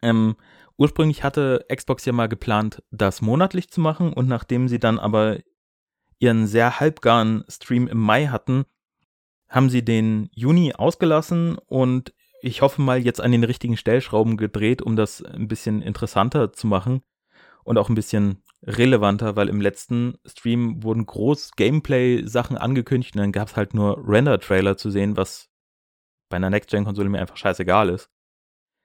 Ähm, 0.00 0.36
Ursprünglich 0.78 1.22
hatte 1.22 1.66
Xbox 1.70 2.06
ja 2.06 2.14
mal 2.14 2.28
geplant, 2.30 2.82
das 2.90 3.20
monatlich 3.20 3.68
zu 3.68 3.82
machen 3.82 4.14
und 4.14 4.26
nachdem 4.26 4.68
sie 4.68 4.78
dann 4.78 4.98
aber 4.98 5.40
ihren 6.18 6.46
sehr 6.46 6.80
halbgaren 6.80 7.44
Stream 7.46 7.88
im 7.88 7.98
Mai 7.98 8.28
hatten, 8.28 8.64
haben 9.48 9.70
sie 9.70 9.84
den 9.84 10.28
Juni 10.34 10.74
ausgelassen 10.74 11.58
und 11.66 12.12
ich 12.40 12.62
hoffe 12.62 12.80
mal 12.80 12.98
jetzt 12.98 13.20
an 13.20 13.32
den 13.32 13.44
richtigen 13.44 13.76
Stellschrauben 13.76 14.36
gedreht, 14.36 14.82
um 14.82 14.96
das 14.96 15.22
ein 15.22 15.48
bisschen 15.48 15.82
interessanter 15.82 16.52
zu 16.52 16.66
machen 16.66 17.02
und 17.64 17.78
auch 17.78 17.88
ein 17.88 17.94
bisschen 17.94 18.42
relevanter, 18.62 19.36
weil 19.36 19.48
im 19.48 19.60
letzten 19.60 20.18
Stream 20.26 20.82
wurden 20.82 21.06
groß 21.06 21.52
Gameplay-Sachen 21.56 22.56
angekündigt 22.56 23.14
und 23.14 23.20
dann 23.20 23.32
gab 23.32 23.48
es 23.48 23.56
halt 23.56 23.74
nur 23.74 24.02
Render-Trailer 24.06 24.76
zu 24.76 24.90
sehen, 24.90 25.16
was 25.16 25.48
bei 26.28 26.36
einer 26.36 26.50
Next-Gen-Konsole 26.50 27.08
mir 27.08 27.20
einfach 27.20 27.36
scheißegal 27.36 27.88
ist. 27.88 28.10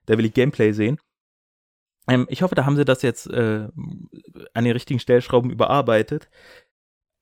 Da 0.05 0.17
will 0.17 0.25
ich 0.25 0.33
Gameplay 0.33 0.71
sehen. 0.73 0.99
Ähm, 2.07 2.27
ich 2.29 2.41
hoffe, 2.41 2.55
da 2.55 2.65
haben 2.65 2.75
sie 2.75 2.85
das 2.85 3.01
jetzt 3.01 3.27
äh, 3.27 3.67
an 4.53 4.63
den 4.63 4.73
richtigen 4.73 4.99
Stellschrauben 4.99 5.51
überarbeitet. 5.51 6.29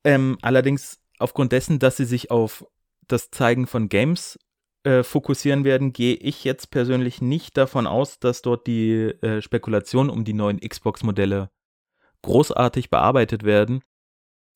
Ähm, 0.04 0.38
allerdings 0.42 1.00
aufgrund 1.18 1.52
dessen, 1.52 1.78
dass 1.78 1.96
sie 1.96 2.04
sich 2.04 2.30
auf 2.30 2.66
das 3.08 3.30
Zeigen 3.30 3.66
von 3.66 3.88
Games 3.88 4.38
äh, 4.84 5.02
fokussieren 5.02 5.64
werden, 5.64 5.92
gehe 5.92 6.14
ich 6.14 6.44
jetzt 6.44 6.70
persönlich 6.70 7.20
nicht 7.20 7.56
davon 7.56 7.86
aus, 7.86 8.18
dass 8.18 8.42
dort 8.42 8.66
die 8.66 8.92
äh, 9.22 9.40
Spekulationen 9.40 10.10
um 10.10 10.24
die 10.24 10.32
neuen 10.32 10.60
Xbox-Modelle 10.60 11.50
großartig 12.22 12.90
bearbeitet 12.90 13.44
werden. 13.44 13.82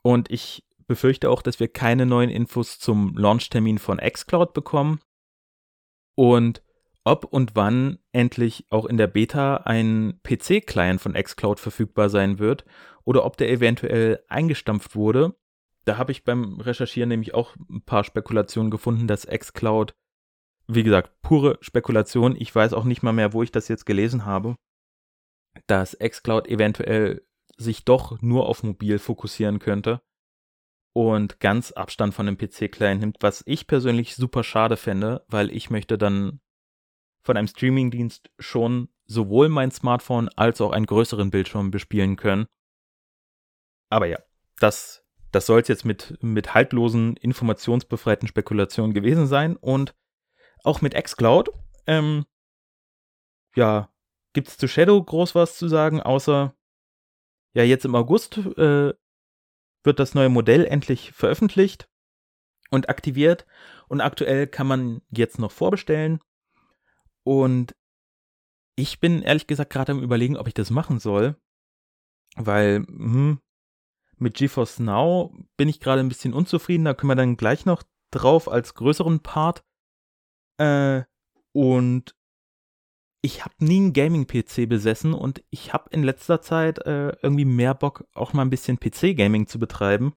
Und 0.01 0.31
ich 0.31 0.65
befürchte 0.87 1.29
auch, 1.29 1.41
dass 1.41 1.59
wir 1.59 1.67
keine 1.67 2.05
neuen 2.05 2.29
Infos 2.29 2.79
zum 2.79 3.15
Launchtermin 3.17 3.77
von 3.77 3.97
xCloud 3.97 4.53
bekommen. 4.53 4.99
Und 6.15 6.63
ob 7.03 7.23
und 7.23 7.55
wann 7.55 7.99
endlich 8.11 8.65
auch 8.69 8.85
in 8.85 8.97
der 8.97 9.07
Beta 9.07 9.57
ein 9.57 10.19
PC-Client 10.23 10.99
von 10.99 11.13
xCloud 11.13 11.59
verfügbar 11.59 12.09
sein 12.09 12.37
wird 12.37 12.65
oder 13.05 13.23
ob 13.23 13.37
der 13.37 13.49
eventuell 13.49 14.23
eingestampft 14.27 14.95
wurde. 14.95 15.35
Da 15.87 15.97
habe 15.97 16.11
ich 16.11 16.25
beim 16.25 16.59
Recherchieren 16.59 17.07
nämlich 17.07 17.33
auch 17.33 17.55
ein 17.69 17.81
paar 17.81 18.03
Spekulationen 18.03 18.69
gefunden, 18.69 19.07
dass 19.07 19.25
xCloud, 19.25 19.95
wie 20.67 20.83
gesagt, 20.83 21.21
pure 21.21 21.57
Spekulation, 21.61 22.35
ich 22.35 22.53
weiß 22.53 22.73
auch 22.73 22.83
nicht 22.83 23.03
mal 23.03 23.13
mehr, 23.13 23.31
wo 23.31 23.41
ich 23.41 23.53
das 23.53 23.69
jetzt 23.69 23.85
gelesen 23.85 24.25
habe, 24.25 24.57
dass 25.65 25.97
xCloud 25.97 26.47
eventuell 26.49 27.25
sich 27.55 27.85
doch 27.85 28.21
nur 28.21 28.49
auf 28.49 28.63
mobil 28.63 28.99
fokussieren 28.99 29.59
könnte 29.59 30.01
und 30.93 31.39
ganz 31.39 31.71
Abstand 31.71 32.13
von 32.13 32.25
dem 32.25 32.37
PC-Client 32.37 32.99
nimmt, 32.99 33.17
was 33.21 33.43
ich 33.45 33.65
persönlich 33.65 34.15
super 34.15 34.43
schade 34.43 34.75
fände, 34.75 35.23
weil 35.29 35.49
ich 35.51 35.69
möchte 35.69 35.97
dann 35.97 36.41
von 37.23 37.37
einem 37.37 37.47
Streamingdienst 37.47 38.29
schon 38.39 38.89
sowohl 39.05 39.47
mein 39.47 39.71
Smartphone 39.71 40.27
als 40.35 40.59
auch 40.59 40.73
einen 40.73 40.85
größeren 40.85 41.31
Bildschirm 41.31 41.71
bespielen 41.71 42.17
können. 42.17 42.45
Aber 43.89 44.07
ja, 44.07 44.19
das, 44.59 45.06
das 45.31 45.45
soll 45.45 45.61
es 45.61 45.67
jetzt 45.67 45.85
mit, 45.85 46.17
mit 46.21 46.53
haltlosen, 46.53 47.17
informationsbefreiten 47.17 48.27
Spekulationen 48.27 48.93
gewesen 48.93 49.27
sein. 49.27 49.55
Und 49.55 49.95
auch 50.63 50.81
mit 50.81 50.93
xCloud, 50.95 51.49
ähm, 51.85 52.25
ja, 53.55 53.89
gibt 54.33 54.47
es 54.47 54.57
zu 54.57 54.67
Shadow 54.67 55.01
groß 55.01 55.35
was 55.35 55.57
zu 55.57 55.67
sagen, 55.67 56.01
außer, 56.01 56.53
ja, 57.53 57.63
jetzt 57.63 57.85
im 57.85 57.95
August 57.95 58.37
äh, 58.37 58.93
wird 59.83 59.99
das 59.99 60.13
neue 60.13 60.29
Modell 60.29 60.65
endlich 60.65 61.11
veröffentlicht 61.11 61.89
und 62.69 62.89
aktiviert. 62.89 63.45
Und 63.87 64.01
aktuell 64.01 64.47
kann 64.47 64.67
man 64.67 65.01
jetzt 65.09 65.39
noch 65.39 65.51
vorbestellen. 65.51 66.19
Und 67.23 67.75
ich 68.75 68.99
bin 68.99 69.21
ehrlich 69.21 69.47
gesagt 69.47 69.71
gerade 69.71 69.91
am 69.93 70.03
Überlegen, 70.03 70.37
ob 70.37 70.47
ich 70.47 70.53
das 70.53 70.69
machen 70.69 70.99
soll, 70.99 71.35
weil 72.35 72.85
hm, 72.87 73.39
mit 74.19 74.35
GeForce 74.35 74.79
Now 74.79 75.33
bin 75.57 75.69
ich 75.69 75.79
gerade 75.79 76.01
ein 76.01 76.09
bisschen 76.09 76.33
unzufrieden. 76.33 76.85
Da 76.85 76.93
können 76.93 77.11
wir 77.11 77.15
dann 77.15 77.37
gleich 77.37 77.65
noch 77.65 77.83
drauf 78.11 78.49
als 78.49 78.73
größeren 78.73 79.19
Part. 79.21 79.63
Äh, 80.57 81.03
und 81.53 82.15
ich 83.21 83.43
habe 83.43 83.55
nie 83.59 83.77
einen 83.77 83.93
Gaming-PC 83.93 84.69
besessen 84.69 85.13
und 85.13 85.43
ich 85.49 85.73
habe 85.73 85.89
in 85.91 86.03
letzter 86.03 86.41
Zeit 86.41 86.79
äh, 86.85 87.09
irgendwie 87.21 87.45
mehr 87.45 87.73
Bock, 87.73 88.05
auch 88.13 88.33
mal 88.33 88.43
ein 88.43 88.49
bisschen 88.49 88.79
PC-Gaming 88.79 89.47
zu 89.47 89.59
betreiben. 89.59 90.13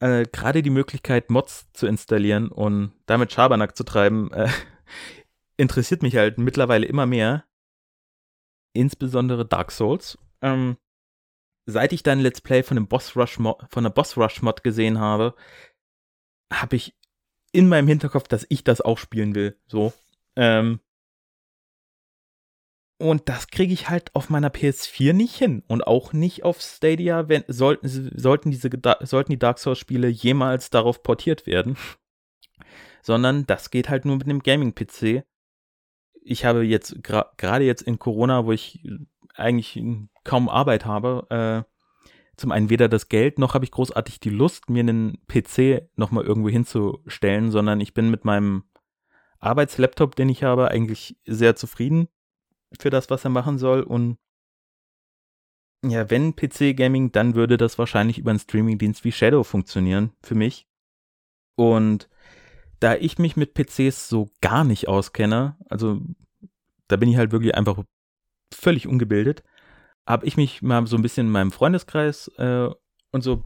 äh, 0.00 0.24
gerade 0.30 0.62
die 0.62 0.70
Möglichkeit, 0.70 1.30
Mods 1.30 1.68
zu 1.72 1.86
installieren 1.86 2.48
und 2.48 2.92
damit 3.06 3.32
Schabernack 3.32 3.76
zu 3.76 3.84
treiben, 3.84 4.32
äh, 4.32 4.48
interessiert 5.56 6.02
mich 6.02 6.16
halt 6.16 6.38
mittlerweile 6.38 6.86
immer 6.86 7.06
mehr. 7.06 7.44
Insbesondere 8.74 9.46
Dark 9.46 9.72
Souls. 9.72 10.18
Ähm, 10.40 10.76
seit 11.68 11.92
ich 11.92 12.02
dann 12.02 12.20
Let's 12.20 12.40
Play 12.40 12.62
von 12.62 12.76
dem 12.76 12.88
Boss 12.88 13.14
Rush 13.14 13.38
Mod, 13.38 13.58
von 13.68 13.84
der 13.84 13.90
Boss 13.90 14.16
Rush 14.16 14.40
Mod 14.40 14.64
gesehen 14.64 14.98
habe, 14.98 15.34
habe 16.50 16.76
ich 16.76 16.96
in 17.52 17.68
meinem 17.68 17.86
Hinterkopf, 17.86 18.26
dass 18.26 18.46
ich 18.48 18.64
das 18.64 18.80
auch 18.80 18.96
spielen 18.96 19.34
will. 19.34 19.60
So. 19.66 19.92
Ähm, 20.34 20.80
und 22.98 23.28
das 23.28 23.48
kriege 23.48 23.72
ich 23.74 23.90
halt 23.90 24.14
auf 24.14 24.30
meiner 24.30 24.48
PS4 24.48 25.12
nicht 25.12 25.36
hin. 25.36 25.62
Und 25.68 25.86
auch 25.86 26.14
nicht 26.14 26.42
auf 26.42 26.62
Stadia, 26.62 27.28
wenn, 27.28 27.44
sollten, 27.48 27.86
sollten, 28.18 28.50
diese, 28.50 28.70
sollten 29.02 29.30
die 29.30 29.38
Dark 29.38 29.58
Souls-Spiele 29.58 30.08
jemals 30.08 30.70
darauf 30.70 31.02
portiert 31.02 31.46
werden. 31.46 31.76
Sondern 33.02 33.46
das 33.46 33.70
geht 33.70 33.90
halt 33.90 34.06
nur 34.06 34.16
mit 34.16 34.24
einem 34.24 34.42
Gaming-PC. 34.42 35.22
Ich 36.22 36.46
habe 36.46 36.64
jetzt, 36.64 37.02
gerade 37.02 37.64
jetzt 37.64 37.82
in 37.82 37.98
Corona, 37.98 38.46
wo 38.46 38.52
ich 38.52 38.82
eigentlich 39.38 39.82
kaum 40.24 40.48
Arbeit 40.48 40.84
habe, 40.84 41.26
äh, 41.30 41.78
zum 42.36 42.52
einen 42.52 42.70
weder 42.70 42.88
das 42.88 43.08
Geld, 43.08 43.38
noch 43.38 43.54
habe 43.54 43.64
ich 43.64 43.72
großartig 43.72 44.20
die 44.20 44.30
Lust, 44.30 44.70
mir 44.70 44.80
einen 44.80 45.18
PC 45.26 45.88
nochmal 45.96 46.24
irgendwo 46.24 46.48
hinzustellen, 46.48 47.50
sondern 47.50 47.80
ich 47.80 47.94
bin 47.94 48.10
mit 48.10 48.24
meinem 48.24 48.64
Arbeitslaptop, 49.40 50.14
den 50.14 50.28
ich 50.28 50.44
habe, 50.44 50.68
eigentlich 50.68 51.16
sehr 51.26 51.56
zufrieden 51.56 52.08
für 52.78 52.90
das, 52.90 53.10
was 53.10 53.24
er 53.24 53.30
machen 53.30 53.58
soll. 53.58 53.82
Und 53.82 54.18
ja, 55.84 56.10
wenn 56.10 56.34
PC-Gaming, 56.34 57.12
dann 57.12 57.34
würde 57.34 57.56
das 57.56 57.78
wahrscheinlich 57.78 58.18
über 58.18 58.30
einen 58.30 58.40
Streaming-Dienst 58.40 59.04
wie 59.04 59.12
Shadow 59.12 59.42
funktionieren 59.42 60.12
für 60.22 60.34
mich. 60.34 60.68
Und 61.56 62.08
da 62.80 62.94
ich 62.94 63.18
mich 63.18 63.36
mit 63.36 63.54
PCs 63.54 64.08
so 64.08 64.30
gar 64.40 64.62
nicht 64.64 64.86
auskenne, 64.86 65.56
also 65.68 66.00
da 66.86 66.96
bin 66.96 67.08
ich 67.08 67.16
halt 67.16 67.32
wirklich 67.32 67.54
einfach 67.56 67.82
völlig 68.52 68.86
ungebildet, 68.86 69.42
habe 70.06 70.26
ich 70.26 70.36
mich 70.36 70.62
mal 70.62 70.86
so 70.86 70.96
ein 70.96 71.02
bisschen 71.02 71.26
in 71.26 71.32
meinem 71.32 71.52
Freundeskreis 71.52 72.28
äh, 72.38 72.68
und 73.10 73.22
so 73.22 73.44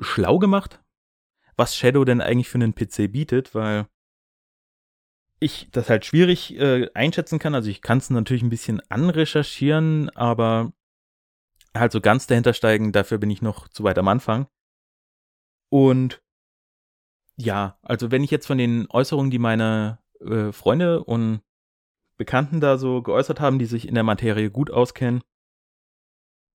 schlau 0.00 0.38
gemacht, 0.38 0.82
was 1.56 1.76
Shadow 1.76 2.04
denn 2.04 2.20
eigentlich 2.20 2.48
für 2.48 2.58
einen 2.58 2.74
PC 2.74 3.12
bietet, 3.12 3.54
weil 3.54 3.86
ich 5.38 5.68
das 5.72 5.90
halt 5.90 6.04
schwierig 6.04 6.56
äh, 6.58 6.88
einschätzen 6.94 7.38
kann. 7.38 7.54
Also 7.54 7.68
ich 7.68 7.82
kann 7.82 7.98
es 7.98 8.10
natürlich 8.10 8.42
ein 8.42 8.50
bisschen 8.50 8.80
anrecherchieren, 8.88 10.08
aber 10.10 10.72
halt 11.74 11.92
so 11.92 12.00
ganz 12.00 12.26
dahinter 12.26 12.54
steigen, 12.54 12.92
dafür 12.92 13.18
bin 13.18 13.30
ich 13.30 13.42
noch 13.42 13.68
zu 13.68 13.84
weit 13.84 13.98
am 13.98 14.08
Anfang. 14.08 14.46
Und 15.68 16.22
ja, 17.36 17.78
also 17.82 18.10
wenn 18.10 18.22
ich 18.22 18.30
jetzt 18.30 18.46
von 18.46 18.58
den 18.58 18.86
Äußerungen, 18.90 19.30
die 19.30 19.38
meine 19.38 19.98
äh, 20.20 20.52
Freunde 20.52 21.02
und 21.02 21.40
Bekannten 22.22 22.60
da 22.60 22.78
so 22.78 23.02
geäußert 23.02 23.40
haben, 23.40 23.58
die 23.58 23.64
sich 23.64 23.88
in 23.88 23.96
der 23.96 24.04
Materie 24.04 24.48
gut 24.48 24.70
auskennen, 24.70 25.22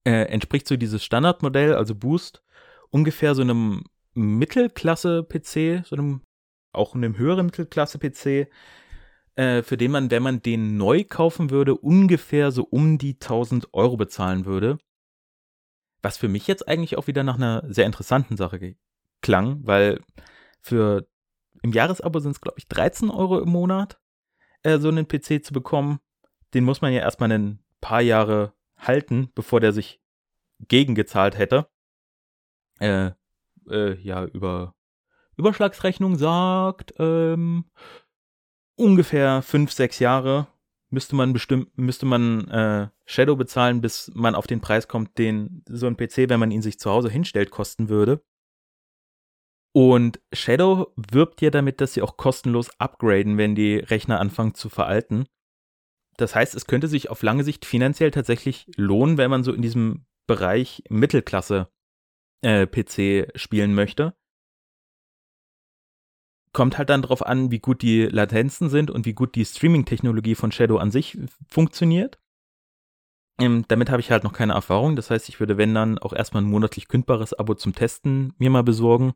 äh, 0.06 0.22
entspricht 0.22 0.66
so 0.66 0.78
dieses 0.78 1.04
Standardmodell, 1.04 1.74
also 1.74 1.94
Boost, 1.94 2.42
ungefähr 2.88 3.34
so 3.34 3.42
einem 3.42 3.84
Mittelklasse-PC, 4.14 5.84
so 5.84 5.94
einem 5.94 6.22
auch 6.72 6.94
einem 6.94 7.18
höheren 7.18 7.44
Mittelklasse-PC, 7.44 8.48
äh, 9.36 9.62
für 9.62 9.76
den 9.76 9.90
man, 9.90 10.10
wenn 10.10 10.22
man 10.22 10.40
den 10.40 10.78
neu 10.78 11.04
kaufen 11.04 11.50
würde, 11.50 11.74
ungefähr 11.74 12.50
so 12.50 12.64
um 12.64 12.96
die 12.96 13.20
1000 13.20 13.74
Euro 13.74 13.98
bezahlen 13.98 14.46
würde. 14.46 14.78
Was 16.00 16.16
für 16.16 16.28
mich 16.28 16.46
jetzt 16.46 16.66
eigentlich 16.66 16.96
auch 16.96 17.08
wieder 17.08 17.24
nach 17.24 17.36
einer 17.36 17.62
sehr 17.68 17.84
interessanten 17.84 18.38
Sache 18.38 18.74
klang, 19.20 19.66
weil 19.66 20.00
für 20.62 21.06
im 21.62 21.72
Jahresabo 21.74 22.20
sind 22.20 22.30
es, 22.30 22.40
glaube 22.40 22.56
ich, 22.58 22.68
13 22.68 23.10
Euro 23.10 23.38
im 23.38 23.50
Monat, 23.50 24.00
äh, 24.62 24.78
so 24.78 24.88
einen 24.88 25.06
PC 25.06 25.44
zu 25.44 25.52
bekommen. 25.52 26.00
Den 26.54 26.64
muss 26.64 26.80
man 26.80 26.92
ja 26.92 27.00
erstmal 27.00 27.30
ein 27.32 27.60
paar 27.80 28.00
Jahre 28.00 28.52
halten, 28.76 29.30
bevor 29.34 29.60
der 29.60 29.72
sich 29.72 30.00
gegengezahlt 30.60 31.36
hätte. 31.38 31.68
Äh, 32.80 33.10
äh, 33.70 33.94
ja, 34.00 34.24
über 34.24 34.74
Überschlagsrechnung 35.36 36.16
sagt, 36.16 36.94
ähm, 36.98 37.64
ungefähr 38.76 39.42
fünf, 39.42 39.72
sechs 39.72 39.98
Jahre 39.98 40.48
müsste 40.90 41.16
man 41.16 41.32
bestimmt, 41.32 41.76
müsste 41.76 42.06
man 42.06 42.48
äh, 42.48 42.88
Shadow 43.04 43.36
bezahlen, 43.36 43.80
bis 43.80 44.10
man 44.14 44.34
auf 44.34 44.46
den 44.46 44.60
Preis 44.60 44.88
kommt, 44.88 45.18
den 45.18 45.62
so 45.68 45.86
ein 45.86 45.96
PC, 45.96 46.28
wenn 46.28 46.40
man 46.40 46.50
ihn 46.50 46.62
sich 46.62 46.78
zu 46.78 46.90
Hause 46.90 47.10
hinstellt, 47.10 47.50
kosten 47.50 47.88
würde. 47.88 48.22
Und 49.72 50.20
Shadow 50.32 50.92
wirbt 50.96 51.40
ja 51.40 51.50
damit, 51.50 51.80
dass 51.80 51.94
sie 51.94 52.02
auch 52.02 52.16
kostenlos 52.16 52.70
upgraden, 52.78 53.38
wenn 53.38 53.54
die 53.54 53.76
Rechner 53.76 54.18
anfangen 54.18 54.54
zu 54.54 54.68
veralten. 54.68 55.26
Das 56.16 56.34
heißt, 56.34 56.54
es 56.54 56.66
könnte 56.66 56.88
sich 56.88 57.10
auf 57.10 57.22
lange 57.22 57.44
Sicht 57.44 57.64
finanziell 57.64 58.10
tatsächlich 58.10 58.66
lohnen, 58.76 59.18
wenn 59.18 59.30
man 59.30 59.44
so 59.44 59.52
in 59.52 59.62
diesem 59.62 60.06
Bereich 60.26 60.82
Mittelklasse 60.88 61.68
äh, 62.42 62.66
PC 62.66 63.38
spielen 63.38 63.74
möchte 63.74 64.14
kommt 66.52 66.78
halt 66.78 66.90
dann 66.90 67.02
darauf 67.02 67.24
an, 67.24 67.50
wie 67.50 67.60
gut 67.60 67.82
die 67.82 68.06
Latenzen 68.06 68.68
sind 68.68 68.90
und 68.90 69.06
wie 69.06 69.12
gut 69.12 69.34
die 69.34 69.44
Streaming-Technologie 69.44 70.34
von 70.34 70.52
Shadow 70.52 70.78
an 70.78 70.90
sich 70.90 71.18
funktioniert. 71.48 72.18
Ähm, 73.40 73.64
damit 73.68 73.90
habe 73.90 74.00
ich 74.00 74.10
halt 74.10 74.24
noch 74.24 74.32
keine 74.32 74.54
Erfahrung. 74.54 74.96
Das 74.96 75.10
heißt, 75.10 75.28
ich 75.28 75.38
würde, 75.38 75.56
wenn 75.56 75.72
dann, 75.72 75.98
auch 75.98 76.12
erstmal 76.12 76.42
ein 76.42 76.50
monatlich 76.50 76.88
kündbares 76.88 77.32
Abo 77.32 77.54
zum 77.54 77.74
Testen 77.74 78.34
mir 78.38 78.50
mal 78.50 78.64
besorgen. 78.64 79.12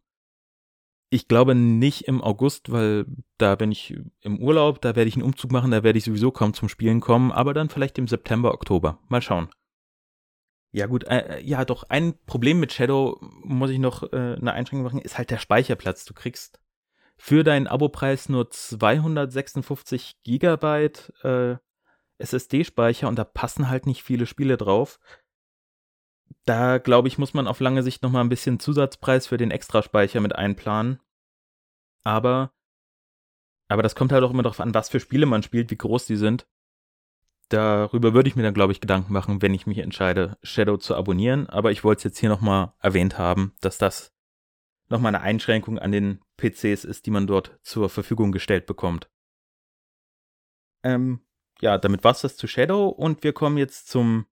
Ich 1.13 1.29
glaube 1.29 1.55
nicht 1.55 2.09
im 2.09 2.23
August, 2.23 2.73
weil 2.73 3.05
da 3.37 3.55
bin 3.55 3.71
ich 3.71 3.95
im 4.23 4.39
Urlaub, 4.39 4.81
da 4.81 4.97
werde 4.97 5.09
ich 5.09 5.15
einen 5.15 5.25
Umzug 5.25 5.53
machen, 5.53 5.71
da 5.71 5.83
werde 5.83 5.99
ich 5.99 6.05
sowieso 6.05 6.31
kaum 6.31 6.55
zum 6.55 6.71
Spielen 6.71 7.01
kommen, 7.01 7.31
aber 7.33 7.53
dann 7.53 7.69
vielleicht 7.69 7.99
im 7.99 8.09
September, 8.09 8.55
Oktober. 8.55 8.99
Mal 9.09 9.21
schauen. 9.21 9.51
Ja 10.71 10.87
gut, 10.87 11.05
äh, 11.05 11.37
äh 11.37 11.45
ja 11.45 11.67
doch, 11.67 11.83
ein 11.91 12.15
Problem 12.25 12.61
mit 12.61 12.73
Shadow, 12.73 13.19
muss 13.45 13.69
ich 13.69 13.79
noch 13.79 14.11
äh, 14.11 14.37
eine 14.41 14.55
Einschränkung 14.55 14.85
machen, 14.85 15.01
ist 15.01 15.19
halt 15.19 15.31
der 15.31 15.37
Speicherplatz. 15.37 16.07
Du 16.07 16.15
kriegst 16.15 16.63
für 17.19 17.45
deinen 17.45 17.67
Abopreis 17.67 18.31
nur 18.31 18.49
256 18.49 20.23
Gigabyte 20.23 21.13
äh, 21.25 21.57
SSD-Speicher 22.17 23.07
und 23.07 23.19
da 23.19 23.25
passen 23.25 23.69
halt 23.69 23.85
nicht 23.85 24.03
viele 24.03 24.25
Spiele 24.25 24.57
drauf. 24.57 24.99
Da 26.45 26.79
glaube 26.79 27.09
ich, 27.09 27.19
muss 27.19 27.35
man 27.35 27.47
auf 27.47 27.61
lange 27.61 27.83
Sicht 27.83 28.03
nochmal 28.03 28.25
ein 28.25 28.29
bisschen 28.29 28.59
Zusatzpreis 28.59 29.27
für 29.27 29.37
den 29.37 29.51
Extraspeicher 29.51 30.21
mit 30.21 30.35
einplanen. 30.35 31.01
Aber, 32.05 32.53
aber 33.69 33.83
das 33.83 33.95
kommt 33.95 34.13
halt 34.13 34.25
auch 34.25 34.31
immer 34.31 34.43
darauf 34.43 34.61
an, 34.61 34.75
was 34.75 34.89
für 34.89 34.99
Spiele 34.99 35.27
man 35.27 35.43
spielt, 35.43 35.71
wie 35.71 35.77
groß 35.77 36.07
die 36.07 36.17
sind. 36.17 36.49
Darüber 37.49 38.15
würde 38.15 38.29
ich 38.29 38.35
mir 38.35 38.43
dann, 38.43 38.55
glaube 38.55 38.73
ich, 38.73 38.81
Gedanken 38.81 39.13
machen, 39.13 39.43
wenn 39.43 39.55
ich 39.55 39.67
mich 39.67 39.79
entscheide, 39.79 40.39
Shadow 40.43 40.79
zu 40.79 40.97
abonnieren. 40.97 41.47
Aber 41.49 41.71
ich 41.71 41.85
wollte 41.85 41.99
es 41.99 42.05
jetzt 42.05 42.19
hier 42.19 42.31
nochmal 42.31 42.73
erwähnt 42.81 43.19
haben, 43.19 43.55
dass 43.61 43.79
das 43.79 44.13
nochmal 44.89 45.15
eine 45.15 45.23
Einschränkung 45.23 45.79
an 45.79 45.93
den 45.93 46.21
PCs 46.39 46.85
ist, 46.85 47.07
die 47.07 47.11
man 47.11 47.27
dort 47.27 47.59
zur 47.63 47.89
Verfügung 47.89 48.33
gestellt 48.33 48.67
bekommt. 48.67 49.11
Ähm, 50.83 51.21
ja, 51.61 51.79
damit 51.79 52.05
war 52.05 52.13
es 52.13 52.23
das 52.23 52.37
zu 52.37 52.49
Shadow 52.49 52.89
und 52.89 53.23
wir 53.23 53.33
kommen 53.33 53.59
jetzt 53.59 53.89
zum 53.89 54.27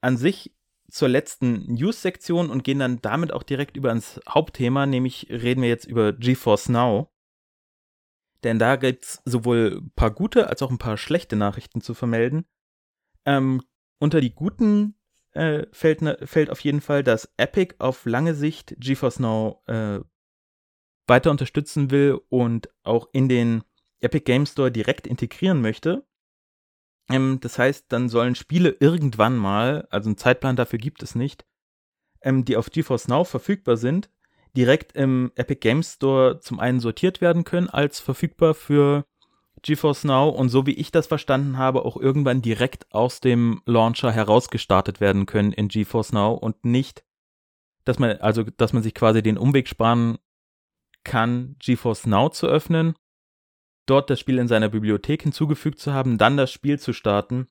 an 0.00 0.16
sich 0.16 0.54
zur 0.90 1.08
letzten 1.08 1.72
News-Sektion 1.72 2.50
und 2.50 2.64
gehen 2.64 2.78
dann 2.78 3.00
damit 3.00 3.32
auch 3.32 3.42
direkt 3.42 3.76
über 3.76 3.92
ins 3.92 4.20
Hauptthema, 4.28 4.86
nämlich 4.86 5.28
reden 5.30 5.62
wir 5.62 5.68
jetzt 5.68 5.84
über 5.84 6.12
GeForce 6.12 6.70
Now. 6.70 7.12
Denn 8.44 8.58
da 8.58 8.76
gibt 8.76 9.04
es 9.04 9.22
sowohl 9.24 9.80
ein 9.82 9.90
paar 9.94 10.10
gute 10.10 10.48
als 10.48 10.62
auch 10.62 10.70
ein 10.70 10.78
paar 10.78 10.96
schlechte 10.96 11.36
Nachrichten 11.36 11.80
zu 11.80 11.94
vermelden. 11.94 12.46
Ähm, 13.26 13.62
unter 13.98 14.20
die 14.20 14.34
guten 14.34 14.94
äh, 15.32 15.66
fällt, 15.72 16.02
ne, 16.02 16.18
fällt 16.24 16.50
auf 16.50 16.60
jeden 16.60 16.80
Fall, 16.80 17.02
dass 17.02 17.32
Epic 17.36 17.74
auf 17.78 18.06
lange 18.06 18.34
Sicht 18.34 18.74
GeForce 18.78 19.20
Now 19.20 19.62
äh, 19.66 20.00
weiter 21.06 21.30
unterstützen 21.30 21.90
will 21.90 22.20
und 22.28 22.68
auch 22.82 23.08
in 23.12 23.28
den 23.28 23.64
Epic 24.00 24.24
Game 24.24 24.46
Store 24.46 24.70
direkt 24.70 25.06
integrieren 25.06 25.60
möchte. 25.60 26.06
Ähm, 27.10 27.38
das 27.40 27.58
heißt, 27.58 27.86
dann 27.88 28.08
sollen 28.08 28.34
Spiele 28.34 28.76
irgendwann 28.80 29.36
mal, 29.36 29.86
also 29.90 30.08
einen 30.08 30.18
Zeitplan 30.18 30.56
dafür 30.56 30.78
gibt 30.78 31.02
es 31.02 31.14
nicht, 31.14 31.44
ähm, 32.22 32.44
die 32.44 32.56
auf 32.56 32.70
GeForce 32.70 33.08
Now 33.08 33.24
verfügbar 33.24 33.76
sind, 33.76 34.10
direkt 34.56 34.92
im 34.92 35.32
Epic 35.36 35.60
Game 35.60 35.82
Store 35.82 36.40
zum 36.40 36.60
einen 36.60 36.80
sortiert 36.80 37.20
werden 37.20 37.44
können 37.44 37.68
als 37.68 38.00
verfügbar 38.00 38.54
für 38.54 39.04
GeForce 39.62 40.04
Now 40.04 40.28
und 40.28 40.48
so 40.48 40.66
wie 40.66 40.74
ich 40.74 40.90
das 40.92 41.06
verstanden 41.06 41.58
habe, 41.58 41.84
auch 41.84 41.96
irgendwann 41.96 42.42
direkt 42.42 42.92
aus 42.92 43.20
dem 43.20 43.62
Launcher 43.66 44.12
herausgestartet 44.12 45.00
werden 45.00 45.26
können 45.26 45.52
in 45.52 45.68
GeForce 45.68 46.12
Now 46.12 46.34
und 46.34 46.64
nicht, 46.64 47.04
dass 47.84 47.98
man, 47.98 48.18
also, 48.18 48.42
dass 48.44 48.72
man 48.72 48.82
sich 48.82 48.94
quasi 48.94 49.22
den 49.22 49.38
Umweg 49.38 49.68
sparen 49.68 50.18
kann, 51.04 51.56
GeForce 51.58 52.06
Now 52.06 52.28
zu 52.30 52.46
öffnen, 52.46 52.94
dort 53.90 54.10
das 54.10 54.20
Spiel 54.20 54.38
in 54.38 54.48
seiner 54.48 54.68
Bibliothek 54.68 55.22
hinzugefügt 55.22 55.78
zu 55.78 55.92
haben, 55.92 56.18
dann 56.18 56.36
das 56.36 56.52
Spiel 56.52 56.78
zu 56.78 56.92
starten 56.92 57.48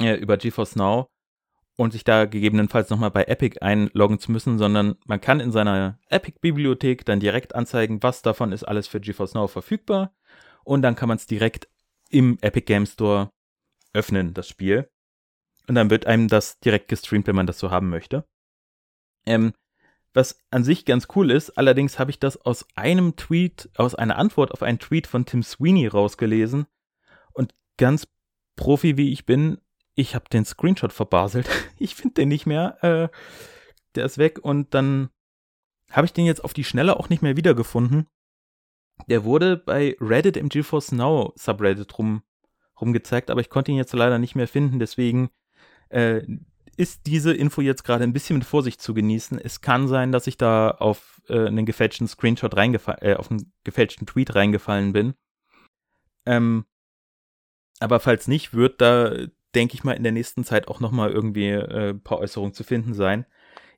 äh, 0.00 0.14
über 0.14 0.36
GeForce 0.36 0.76
Now 0.76 1.08
und 1.76 1.92
sich 1.92 2.04
da 2.04 2.26
gegebenenfalls 2.26 2.90
nochmal 2.90 3.10
bei 3.10 3.24
Epic 3.24 3.60
einloggen 3.60 4.18
zu 4.18 4.32
müssen, 4.32 4.58
sondern 4.58 4.96
man 5.06 5.20
kann 5.20 5.40
in 5.40 5.52
seiner 5.52 5.98
Epic-Bibliothek 6.08 7.04
dann 7.04 7.20
direkt 7.20 7.54
anzeigen, 7.54 8.02
was 8.02 8.22
davon 8.22 8.52
ist 8.52 8.64
alles 8.64 8.88
für 8.88 9.00
GeForce 9.00 9.34
Now 9.34 9.46
verfügbar 9.46 10.12
und 10.64 10.82
dann 10.82 10.96
kann 10.96 11.08
man 11.08 11.16
es 11.16 11.26
direkt 11.26 11.68
im 12.10 12.38
Epic 12.40 12.66
Game 12.66 12.86
Store 12.86 13.30
öffnen, 13.92 14.34
das 14.34 14.48
Spiel. 14.48 14.90
Und 15.66 15.74
dann 15.74 15.90
wird 15.90 16.06
einem 16.06 16.28
das 16.28 16.58
direkt 16.60 16.88
gestreamt, 16.88 17.26
wenn 17.26 17.36
man 17.36 17.46
das 17.46 17.58
so 17.58 17.70
haben 17.70 17.90
möchte. 17.90 18.26
Ähm, 19.26 19.52
was 20.14 20.40
an 20.50 20.64
sich 20.64 20.84
ganz 20.84 21.08
cool 21.14 21.30
ist, 21.30 21.50
allerdings 21.50 21.98
habe 21.98 22.10
ich 22.10 22.18
das 22.18 22.36
aus 22.44 22.66
einem 22.74 23.16
Tweet, 23.16 23.68
aus 23.76 23.94
einer 23.94 24.16
Antwort 24.16 24.52
auf 24.52 24.62
einen 24.62 24.78
Tweet 24.78 25.06
von 25.06 25.26
Tim 25.26 25.42
Sweeney 25.42 25.86
rausgelesen. 25.86 26.66
Und 27.32 27.54
ganz 27.76 28.08
Profi 28.56 28.96
wie 28.96 29.12
ich 29.12 29.26
bin, 29.26 29.58
ich 29.94 30.14
habe 30.14 30.28
den 30.30 30.44
Screenshot 30.44 30.92
verbaselt. 30.92 31.48
Ich 31.80 31.94
finde 31.94 32.14
den 32.14 32.28
nicht 32.28 32.44
mehr. 32.44 32.82
Äh, 32.82 33.08
der 33.94 34.04
ist 34.04 34.18
weg 34.18 34.40
und 34.42 34.74
dann 34.74 35.10
habe 35.90 36.06
ich 36.06 36.12
den 36.12 36.26
jetzt 36.26 36.42
auf 36.42 36.52
die 36.52 36.64
Schnelle 36.64 36.98
auch 36.98 37.08
nicht 37.08 37.22
mehr 37.22 37.36
wiedergefunden. 37.36 38.08
Der 39.06 39.22
wurde 39.24 39.56
bei 39.56 39.96
Reddit 40.00 40.36
im 40.36 40.48
GeForce 40.48 40.92
Now 40.92 41.32
Subreddit 41.36 41.96
rum, 41.98 42.22
rumgezeigt, 42.80 43.30
aber 43.30 43.40
ich 43.40 43.48
konnte 43.48 43.70
ihn 43.70 43.76
jetzt 43.76 43.92
leider 43.92 44.18
nicht 44.18 44.34
mehr 44.34 44.48
finden. 44.48 44.80
Deswegen 44.80 45.30
äh, 45.88 46.22
ist 46.78 47.06
diese 47.06 47.34
Info 47.34 47.60
jetzt 47.60 47.82
gerade 47.82 48.04
ein 48.04 48.12
bisschen 48.12 48.38
mit 48.38 48.46
Vorsicht 48.46 48.80
zu 48.80 48.94
genießen. 48.94 49.36
Es 49.38 49.60
kann 49.60 49.88
sein, 49.88 50.12
dass 50.12 50.28
ich 50.28 50.36
da 50.36 50.70
auf 50.70 51.20
äh, 51.28 51.46
einen 51.46 51.66
gefälschten 51.66 52.06
Screenshot 52.06 52.56
reingefallen, 52.56 53.02
äh, 53.02 53.14
auf 53.14 53.32
einen 53.32 53.52
gefälschten 53.64 54.06
Tweet 54.06 54.36
reingefallen 54.36 54.92
bin. 54.92 55.14
Ähm, 56.24 56.66
aber 57.80 57.98
falls 57.98 58.28
nicht, 58.28 58.54
wird 58.54 58.80
da, 58.80 59.12
denke 59.56 59.74
ich 59.74 59.82
mal, 59.82 59.94
in 59.94 60.04
der 60.04 60.12
nächsten 60.12 60.44
Zeit 60.44 60.68
auch 60.68 60.78
nochmal 60.78 61.10
irgendwie 61.10 61.48
äh, 61.48 61.90
ein 61.90 62.00
paar 62.00 62.18
Äußerungen 62.18 62.54
zu 62.54 62.62
finden 62.62 62.94
sein. 62.94 63.26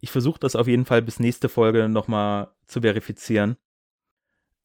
Ich 0.02 0.10
versuche 0.10 0.40
das 0.40 0.54
auf 0.54 0.66
jeden 0.66 0.84
Fall 0.84 1.00
bis 1.00 1.20
nächste 1.20 1.48
Folge 1.48 1.88
nochmal 1.88 2.48
zu 2.66 2.82
verifizieren. 2.82 3.56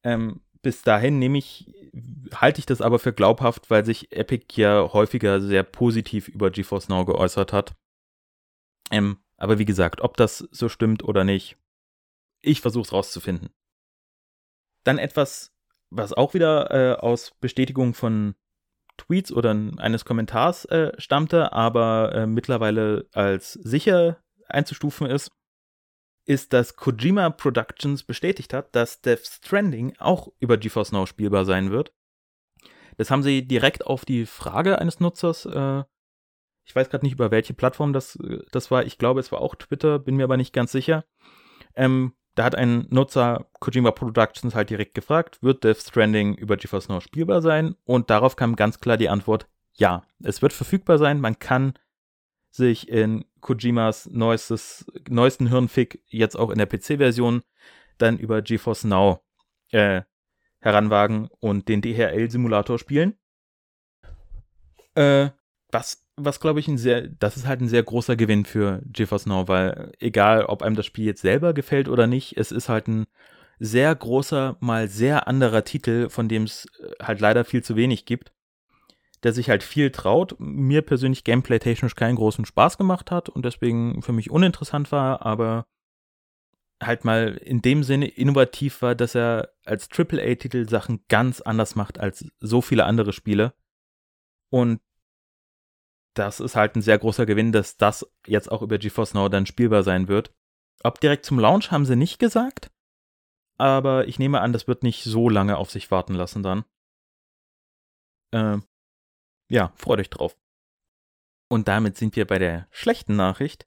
Ähm, 0.04 0.42
bis 0.60 0.82
dahin 0.82 1.18
nehme 1.18 1.38
ich, 1.38 1.72
halte 2.34 2.58
ich 2.58 2.66
das 2.66 2.82
aber 2.82 2.98
für 2.98 3.14
glaubhaft, 3.14 3.70
weil 3.70 3.86
sich 3.86 4.12
Epic 4.12 4.60
ja 4.60 4.92
häufiger 4.92 5.40
sehr 5.40 5.62
positiv 5.62 6.28
über 6.28 6.50
GeForce 6.50 6.90
Now 6.90 7.06
geäußert 7.06 7.54
hat. 7.54 7.74
Ähm, 8.90 9.18
aber 9.36 9.58
wie 9.58 9.64
gesagt, 9.64 10.00
ob 10.00 10.16
das 10.16 10.48
so 10.50 10.68
stimmt 10.68 11.04
oder 11.04 11.24
nicht, 11.24 11.56
ich 12.40 12.60
versuche 12.60 12.84
es 12.84 12.92
rauszufinden. 12.92 13.50
Dann 14.84 14.98
etwas, 14.98 15.52
was 15.90 16.12
auch 16.12 16.34
wieder 16.34 16.70
äh, 16.70 16.96
aus 16.96 17.32
Bestätigung 17.40 17.94
von 17.94 18.34
Tweets 18.96 19.32
oder 19.32 19.50
eines 19.50 20.04
Kommentars 20.04 20.64
äh, 20.66 20.92
stammte, 20.98 21.52
aber 21.52 22.14
äh, 22.14 22.26
mittlerweile 22.26 23.06
als 23.12 23.52
sicher 23.52 24.22
einzustufen 24.48 25.06
ist, 25.06 25.32
ist, 26.24 26.52
dass 26.52 26.76
Kojima 26.76 27.30
Productions 27.30 28.02
bestätigt 28.02 28.52
hat, 28.52 28.74
dass 28.74 29.00
Death 29.00 29.26
Stranding 29.26 29.96
auch 29.98 30.32
über 30.40 30.56
GeForce 30.56 30.92
Now 30.92 31.06
spielbar 31.06 31.44
sein 31.44 31.70
wird. 31.70 31.92
Das 32.96 33.10
haben 33.10 33.22
sie 33.22 33.46
direkt 33.46 33.86
auf 33.86 34.04
die 34.04 34.26
Frage 34.26 34.78
eines 34.78 35.00
Nutzers 35.00 35.46
äh, 35.46 35.84
ich 36.66 36.74
weiß 36.74 36.90
gerade 36.90 37.04
nicht, 37.06 37.14
über 37.14 37.30
welche 37.30 37.54
Plattform 37.54 37.92
das, 37.92 38.18
das 38.50 38.70
war. 38.70 38.84
Ich 38.84 38.98
glaube, 38.98 39.20
es 39.20 39.30
war 39.30 39.40
auch 39.40 39.54
Twitter, 39.54 39.98
bin 39.98 40.16
mir 40.16 40.24
aber 40.24 40.36
nicht 40.36 40.52
ganz 40.52 40.72
sicher. 40.72 41.04
Ähm, 41.74 42.12
da 42.34 42.44
hat 42.44 42.54
ein 42.54 42.86
Nutzer 42.90 43.46
Kojima 43.60 43.92
Productions 43.92 44.54
halt 44.54 44.68
direkt 44.68 44.94
gefragt, 44.94 45.42
wird 45.42 45.64
Death 45.64 45.78
Stranding 45.78 46.34
über 46.34 46.56
GeForce 46.56 46.88
Now 46.88 47.00
spielbar 47.00 47.40
sein? 47.40 47.76
Und 47.84 48.10
darauf 48.10 48.36
kam 48.36 48.56
ganz 48.56 48.80
klar 48.80 48.96
die 48.96 49.08
Antwort, 49.08 49.48
ja. 49.74 50.02
Es 50.22 50.42
wird 50.42 50.52
verfügbar 50.52 50.98
sein, 50.98 51.20
man 51.20 51.38
kann 51.38 51.74
sich 52.50 52.88
in 52.88 53.24
Kojimas 53.40 54.06
neuestes, 54.10 54.86
neuesten 55.08 55.46
Hirnfick 55.46 56.02
jetzt 56.08 56.36
auch 56.36 56.50
in 56.50 56.58
der 56.58 56.66
PC-Version 56.66 57.42
dann 57.96 58.18
über 58.18 58.42
GeForce 58.42 58.84
Now 58.84 59.22
äh, 59.70 60.02
heranwagen 60.58 61.28
und 61.38 61.68
den 61.68 61.80
DHL-Simulator 61.80 62.78
spielen. 62.78 63.18
Äh, 64.94 65.30
was 65.70 66.05
was 66.16 66.40
glaube 66.40 66.60
ich 66.60 66.68
ein 66.68 66.78
sehr, 66.78 67.08
das 67.08 67.36
ist 67.36 67.46
halt 67.46 67.60
ein 67.60 67.68
sehr 67.68 67.82
großer 67.82 68.16
Gewinn 68.16 68.44
für 68.44 68.80
GeForce 68.86 69.26
Now, 69.26 69.48
weil 69.48 69.92
egal, 69.98 70.44
ob 70.46 70.62
einem 70.62 70.76
das 70.76 70.86
Spiel 70.86 71.04
jetzt 71.04 71.20
selber 71.20 71.52
gefällt 71.52 71.88
oder 71.88 72.06
nicht, 72.06 72.36
es 72.36 72.52
ist 72.52 72.68
halt 72.68 72.88
ein 72.88 73.06
sehr 73.58 73.94
großer, 73.94 74.56
mal 74.60 74.88
sehr 74.88 75.28
anderer 75.28 75.64
Titel, 75.64 76.08
von 76.08 76.28
dem 76.28 76.44
es 76.44 76.66
äh, 76.80 77.04
halt 77.04 77.20
leider 77.20 77.44
viel 77.44 77.62
zu 77.62 77.76
wenig 77.76 78.06
gibt, 78.06 78.32
der 79.22 79.32
sich 79.32 79.48
halt 79.48 79.62
viel 79.62 79.90
traut, 79.90 80.36
mir 80.38 80.82
persönlich 80.82 81.24
gameplay-technisch 81.24 81.94
keinen 81.94 82.16
großen 82.16 82.44
Spaß 82.44 82.78
gemacht 82.78 83.10
hat 83.10 83.28
und 83.28 83.44
deswegen 83.44 84.02
für 84.02 84.12
mich 84.12 84.30
uninteressant 84.30 84.92
war, 84.92 85.24
aber 85.24 85.66
halt 86.82 87.04
mal 87.04 87.38
in 87.42 87.62
dem 87.62 87.82
Sinne 87.82 88.08
innovativ 88.08 88.82
war, 88.82 88.94
dass 88.94 89.14
er 89.14 89.50
als 89.64 89.88
AAA-Titel 89.90 90.68
Sachen 90.68 91.04
ganz 91.08 91.40
anders 91.40 91.74
macht 91.74 91.98
als 91.98 92.26
so 92.40 92.60
viele 92.60 92.84
andere 92.84 93.12
Spiele. 93.14 93.54
Und 94.50 94.80
das 96.18 96.40
ist 96.40 96.56
halt 96.56 96.76
ein 96.76 96.82
sehr 96.82 96.98
großer 96.98 97.26
Gewinn, 97.26 97.52
dass 97.52 97.76
das 97.76 98.10
jetzt 98.26 98.50
auch 98.50 98.62
über 98.62 98.78
GeForce 98.78 99.14
Now 99.14 99.28
dann 99.28 99.46
spielbar 99.46 99.82
sein 99.82 100.08
wird. 100.08 100.34
Ob 100.82 101.00
direkt 101.00 101.24
zum 101.24 101.38
Launch 101.38 101.70
haben 101.70 101.84
sie 101.84 101.96
nicht 101.96 102.18
gesagt, 102.18 102.70
aber 103.58 104.08
ich 104.08 104.18
nehme 104.18 104.40
an, 104.40 104.52
das 104.52 104.66
wird 104.66 104.82
nicht 104.82 105.04
so 105.04 105.28
lange 105.28 105.56
auf 105.56 105.70
sich 105.70 105.90
warten 105.90 106.14
lassen 106.14 106.42
dann. 106.42 106.64
Äh, 108.32 108.58
ja, 109.48 109.72
freut 109.76 110.00
euch 110.00 110.10
drauf. 110.10 110.36
Und 111.48 111.68
damit 111.68 111.96
sind 111.96 112.16
wir 112.16 112.26
bei 112.26 112.38
der 112.38 112.66
schlechten 112.70 113.16
Nachricht. 113.16 113.66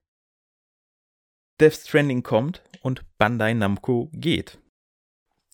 Death 1.59 1.73
Stranding 1.73 2.23
kommt 2.23 2.63
und 2.81 3.05
Bandai 3.17 3.53
Namco 3.53 4.09
geht. 4.13 4.59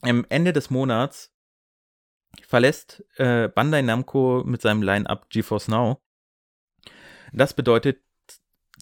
Am 0.01 0.25
Ende 0.29 0.53
des 0.53 0.69
Monats 0.69 1.33
verlässt 2.41 3.03
äh, 3.17 3.47
Bandai 3.47 3.81
Namco 3.81 4.43
mit 4.45 4.61
seinem 4.61 4.81
Line-Up 4.81 5.29
GeForce 5.29 5.67
Now 5.67 6.04
das 7.37 7.53
bedeutet, 7.53 8.01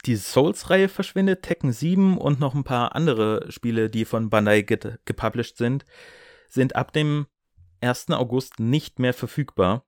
die 0.06 0.16
Souls-Reihe 0.16 0.90
verschwindet, 0.90 1.44
Tekken 1.44 1.72
7 1.72 2.18
und 2.18 2.40
noch 2.40 2.56
ein 2.56 2.64
paar 2.64 2.96
andere 2.96 3.52
Spiele, 3.52 3.90
die 3.90 4.06
von 4.06 4.30
Bandai 4.30 4.62
gepublished 4.62 5.58
sind, 5.58 5.86
sind 6.50 6.76
ab 6.76 6.94
dem 6.94 7.28
1. 7.82 8.10
August 8.12 8.60
nicht 8.60 9.00
mehr 9.00 9.14
verfügbar. 9.14 9.86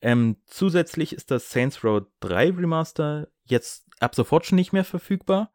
Ähm, 0.00 0.36
zusätzlich 0.46 1.14
ist 1.14 1.30
das 1.30 1.50
Saints 1.50 1.82
Row 1.82 2.02
3 2.20 2.50
Remaster 2.50 3.28
jetzt 3.44 3.86
ab 4.00 4.14
sofort 4.14 4.46
schon 4.46 4.56
nicht 4.56 4.72
mehr 4.72 4.84
verfügbar. 4.84 5.52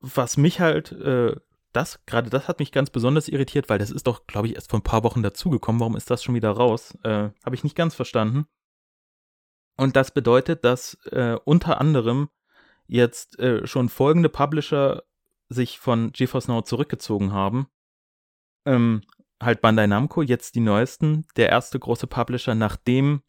Was 0.00 0.36
mich 0.36 0.60
halt, 0.60 0.92
äh, 0.92 1.36
das, 1.72 2.04
gerade 2.06 2.28
das 2.28 2.48
hat 2.48 2.58
mich 2.58 2.72
ganz 2.72 2.90
besonders 2.90 3.28
irritiert, 3.28 3.68
weil 3.68 3.78
das 3.78 3.90
ist 3.90 4.06
doch, 4.06 4.26
glaube 4.26 4.48
ich, 4.48 4.56
erst 4.56 4.70
vor 4.70 4.80
ein 4.80 4.84
paar 4.84 5.04
Wochen 5.04 5.22
dazugekommen. 5.22 5.80
Warum 5.80 5.96
ist 5.96 6.10
das 6.10 6.22
schon 6.22 6.34
wieder 6.34 6.50
raus? 6.50 6.98
Äh, 7.04 7.30
Habe 7.44 7.54
ich 7.54 7.64
nicht 7.64 7.76
ganz 7.76 7.94
verstanden. 7.94 8.46
Und 9.76 9.96
das 9.96 10.12
bedeutet, 10.12 10.64
dass 10.64 10.94
äh, 11.10 11.36
unter 11.44 11.80
anderem 11.80 12.28
jetzt 12.86 13.38
äh, 13.38 13.66
schon 13.66 13.88
folgende 13.88 14.28
Publisher 14.28 15.02
sich 15.48 15.78
von 15.78 16.12
GeForce 16.12 16.48
Now 16.48 16.62
zurückgezogen 16.62 17.32
haben. 17.32 17.68
Ähm, 18.64 19.02
halt 19.40 19.60
Bandai 19.60 19.86
Namco, 19.86 20.22
jetzt 20.22 20.54
die 20.54 20.60
neuesten, 20.60 21.26
der 21.36 21.48
erste 21.48 21.78
große 21.78 22.06
Publisher, 22.06 22.54
nachdem 22.54 23.22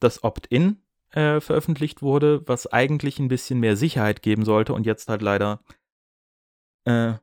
das 0.00 0.22
Opt-in 0.24 0.82
äh, 1.10 1.40
veröffentlicht 1.40 2.02
wurde, 2.02 2.46
was 2.46 2.66
eigentlich 2.66 3.18
ein 3.18 3.28
bisschen 3.28 3.60
mehr 3.60 3.76
Sicherheit 3.76 4.22
geben 4.22 4.44
sollte 4.44 4.72
und 4.74 4.86
jetzt 4.86 5.08
halt 5.08 5.22
leider 5.22 5.60
äh, 6.84 7.14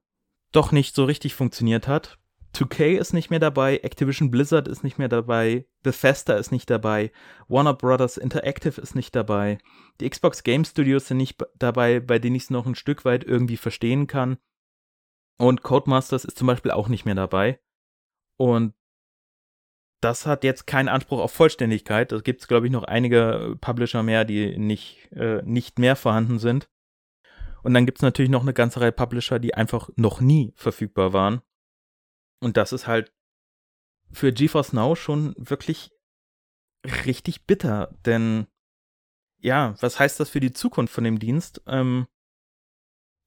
doch 0.52 0.72
nicht 0.72 0.96
so 0.96 1.06
richtig 1.06 1.36
funktioniert 1.36 1.88
hat. 1.88 2.18
2K 2.56 2.98
ist 2.98 3.14
nicht 3.14 3.30
mehr 3.30 3.40
dabei, 3.40 3.78
Activision 3.78 4.32
Blizzard 4.32 4.68
ist 4.68 4.84
nicht 4.84 4.98
mehr 4.98 5.10
dabei, 5.10 5.66
Bethesda 5.84 6.36
ist 6.36 6.52
nicht 6.52 6.70
dabei, 6.70 7.12
Warner 7.48 7.74
Brothers 7.74 8.18
Interactive 8.18 8.80
ist 8.80 8.96
nicht 8.96 9.16
dabei, 9.16 9.58
die 10.00 10.10
Xbox 10.10 10.44
Game 10.44 10.64
Studios 10.64 11.08
sind 11.08 11.18
nicht 11.18 11.38
dabei, 11.58 12.00
bei 12.00 12.18
denen 12.18 12.36
ich 12.36 12.44
es 12.44 12.50
noch 12.50 12.66
ein 12.66 12.76
Stück 12.76 13.04
weit 13.04 13.24
irgendwie 13.24 13.58
verstehen 13.58 14.08
kann. 14.08 14.38
Und 15.38 15.64
Codemasters 15.64 16.24
ist 16.24 16.38
zum 16.38 16.48
Beispiel 16.48 16.72
auch 16.72 16.88
nicht 16.88 17.06
mehr 17.06 17.16
dabei. 17.16 17.60
Und 18.38 18.74
das 20.02 20.26
hat 20.26 20.44
jetzt 20.44 20.66
keinen 20.66 20.88
Anspruch 20.88 21.20
auf 21.20 21.34
Vollständigkeit. 21.34 22.12
Da 22.12 22.20
gibt 22.20 22.42
es, 22.42 22.48
glaube 22.48 22.68
ich, 22.68 22.72
noch 22.72 22.84
einige 22.84 23.58
Publisher 23.60 24.04
mehr, 24.04 24.24
die 24.24 24.58
nicht, 24.58 25.12
äh, 25.12 25.42
nicht 25.44 25.80
mehr 25.80 25.96
vorhanden 25.96 26.40
sind. 26.40 26.70
Und 27.64 27.74
dann 27.74 27.86
gibt 27.86 27.98
es 27.98 28.02
natürlich 28.04 28.30
noch 28.30 28.44
eine 28.44 28.54
ganze 28.54 28.80
Reihe 28.80 28.92
Publisher, 28.92 29.40
die 29.40 29.56
einfach 29.56 29.90
noch 29.96 30.22
nie 30.22 30.54
verfügbar 30.56 31.12
waren. 31.12 31.42
Und 32.40 32.58
das 32.58 32.74
ist 32.74 32.88
halt 32.88 33.12
für 34.12 34.32
GeForce 34.32 34.74
Now 34.74 34.96
schon 34.96 35.34
wirklich 35.38 35.92
richtig 36.86 37.46
bitter, 37.46 37.96
denn 38.06 38.48
ja, 39.40 39.76
was 39.82 40.00
heißt 40.00 40.20
das 40.20 40.30
für 40.30 40.40
die 40.40 40.54
Zukunft 40.54 40.94
von 40.94 41.04
dem 41.04 41.20
Dienst? 41.20 41.62
Ähm, 41.68 42.08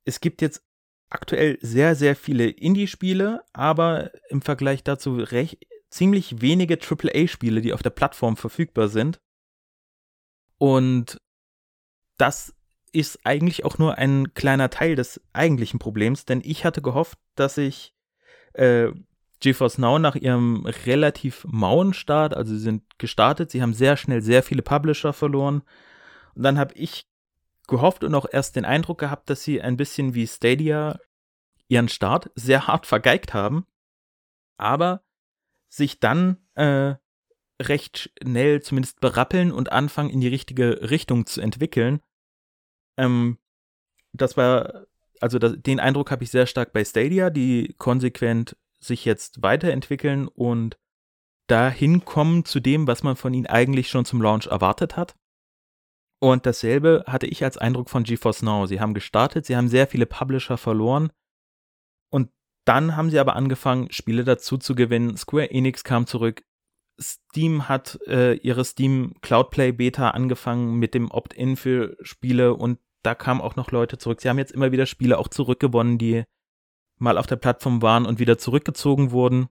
es 0.05 0.21
gibt 0.21 0.43
jetzt 0.43 0.63
aktuell 1.11 1.59
sehr, 1.61 1.95
sehr 1.95 2.17
viele 2.17 2.49
Indie-Spiele, 2.49 3.45
aber 3.53 4.11
im 4.31 4.43
Vergleich 4.43 4.85
dazu 4.85 5.17
recht, 5.17 5.67
ziemlich 5.91 6.41
wenige 6.41 6.79
AAA-Spiele, 6.79 7.61
die 7.61 7.73
auf 7.73 7.83
der 7.83 7.91
Plattform 7.91 8.37
verfügbar 8.37 8.89
sind. 8.89 9.21
Und 10.59 11.19
das 12.19 12.55
ist 12.93 13.25
eigentlich 13.25 13.65
auch 13.65 13.79
nur 13.79 13.97
ein 13.97 14.35
kleiner 14.35 14.71
Teil 14.71 14.97
des 14.97 15.21
eigentlichen 15.33 15.79
Problems, 15.79 16.25
denn 16.25 16.43
ich 16.45 16.65
hatte 16.65 16.83
gehofft, 16.83 17.19
dass 17.37 17.59
ich 17.59 17.95
äh, 18.59 18.93
GeForce 19.41 19.79
Now 19.79 19.99
nach 19.99 20.17
ihrem 20.17 20.67
relativ 20.67 21.47
mauen 21.49 21.95
Start, 21.95 22.35
also 22.35 22.53
sie 22.53 22.61
sind 22.61 22.83
gestartet, 22.99 23.51
sie 23.51 23.63
haben 23.63 23.75
sehr 23.75 23.97
schnell 23.97 24.21
sehr 24.21 24.43
viele 24.43 24.63
Publisher 24.63 25.13
verloren. 25.13 25.63
Und 26.35 26.43
dann 26.43 26.59
habe 26.59 26.75
ich 26.75 27.07
gehofft 27.69 28.03
und 28.03 28.15
auch 28.15 28.27
erst 28.31 28.57
den 28.57 28.65
Eindruck 28.65 28.99
gehabt, 28.99 29.31
dass 29.31 29.43
sie 29.43 29.61
ein 29.63 29.77
bisschen 29.77 30.15
wie 30.15 30.27
Stadia 30.27 30.99
ihren 31.69 31.89
Start 31.89 32.31
sehr 32.35 32.67
hart 32.67 32.87
vergeigt 32.87 33.35
haben, 33.35 33.67
aber 34.57 35.03
sich 35.69 36.01
dann 36.01 36.39
äh, 36.55 36.95
recht 37.61 38.11
schnell 38.23 38.63
zumindest 38.63 39.01
berappeln 39.01 39.53
und 39.53 39.71
anfangen 39.71 40.11
in 40.11 40.21
die 40.21 40.29
richtige 40.29 40.91
Richtung 40.91 41.27
zu 41.27 41.41
entwickeln. 41.41 42.01
Ähm, 42.97 43.39
das 44.13 44.37
war, 44.37 44.87
also 45.21 45.39
das, 45.39 45.55
den 45.59 45.81
Eindruck 45.81 46.11
habe 46.11 46.25
ich 46.25 46.31
sehr 46.31 46.47
stark 46.47 46.73
bei 46.73 46.85
Stadia, 46.85 47.31
die 47.31 47.75
konsequent 47.79 48.57
sich 48.81 49.05
jetzt 49.05 49.43
weiterentwickeln 49.43 50.29
und 50.29 50.79
dahin 51.49 52.05
kommen 52.05 52.45
zu 52.45 52.61
dem, 52.61 52.87
was 52.87 53.03
man 53.03 53.17
von 53.17 53.35
ihnen 53.35 53.47
eigentlich 53.47 53.89
schon 53.89 54.05
zum 54.05 54.23
Launch 54.23 54.47
erwartet 54.47 54.97
hat. 54.97 55.17
Und 56.21 56.47
dasselbe 56.47 57.05
hatte 57.07 57.27
ich 57.27 57.45
als 57.45 57.59
Eindruck 57.59 57.91
von 57.91 58.03
GeForce 58.03 58.43
Now. 58.43 58.67
Sie 58.67 58.81
haben 58.81 58.95
gestartet, 58.95 59.47
sie 59.47 59.57
haben 59.57 59.69
sehr 59.69 59.87
viele 59.87 60.07
Publisher 60.07 60.57
verloren 60.57 61.11
und 62.11 62.31
dann 62.65 62.97
haben 62.97 63.11
sie 63.11 63.19
aber 63.19 63.37
angefangen, 63.37 63.91
Spiele 63.93 64.25
dazu 64.25 64.59
zu 64.59 64.75
gewinnen. 64.75 65.17
Square 65.17 65.51
Enix 65.51 65.85
kam 65.85 66.07
zurück. 66.07 66.43
Steam 67.01 67.69
hat 67.69 67.99
äh, 68.07 68.35
ihre 68.35 68.65
Steam 68.65 69.15
Cloudplay 69.23 69.73
Beta 69.73 70.11
angefangen 70.11 70.75
mit 70.75 70.95
dem 70.95 71.11
Opt-in 71.11 71.57
für 71.57 71.97
Spiele 72.03 72.55
und 72.55 72.79
da 73.03 73.15
kamen 73.15 73.41
auch 73.41 73.57
noch 73.57 73.71
Leute 73.71 73.99
zurück. 73.99 74.21
Sie 74.21 74.29
haben 74.29 74.39
jetzt 74.39 74.53
immer 74.53 74.73
wieder 74.73 74.87
Spiele 74.87 75.19
auch 75.19 75.29
zurückgewonnen, 75.29 75.99
die 75.99 76.25
mal 76.99 77.19
auf 77.19 77.27
der 77.27 77.37
Plattform 77.37 77.83
waren 77.83 78.07
und 78.07 78.19
wieder 78.19 78.39
zurückgezogen 78.39 79.11
wurden 79.13 79.49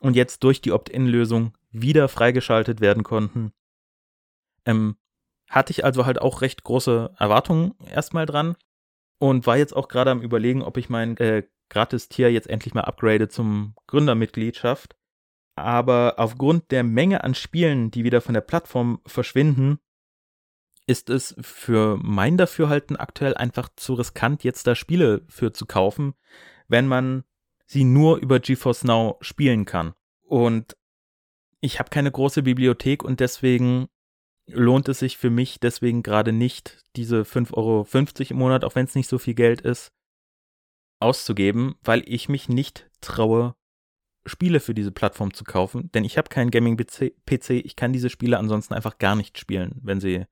und 0.00 0.16
jetzt 0.16 0.42
durch 0.42 0.60
die 0.60 0.72
Opt-in-Lösung 0.72 1.56
wieder 1.70 2.08
freigeschaltet 2.08 2.80
werden 2.80 3.04
konnten. 3.04 3.52
Ähm, 4.64 4.96
hatte 5.48 5.72
ich 5.72 5.84
also 5.84 6.06
halt 6.06 6.20
auch 6.20 6.42
recht 6.42 6.64
große 6.64 7.14
Erwartungen 7.16 7.74
erstmal 7.86 8.26
dran 8.26 8.56
und 9.18 9.46
war 9.46 9.56
jetzt 9.56 9.74
auch 9.74 9.88
gerade 9.88 10.10
am 10.10 10.22
überlegen, 10.22 10.62
ob 10.62 10.76
ich 10.76 10.88
mein 10.88 11.16
äh, 11.18 11.44
Gratis-Tier 11.68 12.32
jetzt 12.32 12.48
endlich 12.48 12.74
mal 12.74 12.82
upgrade 12.82 13.28
zum 13.28 13.74
Gründermitgliedschaft. 13.86 14.96
Aber 15.56 16.14
aufgrund 16.16 16.70
der 16.70 16.84
Menge 16.84 17.22
an 17.22 17.34
Spielen, 17.34 17.90
die 17.90 18.04
wieder 18.04 18.20
von 18.20 18.34
der 18.34 18.40
Plattform 18.40 19.00
verschwinden, 19.06 19.78
ist 20.90 21.08
es 21.08 21.36
für 21.40 21.98
mein 22.02 22.36
Dafürhalten 22.36 22.96
aktuell 22.96 23.34
einfach 23.34 23.68
zu 23.76 23.94
riskant, 23.94 24.42
jetzt 24.42 24.66
da 24.66 24.74
Spiele 24.74 25.22
für 25.28 25.52
zu 25.52 25.64
kaufen, 25.64 26.14
wenn 26.66 26.88
man 26.88 27.22
sie 27.64 27.84
nur 27.84 28.16
über 28.16 28.40
GeForce 28.40 28.82
Now 28.82 29.16
spielen 29.20 29.66
kann. 29.66 29.94
Und 30.22 30.76
ich 31.60 31.78
habe 31.78 31.90
keine 31.90 32.10
große 32.10 32.42
Bibliothek 32.42 33.04
und 33.04 33.20
deswegen 33.20 33.86
lohnt 34.48 34.88
es 34.88 34.98
sich 34.98 35.16
für 35.16 35.30
mich 35.30 35.60
deswegen 35.60 36.02
gerade 36.02 36.32
nicht, 36.32 36.84
diese 36.96 37.22
5,50 37.22 37.54
Euro 37.54 37.86
im 38.30 38.36
Monat, 38.36 38.64
auch 38.64 38.74
wenn 38.74 38.86
es 38.86 38.96
nicht 38.96 39.08
so 39.08 39.18
viel 39.18 39.34
Geld 39.34 39.60
ist, 39.60 39.92
auszugeben, 40.98 41.76
weil 41.84 42.02
ich 42.04 42.28
mich 42.28 42.48
nicht 42.48 42.90
traue, 43.00 43.54
Spiele 44.26 44.58
für 44.58 44.74
diese 44.74 44.90
Plattform 44.90 45.32
zu 45.32 45.44
kaufen, 45.44 45.92
denn 45.92 46.04
ich 46.04 46.18
habe 46.18 46.28
keinen 46.28 46.50
Gaming-PC, 46.50 47.50
ich 47.50 47.76
kann 47.76 47.92
diese 47.92 48.10
Spiele 48.10 48.38
ansonsten 48.38 48.74
einfach 48.74 48.98
gar 48.98 49.14
nicht 49.14 49.38
spielen, 49.38 49.78
wenn 49.84 50.00
sie 50.00 50.26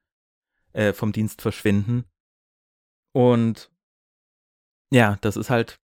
äh, 0.79 0.93
vom 0.93 1.13
Dienst 1.13 1.43
verschwinden. 1.43 2.05
Und 3.13 3.71
ja, 4.93 5.19
das 5.21 5.37
ist 5.37 5.51
halt 5.51 5.81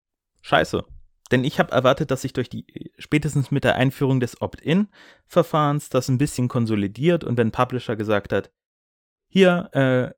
scheiße. 0.41 0.83
Denn 1.31 1.43
ich 1.43 1.59
habe 1.59 1.71
erwartet, 1.71 2.09
dass 2.09 2.23
sich 2.23 2.33
durch 2.33 2.49
die, 2.49 2.91
spätestens 2.97 3.51
mit 3.51 3.63
der 3.63 3.75
Einführung 3.75 4.19
des 4.19 4.41
Opt-in-Verfahrens 4.41 5.89
das 5.89 6.09
ein 6.09 6.17
bisschen 6.17 6.47
konsolidiert 6.47 7.23
und 7.23 7.37
wenn 7.37 7.51
Publisher 7.51 7.95
gesagt 7.95 8.33
hat, 8.33 8.51
hier, 9.31 9.69
äh, 9.73 10.11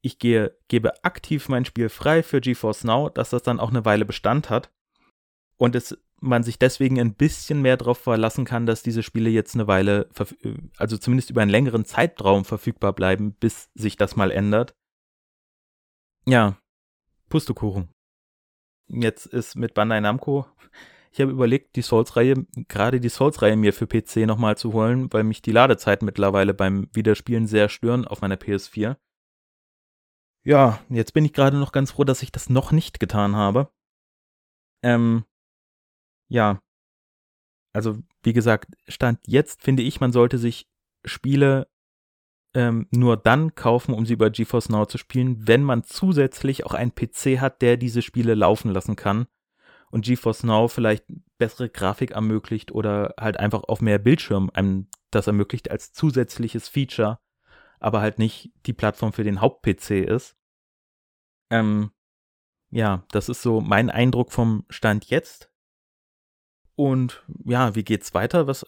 ich 0.00 0.18
gehe, 0.18 0.56
gebe 0.68 1.04
aktiv 1.04 1.50
mein 1.50 1.66
Spiel 1.66 1.90
frei 1.90 2.22
für 2.22 2.40
GeForce 2.40 2.84
Now, 2.84 3.10
dass 3.10 3.28
das 3.28 3.42
dann 3.42 3.60
auch 3.60 3.68
eine 3.68 3.84
Weile 3.84 4.06
Bestand 4.06 4.48
hat 4.48 4.72
und 5.58 5.74
es 5.74 6.02
man 6.20 6.42
sich 6.42 6.58
deswegen 6.58 6.98
ein 7.00 7.14
bisschen 7.14 7.60
mehr 7.60 7.76
darauf 7.76 7.98
verlassen 7.98 8.44
kann, 8.44 8.66
dass 8.66 8.82
diese 8.82 9.02
Spiele 9.02 9.30
jetzt 9.30 9.54
eine 9.54 9.66
Weile, 9.66 10.08
also 10.78 10.96
zumindest 10.96 11.30
über 11.30 11.42
einen 11.42 11.50
längeren 11.50 11.84
Zeitraum 11.84 12.44
verfügbar 12.44 12.92
bleiben, 12.92 13.32
bis 13.32 13.70
sich 13.74 13.96
das 13.96 14.16
mal 14.16 14.30
ändert. 14.30 14.74
Ja, 16.26 16.56
Pustekuchen 17.28 17.88
jetzt 18.88 19.26
ist 19.26 19.56
mit 19.56 19.74
Bandai 19.74 20.00
Namco, 20.00 20.46
ich 21.12 21.20
habe 21.20 21.30
überlegt, 21.30 21.76
die 21.76 21.82
Souls-Reihe, 21.82 22.46
gerade 22.68 23.00
die 23.00 23.08
Souls-Reihe 23.08 23.56
mir 23.56 23.72
für 23.72 23.86
PC 23.86 24.26
nochmal 24.26 24.58
zu 24.58 24.72
holen, 24.72 25.12
weil 25.12 25.22
mich 25.22 25.42
die 25.42 25.52
Ladezeiten 25.52 26.06
mittlerweile 26.06 26.54
beim 26.54 26.88
Wiederspielen 26.92 27.46
sehr 27.46 27.68
stören 27.68 28.04
auf 28.04 28.20
meiner 28.20 28.36
PS4. 28.36 28.96
Ja, 30.44 30.80
jetzt 30.88 31.14
bin 31.14 31.24
ich 31.24 31.32
gerade 31.32 31.56
noch 31.56 31.72
ganz 31.72 31.92
froh, 31.92 32.04
dass 32.04 32.22
ich 32.22 32.32
das 32.32 32.50
noch 32.50 32.72
nicht 32.72 33.00
getan 33.00 33.36
habe. 33.36 33.70
Ähm, 34.82 35.24
ja. 36.34 36.60
Also, 37.72 37.98
wie 38.24 38.32
gesagt, 38.32 38.74
Stand 38.88 39.20
jetzt 39.26 39.62
finde 39.62 39.84
ich, 39.84 40.00
man 40.00 40.12
sollte 40.12 40.36
sich 40.36 40.66
Spiele 41.04 41.68
ähm, 42.54 42.88
nur 42.90 43.16
dann 43.16 43.54
kaufen, 43.54 43.94
um 43.94 44.04
sie 44.04 44.14
über 44.14 44.30
GeForce 44.30 44.68
Now 44.68 44.86
zu 44.86 44.98
spielen, 44.98 45.46
wenn 45.46 45.62
man 45.62 45.84
zusätzlich 45.84 46.66
auch 46.66 46.74
einen 46.74 46.94
PC 46.94 47.40
hat, 47.40 47.62
der 47.62 47.76
diese 47.76 48.02
Spiele 48.02 48.34
laufen 48.34 48.72
lassen 48.72 48.96
kann 48.96 49.26
und 49.90 50.04
GeForce 50.04 50.42
Now 50.42 50.66
vielleicht 50.66 51.04
bessere 51.38 51.68
Grafik 51.68 52.10
ermöglicht 52.12 52.72
oder 52.72 53.14
halt 53.18 53.38
einfach 53.38 53.62
auf 53.64 53.80
mehr 53.80 53.98
Bildschirm 53.98 54.50
einem 54.54 54.88
das 55.10 55.28
ermöglicht 55.28 55.70
als 55.70 55.92
zusätzliches 55.92 56.68
Feature, 56.68 57.20
aber 57.78 58.00
halt 58.00 58.18
nicht 58.18 58.50
die 58.66 58.72
Plattform 58.72 59.12
für 59.12 59.24
den 59.24 59.40
Haupt-PC 59.40 60.04
ist. 60.04 60.36
Ähm, 61.50 61.92
ja, 62.70 63.04
das 63.12 63.28
ist 63.28 63.42
so 63.42 63.60
mein 63.60 63.88
Eindruck 63.88 64.32
vom 64.32 64.64
Stand 64.68 65.06
jetzt. 65.06 65.53
Und 66.76 67.22
ja, 67.44 67.74
wie 67.74 67.84
geht's 67.84 68.14
weiter? 68.14 68.46
Was, 68.46 68.66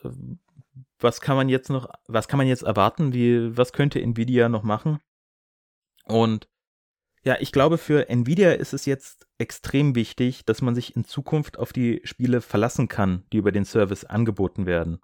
was 0.99 1.21
kann 1.21 1.37
man 1.37 1.49
jetzt 1.49 1.71
noch, 1.71 1.89
was 2.07 2.29
kann 2.29 2.39
man 2.39 2.47
jetzt 2.47 2.63
erwarten? 2.63 3.13
Wie, 3.13 3.57
was 3.57 3.73
könnte 3.73 4.01
Nvidia 4.01 4.49
noch 4.49 4.63
machen? 4.63 5.01
Und 6.05 6.49
ja, 7.25 7.37
ich 7.41 7.51
glaube, 7.51 7.77
für 7.77 8.09
Nvidia 8.09 8.53
ist 8.53 8.73
es 8.73 8.87
jetzt 8.87 9.27
extrem 9.39 9.97
wichtig, 9.97 10.45
dass 10.45 10.63
man 10.63 10.77
sich 10.77 10.95
in 10.95 11.05
Zukunft 11.05 11.59
auf 11.59 11.73
die 11.73 12.01
Spiele 12.05 12.41
verlassen 12.41 12.87
kann, 12.87 13.25
die 13.33 13.39
über 13.39 13.51
den 13.51 13.65
Service 13.65 14.05
angeboten 14.05 14.65
werden. 14.65 15.01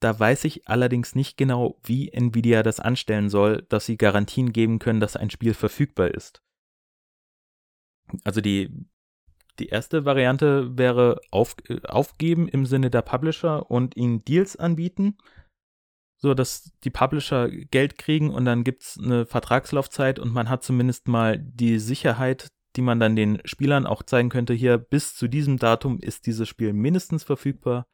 Da 0.00 0.18
weiß 0.18 0.44
ich 0.44 0.68
allerdings 0.68 1.14
nicht 1.14 1.36
genau, 1.36 1.78
wie 1.84 2.10
Nvidia 2.10 2.64
das 2.64 2.80
anstellen 2.80 3.30
soll, 3.30 3.62
dass 3.68 3.86
sie 3.86 3.96
Garantien 3.96 4.52
geben 4.52 4.80
können, 4.80 5.00
dass 5.00 5.16
ein 5.16 5.30
Spiel 5.30 5.54
verfügbar 5.54 6.12
ist. 6.12 6.42
Also 8.24 8.40
die 8.40 8.72
die 9.58 9.68
erste 9.68 10.04
Variante 10.04 10.76
wäre 10.76 11.20
auf, 11.30 11.56
äh, 11.68 11.80
aufgeben 11.86 12.48
im 12.48 12.66
Sinne 12.66 12.90
der 12.90 13.02
Publisher 13.02 13.70
und 13.70 13.96
ihnen 13.96 14.24
Deals 14.24 14.56
anbieten, 14.56 15.18
so 16.16 16.34
dass 16.34 16.72
die 16.84 16.90
Publisher 16.90 17.48
Geld 17.48 17.98
kriegen 17.98 18.30
und 18.30 18.44
dann 18.44 18.64
gibt 18.64 18.82
es 18.82 18.98
eine 18.98 19.26
Vertragslaufzeit 19.26 20.18
und 20.18 20.32
man 20.32 20.48
hat 20.48 20.62
zumindest 20.62 21.08
mal 21.08 21.38
die 21.38 21.78
Sicherheit, 21.78 22.48
die 22.76 22.82
man 22.82 23.00
dann 23.00 23.16
den 23.16 23.40
Spielern 23.44 23.86
auch 23.86 24.02
zeigen 24.02 24.28
könnte, 24.28 24.54
hier 24.54 24.78
bis 24.78 25.14
zu 25.14 25.28
diesem 25.28 25.58
Datum 25.58 25.98
ist 26.00 26.26
dieses 26.26 26.48
Spiel 26.48 26.72
mindestens 26.72 27.24
verfügbar. 27.24 27.86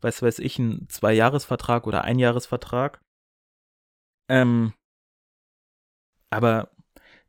Weiß 0.00 0.22
weiß 0.22 0.38
ich, 0.38 0.58
ein 0.58 0.88
Zwei-Jahres-Vertrag 0.88 1.86
oder 1.86 2.04
Ein-Jahres-Vertrag. 2.04 3.00
Ähm, 4.28 4.72
aber 6.30 6.70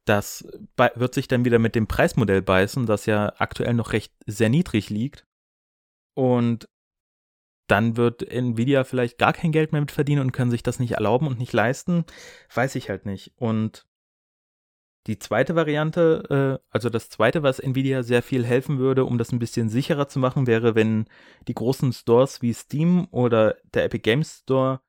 das 0.09 0.47
wird 0.95 1.13
sich 1.13 1.27
dann 1.27 1.45
wieder 1.45 1.59
mit 1.59 1.75
dem 1.75 1.87
Preismodell 1.87 2.41
beißen, 2.41 2.87
das 2.87 3.05
ja 3.05 3.33
aktuell 3.37 3.75
noch 3.75 3.93
recht 3.93 4.11
sehr 4.25 4.49
niedrig 4.49 4.89
liegt. 4.89 5.25
Und 6.15 6.67
dann 7.67 7.95
wird 7.95 8.23
Nvidia 8.27 8.83
vielleicht 8.83 9.19
gar 9.19 9.33
kein 9.33 9.51
Geld 9.51 9.71
mehr 9.71 9.81
mit 9.81 9.91
verdienen 9.91 10.21
und 10.21 10.31
können 10.31 10.49
sich 10.49 10.63
das 10.63 10.79
nicht 10.79 10.93
erlauben 10.93 11.27
und 11.27 11.37
nicht 11.37 11.53
leisten. 11.53 12.05
Weiß 12.53 12.73
ich 12.73 12.89
halt 12.89 13.05
nicht. 13.05 13.33
Und 13.35 13.85
die 15.05 15.19
zweite 15.19 15.55
Variante, 15.55 16.59
äh, 16.59 16.65
also 16.71 16.89
das 16.89 17.09
zweite, 17.09 17.43
was 17.43 17.59
Nvidia 17.59 18.01
sehr 18.01 18.23
viel 18.23 18.43
helfen 18.43 18.79
würde, 18.79 19.05
um 19.05 19.19
das 19.19 19.31
ein 19.31 19.39
bisschen 19.39 19.69
sicherer 19.69 20.07
zu 20.07 20.17
machen, 20.17 20.47
wäre, 20.47 20.73
wenn 20.73 21.05
die 21.47 21.53
großen 21.53 21.93
Stores 21.93 22.41
wie 22.41 22.53
Steam 22.53 23.07
oder 23.11 23.57
der 23.73 23.85
Epic 23.85 24.01
Games 24.01 24.39
Store 24.39 24.81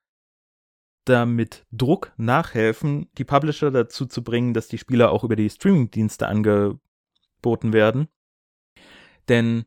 da 1.05 1.25
mit 1.25 1.65
Druck 1.71 2.13
nachhelfen, 2.17 3.09
die 3.17 3.23
Publisher 3.23 3.71
dazu 3.71 4.05
zu 4.05 4.23
bringen, 4.23 4.53
dass 4.53 4.67
die 4.67 4.77
Spieler 4.77 5.11
auch 5.11 5.23
über 5.23 5.35
die 5.35 5.49
Streaming-Dienste 5.49 6.27
angeboten 6.27 7.73
werden. 7.73 8.07
Denn 9.27 9.65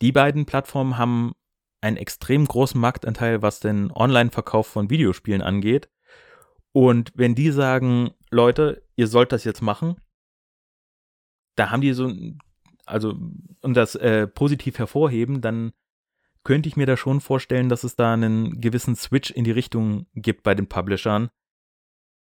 die 0.00 0.12
beiden 0.12 0.46
Plattformen 0.46 0.98
haben 0.98 1.32
einen 1.80 1.96
extrem 1.96 2.46
großen 2.46 2.80
Marktanteil, 2.80 3.42
was 3.42 3.60
den 3.60 3.90
Online-Verkauf 3.92 4.66
von 4.66 4.90
Videospielen 4.90 5.42
angeht. 5.42 5.88
Und 6.72 7.12
wenn 7.14 7.34
die 7.34 7.50
sagen, 7.50 8.10
Leute, 8.30 8.82
ihr 8.96 9.06
sollt 9.06 9.32
das 9.32 9.44
jetzt 9.44 9.62
machen, 9.62 9.96
da 11.56 11.70
haben 11.70 11.82
die 11.82 11.92
so, 11.92 12.12
also, 12.84 13.14
um 13.62 13.74
das 13.74 13.94
äh, 13.94 14.26
positiv 14.26 14.78
hervorheben, 14.78 15.40
dann 15.40 15.72
könnte 16.44 16.68
ich 16.68 16.76
mir 16.76 16.86
da 16.86 16.96
schon 16.96 17.20
vorstellen, 17.20 17.68
dass 17.68 17.84
es 17.84 17.96
da 17.96 18.12
einen 18.12 18.60
gewissen 18.60 18.96
Switch 18.96 19.30
in 19.30 19.44
die 19.44 19.50
Richtung 19.50 20.06
gibt 20.14 20.42
bei 20.42 20.54
den 20.54 20.68
Publishern. 20.68 21.30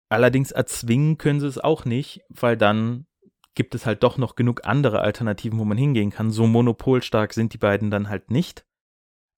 Allerdings 0.09 0.51
erzwingen 0.51 1.17
können 1.17 1.39
sie 1.39 1.47
es 1.47 1.57
auch 1.57 1.85
nicht, 1.85 2.21
weil 2.29 2.55
dann 2.55 3.07
gibt 3.55 3.73
es 3.73 3.85
halt 3.85 4.03
doch 4.03 4.17
noch 4.17 4.35
genug 4.35 4.65
andere 4.65 5.01
Alternativen, 5.01 5.57
wo 5.57 5.65
man 5.65 5.77
hingehen 5.77 6.11
kann. 6.11 6.29
So 6.29 6.45
monopolstark 6.45 7.33
sind 7.33 7.53
die 7.53 7.57
beiden 7.57 7.89
dann 7.89 8.09
halt 8.09 8.29
nicht. 8.29 8.65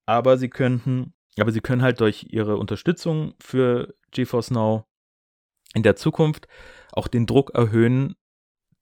Aber 0.05 0.37
sie 0.37 0.49
könnten, 0.49 1.13
aber 1.39 1.51
sie 1.51 1.61
können 1.61 1.81
halt 1.81 2.01
durch 2.01 2.27
ihre 2.29 2.57
Unterstützung 2.57 3.35
für 3.39 3.95
GeForce 4.11 4.51
Now 4.51 4.85
in 5.73 5.83
der 5.83 5.95
Zukunft 5.95 6.47
auch 6.91 7.07
den 7.07 7.25
Druck 7.25 7.51
erhöhen, 7.53 8.15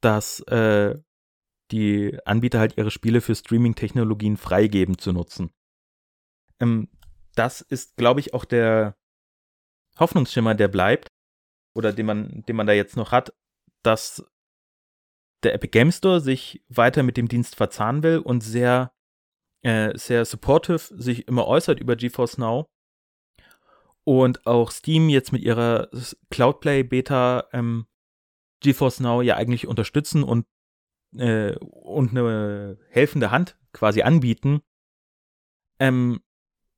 dass 0.02 0.40
äh, 0.42 0.96
die 1.72 2.18
Anbieter 2.26 2.60
halt 2.60 2.78
ihre 2.78 2.92
Spiele 2.92 3.22
für 3.22 3.36
Streaming-Technologien 3.36 4.38
freigeben 4.38 4.98
zu 4.98 5.12
nutzen. 5.12 5.52
Ähm, 6.60 6.90
das 7.36 7.62
ist, 7.62 7.98
glaube 7.98 8.20
ich, 8.20 8.34
auch 8.34 8.46
der 8.46 8.96
Hoffnungsschimmer, 10.00 10.56
der 10.56 10.68
bleibt, 10.68 11.12
oder 11.76 11.94
den 11.94 12.06
man, 12.06 12.44
den 12.48 12.56
man 12.56 12.68
da 12.68 12.74
jetzt 12.74 12.98
noch 12.98 13.12
hat, 13.12 13.34
dass 13.84 14.26
der 15.44 15.54
Epic 15.54 15.72
Game 15.72 15.92
Store 15.92 16.20
sich 16.20 16.64
weiter 16.70 17.04
mit 17.04 17.18
dem 17.18 17.28
Dienst 17.28 17.56
verzahnen 17.56 18.04
will 18.04 18.18
und 18.18 18.42
sehr, 18.42 18.94
äh, 19.64 19.96
sehr 19.98 20.26
supportive 20.26 20.80
sich 20.80 21.28
immer 21.28 21.46
äußert 21.48 21.80
über 21.80 21.96
GeForce 21.96 22.38
Now. 22.38 22.68
Und 24.04 24.46
auch 24.46 24.72
Steam 24.72 25.10
jetzt 25.10 25.32
mit 25.32 25.42
ihrer 25.42 25.90
Cloudplay 26.30 26.84
Beta 26.84 27.48
ähm, 27.52 27.88
GeForce 28.62 29.00
Now 29.00 29.22
ja 29.22 29.36
eigentlich 29.36 29.68
unterstützen 29.68 30.24
und, 30.24 30.46
äh, 31.18 31.56
und 31.58 32.12
eine 32.12 32.78
helfende 32.90 33.32
Hand 33.32 33.58
quasi 33.74 34.02
anbieten. 34.02 34.62
Ähm, 35.80 36.22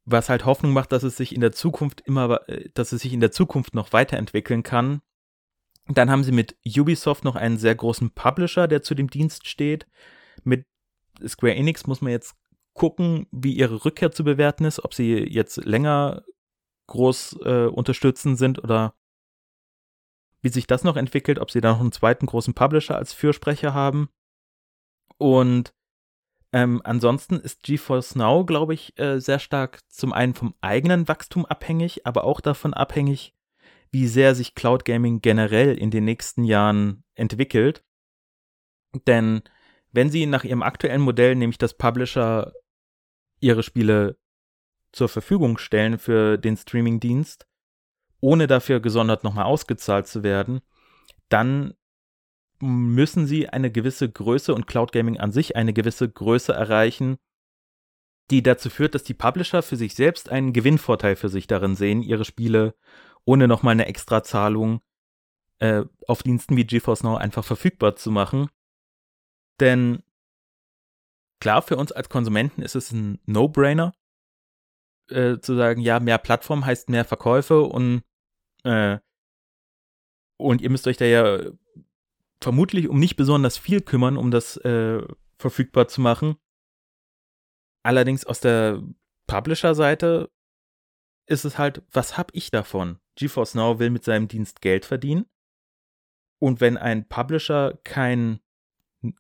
was 0.08 0.30
halt 0.30 0.46
Hoffnung 0.46 0.72
macht, 0.72 0.94
dass 0.94 1.04
es 1.04 1.18
sich 1.18 1.36
in 1.36 1.42
der 1.42 1.52
Zukunft 1.52 2.02
immer, 2.02 2.48
äh, 2.50 2.70
dass 2.74 2.94
es 2.94 3.02
sich 3.02 3.14
in 3.14 3.20
der 3.20 3.32
Zukunft 3.32 3.76
noch 3.76 3.94
weiterentwickeln 3.94 4.64
kann. 4.64 5.02
Dann 5.88 6.10
haben 6.10 6.24
sie 6.24 6.32
mit 6.32 6.58
Ubisoft 6.66 7.24
noch 7.24 7.36
einen 7.36 7.58
sehr 7.58 7.76
großen 7.76 8.12
Publisher, 8.12 8.68
der 8.68 8.82
zu 8.82 8.96
dem 8.96 9.10
Dienst 9.10 9.48
steht. 9.48 9.88
Mit 10.44 10.66
Square 11.26 11.56
Enix 11.56 11.88
muss 11.88 12.02
man 12.02 12.12
jetzt 12.12 12.36
gucken, 12.74 13.28
wie 13.32 13.54
ihre 13.54 13.86
Rückkehr 13.86 14.12
zu 14.12 14.24
bewerten 14.24 14.66
ist, 14.66 14.84
ob 14.84 14.94
sie 14.94 15.18
jetzt 15.18 15.58
länger 15.66 16.24
groß 16.88 17.40
äh, 17.44 17.66
unterstützend 17.66 18.38
sind 18.38 18.64
oder 18.64 18.94
wie 20.42 20.50
sich 20.50 20.68
das 20.68 20.84
noch 20.84 20.96
entwickelt, 20.96 21.40
ob 21.40 21.52
sie 21.52 21.60
da 21.60 21.74
noch 21.74 21.82
einen 21.82 21.92
zweiten 21.92 22.28
großen 22.28 22.54
Publisher 22.54 22.96
als 22.96 23.12
Fürsprecher 23.12 23.74
haben. 23.74 24.10
Und 25.18 25.74
ähm, 26.54 26.82
ansonsten 26.84 27.40
ist 27.40 27.64
GeForce 27.64 28.16
Now, 28.16 28.46
glaube 28.46 28.74
ich, 28.74 28.98
äh, 28.98 29.20
sehr 29.20 29.40
stark 29.40 29.82
zum 29.90 30.14
einen 30.14 30.34
vom 30.34 30.56
eigenen 30.62 31.08
Wachstum 31.08 31.46
abhängig, 31.46 32.06
aber 32.06 32.24
auch 32.24 32.40
davon 32.40 32.74
abhängig, 32.74 33.34
wie 33.92 34.08
sehr 34.08 34.36
sich 34.36 34.56
Cloud 34.56 34.86
Gaming 34.86 35.22
generell 35.22 35.78
in 35.78 35.92
den 35.92 36.06
nächsten 36.06 36.44
Jahren 36.44 37.04
entwickelt. 37.16 37.84
Denn 39.08 39.42
wenn 39.92 40.10
sie 40.10 40.26
nach 40.26 40.44
ihrem 40.44 40.64
aktuellen 40.64 41.02
Modell, 41.02 41.36
nämlich 41.36 41.58
das 41.58 41.74
Publisher, 41.74 42.54
ihre 43.40 43.64
Spiele 43.64 44.18
zur 44.92 45.10
Verfügung 45.10 45.58
stellen 45.58 46.00
für 46.00 46.38
den 46.38 46.58
Streaming-Dienst, 46.58 47.48
ohne 48.20 48.48
dafür 48.48 48.80
gesondert 48.80 49.24
nochmal 49.24 49.46
ausgezahlt 49.46 50.08
zu 50.08 50.24
werden, 50.24 50.62
dann 51.30 51.74
müssen 52.60 53.28
sie 53.28 53.50
eine 53.50 53.72
gewisse 53.72 54.10
Größe 54.10 54.54
und 54.54 54.68
Cloud 54.68 54.92
Gaming 54.92 55.18
an 55.20 55.32
sich 55.32 55.56
eine 55.56 55.74
gewisse 55.74 56.10
Größe 56.10 56.54
erreichen, 56.54 57.18
die 58.30 58.44
dazu 58.44 58.70
führt, 58.70 58.96
dass 58.96 59.04
die 59.04 59.14
Publisher 59.14 59.62
für 59.62 59.78
sich 59.78 59.96
selbst 59.96 60.30
einen 60.30 60.54
Gewinnvorteil 60.54 61.16
für 61.16 61.30
sich 61.30 61.48
darin 61.48 61.76
sehen, 61.76 62.02
ihre 62.02 62.26
Spiele 62.26 62.76
ohne 63.26 63.48
nochmal 63.48 63.74
eine 63.74 63.86
Extrazahlung 63.86 64.82
äh, 65.60 65.84
auf 66.08 66.24
Diensten 66.24 66.58
wie 66.58 66.66
GeForce 66.66 67.04
Now 67.04 67.16
einfach 67.16 67.44
verfügbar 67.44 67.96
zu 67.96 68.12
machen. 68.12 68.50
Denn 69.60 70.04
klar, 71.40 71.62
für 71.62 71.78
uns 71.78 71.92
als 71.92 72.10
Konsumenten 72.10 72.62
ist 72.62 72.76
es 72.76 72.92
ein 72.92 73.20
No-Brainer, 73.26 73.94
äh, 75.10 75.40
zu 75.40 75.56
sagen, 75.56 75.82
ja, 75.82 76.00
mehr 76.00 76.18
Plattform 76.18 76.66
heißt 76.66 76.90
mehr 76.90 77.06
Verkäufe 77.06 77.62
und 77.62 78.04
äh, 78.64 79.00
und 80.40 80.62
ihr 80.62 80.70
müsst 80.70 80.88
euch 80.88 80.98
da 80.98 81.06
ja 81.06 81.40
vermutlich 82.42 82.88
um 82.88 83.00
nicht 83.00 83.16
besonders 83.16 83.58
viel 83.58 83.82
kümmern, 83.82 84.18
um 84.18 84.32
das 84.32 84.58
äh, 84.58 85.02
verfügbar 85.38 85.88
zu 85.88 86.02
machen. 86.02 86.38
Allerdings 87.84 88.26
aus 88.26 88.40
der 88.40 88.84
Publisher-Seite 89.28 90.30
ist 91.26 91.46
es 91.46 91.58
halt, 91.58 91.84
was 91.92 92.18
hab 92.18 92.34
ich 92.34 92.52
davon? 92.52 93.00
GeForce 93.16 93.56
Now 93.56 93.80
will 93.80 93.90
mit 93.90 94.04
seinem 94.04 94.28
Dienst 94.28 94.62
Geld 94.62 94.86
verdienen. 94.86 95.26
Und 96.40 96.62
wenn 96.62 96.78
ein 96.78 97.08
Publisher 97.08 97.80
keinen 97.84 98.40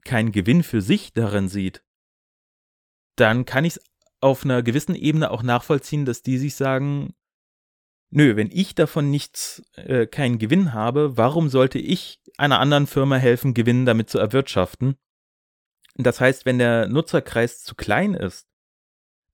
kein 0.04 0.32
Gewinn 0.32 0.64
für 0.64 0.82
sich 0.82 1.14
darin 1.14 1.50
sieht, 1.50 1.84
dann 3.16 3.46
kann 3.46 3.66
ich 3.66 3.78
es 3.78 3.84
auf 4.22 4.44
einer 4.44 4.64
gewissen 4.64 4.96
Ebene 4.96 5.32
auch 5.32 5.44
nachvollziehen, 5.44 6.06
dass 6.06 6.22
die 6.24 6.38
sich 6.38 6.56
sagen, 6.56 7.14
nö, 8.10 8.36
wenn 8.36 8.50
ich 8.52 8.76
davon 8.76 9.12
nichts, 9.12 9.64
äh, 9.76 10.08
keinen 10.08 10.40
Gewinn 10.40 10.74
habe, 10.74 11.18
warum 11.18 11.50
sollte 11.50 11.80
ich 11.80 12.22
einer 12.38 12.60
anderen 12.60 12.88
Firma 12.88 13.18
helfen, 13.18 13.54
Gewinn 13.54 13.86
damit 13.86 14.10
zu 14.10 14.20
erwirtschaften? 14.20 14.96
Das 15.96 16.22
heißt, 16.22 16.46
wenn 16.46 16.60
der 16.60 16.88
Nutzerkreis 16.88 17.64
zu 17.64 17.76
klein 17.76 18.14
ist, 18.14 18.48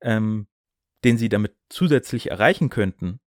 ähm, 0.02 0.48
den 1.04 1.18
sie 1.18 1.30
damit 1.30 1.56
zusätzlich 1.70 2.32
erreichen 2.32 2.70
könnten, 2.70 3.20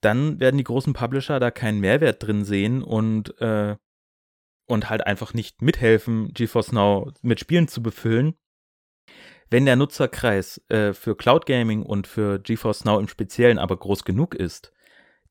dann 0.00 0.40
werden 0.40 0.56
die 0.56 0.64
großen 0.64 0.92
Publisher 0.92 1.40
da 1.40 1.50
keinen 1.50 1.80
Mehrwert 1.80 2.22
drin 2.22 2.44
sehen 2.44 2.82
und, 2.82 3.38
äh, 3.40 3.76
und 4.66 4.88
halt 4.88 5.06
einfach 5.06 5.34
nicht 5.34 5.62
mithelfen, 5.62 6.32
GeForce 6.32 6.72
Now 6.72 7.12
mit 7.22 7.40
Spielen 7.40 7.68
zu 7.68 7.82
befüllen. 7.82 8.34
Wenn 9.50 9.66
der 9.66 9.76
Nutzerkreis 9.76 10.62
äh, 10.68 10.92
für 10.92 11.16
Cloud 11.16 11.44
Gaming 11.44 11.82
und 11.82 12.06
für 12.06 12.38
GeForce 12.38 12.84
Now 12.84 13.00
im 13.00 13.08
Speziellen 13.08 13.58
aber 13.58 13.76
groß 13.76 14.04
genug 14.04 14.34
ist, 14.34 14.72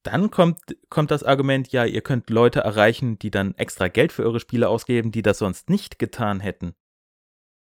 dann 0.04 0.32
kommt, 0.32 0.60
kommt 0.89 1.12
das 1.12 1.24
Argument, 1.24 1.72
ja, 1.72 1.86
ihr 1.86 2.02
könnt 2.02 2.30
Leute 2.30 2.62
erreichen, 2.62 3.20
die 3.20 3.32
dann 3.32 3.56
extra 3.56 3.88
Geld 3.88 4.12
für 4.12 4.24
eure 4.24 4.39
Spiele 4.39 4.70
ausgeben, 4.70 5.12
die 5.12 5.22
das 5.22 5.39
sonst 5.39 5.70
nicht 5.70 6.00
getan 6.00 6.39
hätten. 6.39 6.74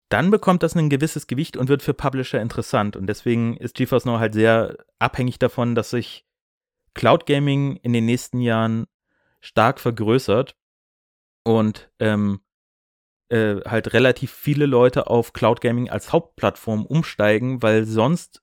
Dann 0.09 0.31
bekommt 0.31 0.63
das 0.63 0.75
ein 0.75 0.89
gewisses 0.89 1.27
Gewicht 1.27 1.57
und 1.57 1.67
wird 1.67 1.81
für 1.81 1.93
Publisher 1.93 2.41
interessant. 2.41 2.95
Und 2.95 3.07
deswegen 3.07 3.57
ist 3.57 3.75
GeForce 3.75 4.05
Now 4.05 4.19
halt 4.19 4.33
sehr 4.33 4.77
abhängig 4.99 5.39
davon, 5.39 5.75
dass 5.75 5.89
sich 5.91 6.25
Cloud 6.93 7.25
Gaming 7.25 7.75
in 7.77 7.93
den 7.93 8.05
nächsten 8.05 8.39
Jahren 8.39 8.85
stark 9.41 9.79
vergrößert 9.79 10.55
und 11.43 11.89
ähm, 11.99 12.41
äh, 13.29 13.61
halt 13.65 13.93
relativ 13.93 14.31
viele 14.31 14.65
Leute 14.65 15.07
auf 15.07 15.33
Cloud 15.33 15.61
Gaming 15.61 15.89
als 15.89 16.11
Hauptplattform 16.11 16.85
umsteigen, 16.85 17.61
weil 17.61 17.85
sonst 17.85 18.41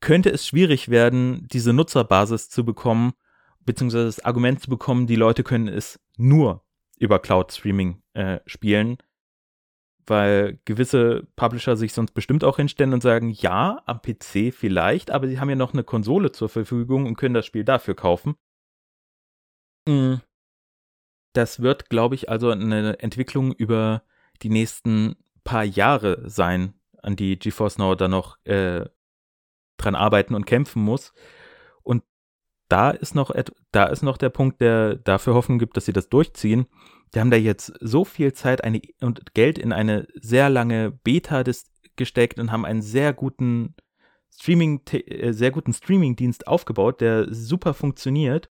könnte 0.00 0.30
es 0.30 0.46
schwierig 0.46 0.88
werden, 0.88 1.46
diese 1.50 1.72
Nutzerbasis 1.72 2.48
zu 2.50 2.64
bekommen, 2.64 3.12
beziehungsweise 3.60 4.06
das 4.06 4.24
Argument 4.24 4.60
zu 4.60 4.70
bekommen, 4.70 5.06
die 5.06 5.16
Leute 5.16 5.42
können 5.42 5.68
es 5.68 6.00
nur 6.16 6.64
über 6.98 7.18
Cloud 7.18 7.52
Streaming 7.52 8.02
äh, 8.14 8.40
spielen, 8.46 8.98
weil 10.06 10.60
gewisse 10.64 11.26
Publisher 11.36 11.76
sich 11.76 11.92
sonst 11.92 12.12
bestimmt 12.12 12.44
auch 12.44 12.56
hinstellen 12.56 12.94
und 12.94 13.02
sagen, 13.02 13.30
ja, 13.30 13.82
am 13.86 14.00
PC 14.00 14.54
vielleicht, 14.54 15.10
aber 15.10 15.28
sie 15.28 15.40
haben 15.40 15.50
ja 15.50 15.56
noch 15.56 15.72
eine 15.72 15.84
Konsole 15.84 16.32
zur 16.32 16.48
Verfügung 16.48 17.06
und 17.06 17.16
können 17.16 17.34
das 17.34 17.46
Spiel 17.46 17.64
dafür 17.64 17.94
kaufen. 17.94 18.36
Mhm. 19.86 20.20
Das 21.32 21.60
wird, 21.60 21.90
glaube 21.90 22.14
ich, 22.14 22.30
also 22.30 22.50
eine 22.50 22.98
Entwicklung 23.00 23.52
über 23.52 24.04
die 24.42 24.48
nächsten 24.48 25.16
paar 25.44 25.64
Jahre 25.64 26.28
sein, 26.28 26.74
an 27.02 27.16
die 27.16 27.38
GeForce 27.38 27.78
Now 27.78 27.94
da 27.94 28.08
noch 28.08 28.38
äh, 28.44 28.86
dran 29.76 29.94
arbeiten 29.94 30.34
und 30.34 30.46
kämpfen 30.46 30.82
muss. 30.82 31.12
Und 31.82 32.02
da 32.68 32.90
ist 32.90 33.14
noch, 33.14 33.32
da 33.72 33.84
ist 33.84 34.02
noch 34.02 34.18
der 34.18 34.30
Punkt, 34.30 34.60
der 34.60 34.96
dafür 34.96 35.34
Hoffnung 35.34 35.58
gibt, 35.58 35.76
dass 35.76 35.86
sie 35.86 35.92
das 35.92 36.08
durchziehen. 36.08 36.66
Die 37.14 37.20
haben 37.20 37.30
da 37.30 37.36
jetzt 37.36 37.72
so 37.80 38.04
viel 38.04 38.32
Zeit 38.32 38.64
eine, 38.64 38.80
und 39.00 39.34
Geld 39.34 39.58
in 39.58 39.72
eine 39.72 40.06
sehr 40.14 40.50
lange 40.50 40.90
Beta 40.90 41.44
des, 41.44 41.70
gesteckt 41.96 42.38
und 42.38 42.52
haben 42.52 42.64
einen 42.64 42.82
sehr 42.82 43.12
guten 43.12 43.74
Streaming, 44.30 44.82
äh, 44.90 45.32
sehr 45.32 45.50
guten 45.50 45.72
Streaming-Dienst 45.72 46.46
aufgebaut, 46.46 47.00
der 47.00 47.32
super 47.32 47.74
funktioniert. 47.74 48.50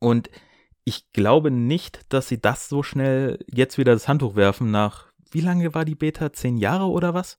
Und 0.00 0.30
ich 0.84 1.12
glaube 1.12 1.50
nicht, 1.50 2.12
dass 2.12 2.28
sie 2.28 2.40
das 2.40 2.68
so 2.68 2.82
schnell 2.82 3.44
jetzt 3.46 3.76
wieder 3.76 3.92
das 3.92 4.08
Handtuch 4.08 4.36
werfen 4.36 4.70
nach, 4.70 5.12
wie 5.30 5.40
lange 5.40 5.74
war 5.74 5.84
die 5.84 5.94
Beta? 5.94 6.32
Zehn 6.32 6.56
Jahre 6.56 6.84
oder 6.84 7.12
was? 7.12 7.38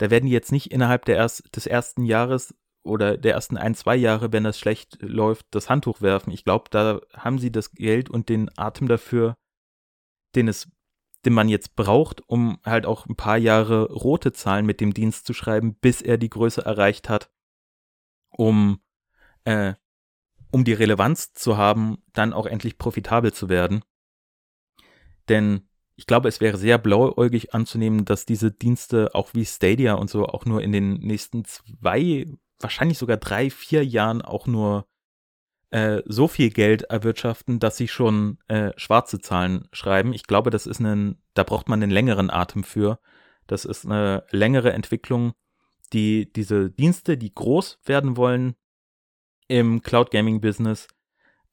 Da 0.00 0.08
werden 0.08 0.24
die 0.24 0.32
jetzt 0.32 0.50
nicht 0.50 0.72
innerhalb 0.72 1.04
der 1.04 1.16
erst, 1.16 1.54
des 1.54 1.66
ersten 1.66 2.06
Jahres 2.06 2.54
oder 2.82 3.18
der 3.18 3.34
ersten 3.34 3.58
ein, 3.58 3.74
zwei 3.74 3.96
Jahre, 3.96 4.32
wenn 4.32 4.44
das 4.44 4.58
schlecht 4.58 4.96
läuft, 5.02 5.46
das 5.50 5.68
Handtuch 5.68 6.00
werfen. 6.00 6.30
Ich 6.30 6.44
glaube, 6.44 6.70
da 6.70 7.02
haben 7.12 7.38
sie 7.38 7.52
das 7.52 7.72
Geld 7.72 8.08
und 8.08 8.30
den 8.30 8.48
Atem 8.56 8.88
dafür, 8.88 9.36
den 10.34 10.48
es 10.48 10.70
den 11.26 11.34
man 11.34 11.50
jetzt 11.50 11.76
braucht, 11.76 12.26
um 12.28 12.58
halt 12.64 12.86
auch 12.86 13.04
ein 13.04 13.14
paar 13.14 13.36
Jahre 13.36 13.92
rote 13.92 14.32
Zahlen 14.32 14.64
mit 14.64 14.80
dem 14.80 14.94
Dienst 14.94 15.26
zu 15.26 15.34
schreiben, 15.34 15.74
bis 15.74 16.00
er 16.00 16.16
die 16.16 16.30
Größe 16.30 16.64
erreicht 16.64 17.10
hat, 17.10 17.30
um, 18.30 18.80
äh, 19.44 19.74
um 20.50 20.64
die 20.64 20.72
Relevanz 20.72 21.34
zu 21.34 21.58
haben, 21.58 22.02
dann 22.14 22.32
auch 22.32 22.46
endlich 22.46 22.78
profitabel 22.78 23.34
zu 23.34 23.50
werden. 23.50 23.84
Denn 25.28 25.68
ich 26.00 26.06
glaube, 26.06 26.30
es 26.30 26.40
wäre 26.40 26.56
sehr 26.56 26.78
blauäugig 26.78 27.52
anzunehmen, 27.52 28.06
dass 28.06 28.24
diese 28.24 28.50
Dienste 28.50 29.14
auch 29.14 29.34
wie 29.34 29.44
Stadia 29.44 29.92
und 29.92 30.08
so 30.08 30.24
auch 30.24 30.46
nur 30.46 30.62
in 30.62 30.72
den 30.72 30.94
nächsten 30.94 31.44
zwei, 31.44 32.24
wahrscheinlich 32.58 32.96
sogar 32.96 33.18
drei, 33.18 33.50
vier 33.50 33.84
Jahren 33.84 34.22
auch 34.22 34.46
nur 34.46 34.88
äh, 35.68 36.00
so 36.06 36.26
viel 36.26 36.48
Geld 36.48 36.84
erwirtschaften, 36.84 37.58
dass 37.58 37.76
sie 37.76 37.86
schon 37.86 38.38
äh, 38.48 38.72
schwarze 38.78 39.20
Zahlen 39.20 39.68
schreiben. 39.74 40.14
Ich 40.14 40.22
glaube, 40.22 40.48
das 40.48 40.66
ist 40.66 40.80
ein, 40.80 41.20
da 41.34 41.42
braucht 41.42 41.68
man 41.68 41.82
einen 41.82 41.92
längeren 41.92 42.30
Atem 42.30 42.64
für. 42.64 42.98
Das 43.46 43.66
ist 43.66 43.84
eine 43.84 44.24
längere 44.30 44.72
Entwicklung, 44.72 45.34
die 45.92 46.32
diese 46.32 46.70
Dienste, 46.70 47.18
die 47.18 47.34
groß 47.34 47.78
werden 47.84 48.16
wollen 48.16 48.54
im 49.48 49.82
Cloud 49.82 50.10
Gaming 50.10 50.40
Business, 50.40 50.88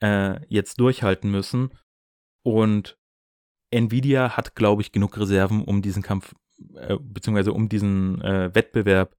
äh, 0.02 0.39
jetzt 0.48 0.80
durchhalten 0.80 1.30
müssen. 1.30 1.78
Und 2.43 2.98
Nvidia 3.72 4.38
hat, 4.38 4.55
glaube 4.55 4.82
ich, 4.82 4.91
genug 4.91 5.18
Reserven, 5.18 5.63
um 5.63 5.82
diesen 5.82 6.03
Kampf, 6.03 6.34
äh, 6.76 6.97
beziehungsweise 6.99 7.53
um 7.53 7.70
diesen 7.70 8.22
äh, 8.22 8.53
Wettbewerb 8.53 9.15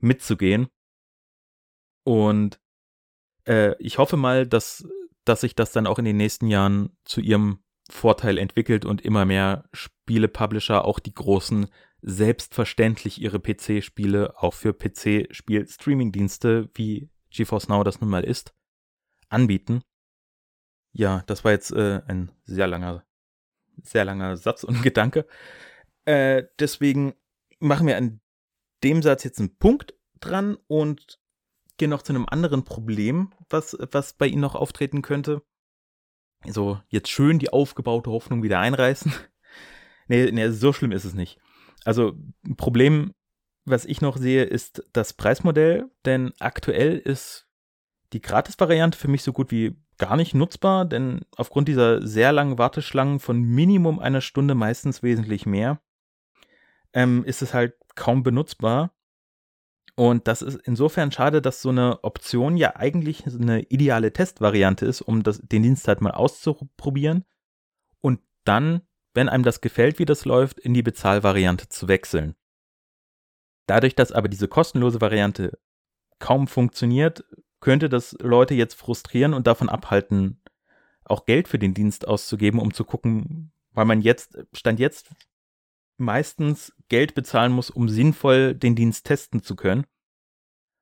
mitzugehen. 0.00 0.68
Und 2.04 2.60
äh, 3.46 3.74
ich 3.78 3.98
hoffe 3.98 4.16
mal, 4.16 4.46
dass, 4.46 4.86
dass 5.24 5.42
sich 5.42 5.54
das 5.54 5.72
dann 5.72 5.86
auch 5.86 5.98
in 5.98 6.04
den 6.04 6.16
nächsten 6.16 6.48
Jahren 6.48 6.96
zu 7.04 7.20
ihrem 7.20 7.60
Vorteil 7.90 8.38
entwickelt 8.38 8.84
und 8.84 9.02
immer 9.02 9.24
mehr 9.24 9.68
Spiele-Publisher, 9.72 10.84
auch 10.84 10.98
die 10.98 11.14
großen, 11.14 11.68
selbstverständlich 12.06 13.20
ihre 13.20 13.40
PC-Spiele 13.40 14.34
auch 14.36 14.52
für 14.52 14.74
PC-Spiel-Streaming-Dienste, 14.74 16.68
wie 16.74 17.08
GeForce 17.30 17.68
Now 17.68 17.82
das 17.82 18.00
nun 18.00 18.10
mal 18.10 18.24
ist, 18.24 18.54
anbieten. 19.28 19.82
Ja, 20.92 21.24
das 21.26 21.44
war 21.44 21.52
jetzt 21.52 21.72
äh, 21.72 22.02
ein 22.06 22.30
sehr 22.44 22.66
langer, 22.66 23.04
sehr 23.82 24.04
langer 24.04 24.36
Satz 24.36 24.64
und 24.64 24.82
Gedanke. 24.82 25.26
Äh, 26.04 26.44
deswegen 26.58 27.14
machen 27.58 27.86
wir 27.86 27.96
an 27.96 28.20
dem 28.82 29.02
Satz 29.02 29.24
jetzt 29.24 29.38
einen 29.38 29.56
Punkt 29.56 29.94
dran 30.20 30.56
und 30.66 31.18
gehen 31.76 31.90
noch 31.90 32.02
zu 32.02 32.12
einem 32.12 32.26
anderen 32.28 32.64
Problem, 32.64 33.32
was, 33.48 33.76
was 33.90 34.12
bei 34.12 34.26
Ihnen 34.26 34.42
noch 34.42 34.54
auftreten 34.54 35.02
könnte. 35.02 35.42
So, 36.46 36.80
jetzt 36.88 37.08
schön 37.08 37.38
die 37.38 37.50
aufgebaute 37.50 38.10
Hoffnung 38.10 38.42
wieder 38.42 38.60
einreißen. 38.60 39.12
nee, 40.08 40.30
nee, 40.30 40.50
so 40.50 40.72
schlimm 40.72 40.92
ist 40.92 41.04
es 41.04 41.14
nicht. 41.14 41.38
Also, 41.84 42.16
ein 42.46 42.56
Problem, 42.56 43.14
was 43.64 43.86
ich 43.86 44.00
noch 44.00 44.16
sehe, 44.16 44.44
ist 44.44 44.84
das 44.92 45.14
Preismodell, 45.14 45.90
denn 46.04 46.32
aktuell 46.38 46.98
ist 46.98 47.48
die 48.12 48.20
Gratis-Variante 48.20 48.98
für 48.98 49.08
mich 49.08 49.22
so 49.22 49.32
gut 49.32 49.50
wie 49.50 49.76
gar 49.98 50.16
nicht 50.16 50.34
nutzbar, 50.34 50.84
denn 50.84 51.24
aufgrund 51.36 51.68
dieser 51.68 52.06
sehr 52.06 52.32
langen 52.32 52.58
Warteschlangen 52.58 53.20
von 53.20 53.40
Minimum 53.40 53.98
einer 53.98 54.20
Stunde, 54.20 54.54
meistens 54.54 55.02
wesentlich 55.02 55.46
mehr, 55.46 55.80
ähm, 56.92 57.24
ist 57.24 57.42
es 57.42 57.54
halt 57.54 57.74
kaum 57.94 58.22
benutzbar. 58.22 58.92
Und 59.96 60.26
das 60.26 60.42
ist 60.42 60.60
insofern 60.64 61.12
schade, 61.12 61.40
dass 61.40 61.62
so 61.62 61.68
eine 61.68 62.02
Option 62.02 62.56
ja 62.56 62.74
eigentlich 62.74 63.26
eine 63.26 63.62
ideale 63.62 64.12
Testvariante 64.12 64.86
ist, 64.86 65.02
um 65.02 65.22
das, 65.22 65.40
den 65.40 65.62
Dienst 65.62 65.86
halt 65.86 66.00
mal 66.00 66.10
auszuprobieren 66.10 67.24
und 68.00 68.20
dann, 68.44 68.82
wenn 69.14 69.28
einem 69.28 69.44
das 69.44 69.60
gefällt, 69.60 70.00
wie 70.00 70.04
das 70.04 70.24
läuft, 70.24 70.58
in 70.58 70.74
die 70.74 70.82
Bezahlvariante 70.82 71.68
zu 71.68 71.86
wechseln. 71.86 72.34
Dadurch, 73.66 73.94
dass 73.94 74.10
aber 74.10 74.28
diese 74.28 74.48
kostenlose 74.48 75.00
Variante 75.00 75.58
kaum 76.18 76.48
funktioniert, 76.48 77.24
könnte 77.64 77.88
das 77.88 78.14
Leute 78.20 78.54
jetzt 78.54 78.74
frustrieren 78.74 79.32
und 79.32 79.46
davon 79.46 79.70
abhalten, 79.70 80.38
auch 81.06 81.24
Geld 81.24 81.48
für 81.48 81.58
den 81.58 81.72
Dienst 81.72 82.06
auszugeben, 82.06 82.60
um 82.60 82.74
zu 82.74 82.84
gucken, 82.84 83.52
weil 83.72 83.86
man 83.86 84.02
jetzt, 84.02 84.36
Stand 84.52 84.78
jetzt 84.78 85.10
meistens 85.96 86.74
Geld 86.88 87.14
bezahlen 87.14 87.52
muss, 87.52 87.70
um 87.70 87.88
sinnvoll 87.88 88.54
den 88.54 88.76
Dienst 88.76 89.06
testen 89.06 89.42
zu 89.42 89.56
können. 89.56 89.86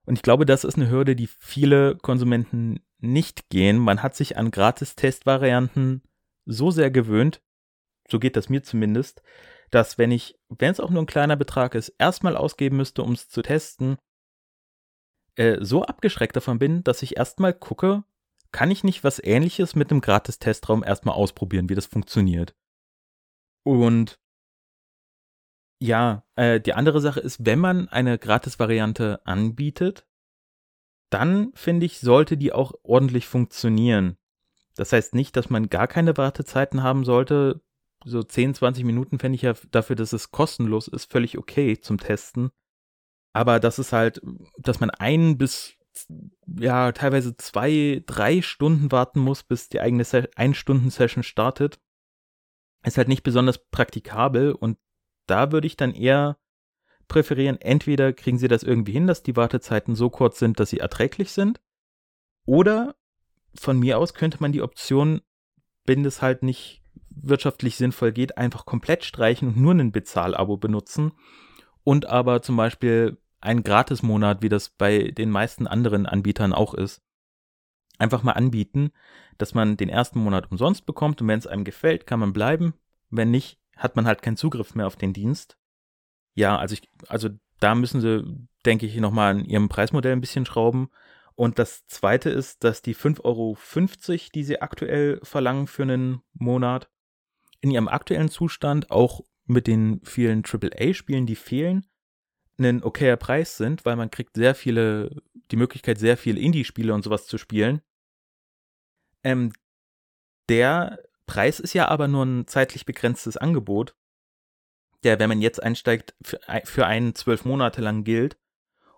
Und 0.06 0.16
ich 0.16 0.22
glaube, 0.22 0.44
das 0.44 0.64
ist 0.64 0.74
eine 0.74 0.90
Hürde, 0.90 1.14
die 1.14 1.28
viele 1.28 1.96
Konsumenten 1.98 2.80
nicht 2.98 3.48
gehen. 3.48 3.78
Man 3.78 4.02
hat 4.02 4.16
sich 4.16 4.36
an 4.36 4.50
Gratis-Testvarianten 4.50 6.02
so 6.46 6.72
sehr 6.72 6.90
gewöhnt, 6.90 7.40
so 8.10 8.18
geht 8.18 8.34
das 8.34 8.48
mir 8.48 8.64
zumindest, 8.64 9.22
dass 9.70 9.98
wenn 9.98 10.10
ich, 10.10 10.36
wenn 10.48 10.72
es 10.72 10.80
auch 10.80 10.90
nur 10.90 11.04
ein 11.04 11.06
kleiner 11.06 11.36
Betrag 11.36 11.76
ist, 11.76 11.90
erstmal 11.98 12.36
ausgeben 12.36 12.76
müsste, 12.76 13.04
um 13.04 13.12
es 13.12 13.28
zu 13.28 13.40
testen, 13.40 13.98
äh, 15.36 15.58
so 15.60 15.84
abgeschreckt 15.84 16.36
davon 16.36 16.58
bin, 16.58 16.84
dass 16.84 17.02
ich 17.02 17.16
erstmal 17.16 17.54
gucke, 17.54 18.04
kann 18.52 18.70
ich 18.70 18.84
nicht 18.84 19.02
was 19.02 19.22
ähnliches 19.22 19.74
mit 19.74 19.90
einem 19.90 20.00
Gratis-Testraum 20.00 20.84
erstmal 20.84 21.14
ausprobieren, 21.14 21.68
wie 21.68 21.74
das 21.74 21.86
funktioniert. 21.86 22.54
Und 23.64 24.20
ja, 25.80 26.24
äh, 26.36 26.60
die 26.60 26.74
andere 26.74 27.00
Sache 27.00 27.20
ist, 27.20 27.44
wenn 27.44 27.58
man 27.58 27.88
eine 27.88 28.18
Gratis-Variante 28.18 29.20
anbietet, 29.24 30.06
dann 31.10 31.52
finde 31.54 31.86
ich, 31.86 31.98
sollte 32.00 32.36
die 32.36 32.52
auch 32.52 32.72
ordentlich 32.82 33.26
funktionieren. 33.26 34.16
Das 34.76 34.92
heißt 34.92 35.14
nicht, 35.14 35.36
dass 35.36 35.50
man 35.50 35.68
gar 35.68 35.88
keine 35.88 36.16
Wartezeiten 36.16 36.82
haben 36.82 37.04
sollte. 37.04 37.60
So 38.04 38.22
10, 38.22 38.54
20 38.54 38.84
Minuten 38.84 39.18
fände 39.18 39.36
ich 39.36 39.42
ja 39.42 39.54
dafür, 39.70 39.96
dass 39.96 40.12
es 40.12 40.30
kostenlos 40.30 40.88
ist, 40.88 41.10
völlig 41.10 41.36
okay 41.36 41.78
zum 41.80 41.98
Testen. 41.98 42.50
Aber 43.32 43.60
das 43.60 43.78
ist 43.78 43.92
halt, 43.92 44.20
dass 44.58 44.80
man 44.80 44.90
ein 44.90 45.38
bis 45.38 45.76
ja 46.46 46.92
teilweise 46.92 47.36
zwei, 47.36 48.02
drei 48.06 48.42
Stunden 48.42 48.90
warten 48.92 49.20
muss, 49.20 49.42
bis 49.42 49.68
die 49.68 49.80
eigene 49.80 50.04
Ein-Stunden-Session 50.36 51.22
startet, 51.22 51.80
ist 52.84 52.98
halt 52.98 53.08
nicht 53.08 53.22
besonders 53.22 53.68
praktikabel. 53.70 54.52
Und 54.52 54.78
da 55.26 55.52
würde 55.52 55.66
ich 55.66 55.76
dann 55.76 55.94
eher 55.94 56.38
präferieren, 57.08 57.60
entweder 57.60 58.12
kriegen 58.12 58.38
sie 58.38 58.48
das 58.48 58.62
irgendwie 58.62 58.92
hin, 58.92 59.06
dass 59.06 59.22
die 59.22 59.36
Wartezeiten 59.36 59.94
so 59.94 60.08
kurz 60.08 60.38
sind, 60.38 60.58
dass 60.58 60.70
sie 60.70 60.78
erträglich 60.78 61.32
sind, 61.32 61.60
oder 62.44 62.96
von 63.54 63.78
mir 63.78 63.98
aus 63.98 64.14
könnte 64.14 64.38
man 64.40 64.52
die 64.52 64.62
Option, 64.62 65.20
wenn 65.84 66.04
es 66.04 66.22
halt 66.22 66.42
nicht 66.42 66.82
wirtschaftlich 67.10 67.76
sinnvoll 67.76 68.12
geht, 68.12 68.38
einfach 68.38 68.64
komplett 68.64 69.04
streichen 69.04 69.48
und 69.48 69.56
nur 69.58 69.74
ein 69.74 69.92
Bezahlabo 69.92 70.56
benutzen 70.56 71.12
und 71.84 72.06
aber 72.06 72.42
zum 72.42 72.56
Beispiel 72.56 73.18
einen 73.40 73.64
Gratismonat, 73.64 74.42
wie 74.42 74.48
das 74.48 74.70
bei 74.70 75.10
den 75.10 75.30
meisten 75.30 75.66
anderen 75.66 76.06
Anbietern 76.06 76.52
auch 76.52 76.74
ist, 76.74 77.02
einfach 77.98 78.22
mal 78.22 78.32
anbieten, 78.32 78.92
dass 79.38 79.54
man 79.54 79.76
den 79.76 79.88
ersten 79.88 80.20
Monat 80.20 80.50
umsonst 80.50 80.86
bekommt 80.86 81.20
und 81.20 81.28
wenn 81.28 81.38
es 81.38 81.46
einem 81.46 81.64
gefällt, 81.64 82.06
kann 82.06 82.20
man 82.20 82.32
bleiben. 82.32 82.74
Wenn 83.10 83.30
nicht, 83.30 83.58
hat 83.76 83.96
man 83.96 84.06
halt 84.06 84.22
keinen 84.22 84.36
Zugriff 84.36 84.74
mehr 84.74 84.86
auf 84.86 84.96
den 84.96 85.12
Dienst. 85.12 85.56
Ja, 86.34 86.56
also 86.56 86.74
ich, 86.74 86.88
also 87.08 87.30
da 87.60 87.74
müssen 87.74 88.00
sie, 88.00 88.24
denke 88.64 88.86
ich, 88.86 88.96
nochmal 88.96 89.36
an 89.36 89.44
ihrem 89.44 89.68
Preismodell 89.68 90.12
ein 90.12 90.20
bisschen 90.20 90.46
schrauben. 90.46 90.90
Und 91.34 91.58
das 91.58 91.86
zweite 91.86 92.30
ist, 92.30 92.64
dass 92.64 92.82
die 92.82 92.94
5,50 92.94 93.20
Euro, 93.24 93.56
die 94.34 94.44
sie 94.44 94.60
aktuell 94.60 95.20
verlangen 95.22 95.66
für 95.66 95.82
einen 95.82 96.22
Monat, 96.34 96.88
in 97.60 97.70
ihrem 97.70 97.88
aktuellen 97.88 98.28
Zustand 98.28 98.90
auch 98.90 99.22
mit 99.46 99.66
den 99.66 100.00
vielen 100.04 100.42
AAA-Spielen, 100.44 101.26
die 101.26 101.36
fehlen, 101.36 101.86
ein 102.58 102.82
okayer 102.82 103.16
Preis 103.16 103.56
sind, 103.56 103.84
weil 103.84 103.96
man 103.96 104.10
kriegt 104.10 104.36
sehr 104.36 104.54
viele, 104.54 105.22
die 105.50 105.56
Möglichkeit, 105.56 105.98
sehr 105.98 106.16
viele 106.16 106.40
Indie-Spiele 106.40 106.94
und 106.94 107.02
sowas 107.02 107.26
zu 107.26 107.38
spielen. 107.38 107.82
Ähm, 109.24 109.52
der 110.48 111.02
Preis 111.26 111.60
ist 111.60 111.72
ja 111.72 111.88
aber 111.88 112.08
nur 112.08 112.24
ein 112.24 112.46
zeitlich 112.46 112.84
begrenztes 112.84 113.36
Angebot, 113.36 113.96
der, 115.02 115.18
wenn 115.18 115.28
man 115.28 115.40
jetzt 115.40 115.62
einsteigt, 115.62 116.14
für, 116.22 116.40
für 116.64 116.86
einen 116.86 117.14
zwölf 117.14 117.44
Monate 117.44 117.80
lang 117.80 118.04
gilt. 118.04 118.38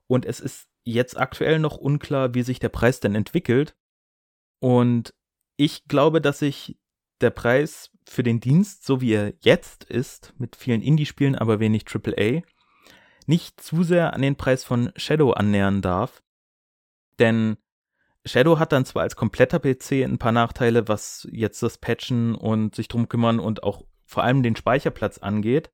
Und 0.07 0.27
es 0.27 0.41
ist 0.41 0.69
jetzt 0.85 1.17
aktuell 1.17 1.59
noch 1.59 1.77
unklar, 1.77 2.35
wie 2.35 2.43
sich 2.43 2.59
der 2.59 2.69
Preis 2.69 3.01
denn 3.01 3.15
entwickelt. 3.15 3.77
Und 4.61 5.15
ich 5.57 5.87
glaube, 5.87 6.21
dass 6.21 6.41
sich 6.41 6.79
der 7.25 7.31
Preis 7.31 7.91
für 8.07 8.23
den 8.23 8.39
Dienst, 8.39 8.85
so 8.85 9.01
wie 9.01 9.15
er 9.15 9.33
jetzt 9.41 9.85
ist, 9.85 10.35
mit 10.39 10.57
vielen 10.57 10.83
Indie-Spielen, 10.83 11.35
aber 11.35 11.59
wenig 11.59 11.85
AAA, 11.87 12.43
nicht 13.27 13.61
zu 13.61 13.83
sehr 13.83 14.15
an 14.15 14.23
den 14.23 14.37
Preis 14.37 14.63
von 14.63 14.93
Shadow 14.97 15.33
annähern 15.33 15.83
darf. 15.83 16.23
Denn 17.19 17.57
Shadow 18.27 18.59
hat 18.59 18.73
dann 18.73 18.85
zwar 18.85 19.03
als 19.03 19.17
kompletter 19.17 19.59
PC 19.59 20.05
ein 20.05 20.19
paar 20.19 20.33
Nachteile, 20.33 20.89
was 20.89 21.29
jetzt 21.31 21.63
das 21.63 21.79
Patchen 21.79 22.35
und 22.35 22.75
sich 22.75 22.89
drum 22.89 23.09
kümmern 23.09 23.39
und 23.39 23.63
auch 23.63 23.85
vor 24.05 24.23
allem 24.23 24.43
den 24.43 24.57
Speicherplatz 24.57 25.19
angeht. 25.19 25.71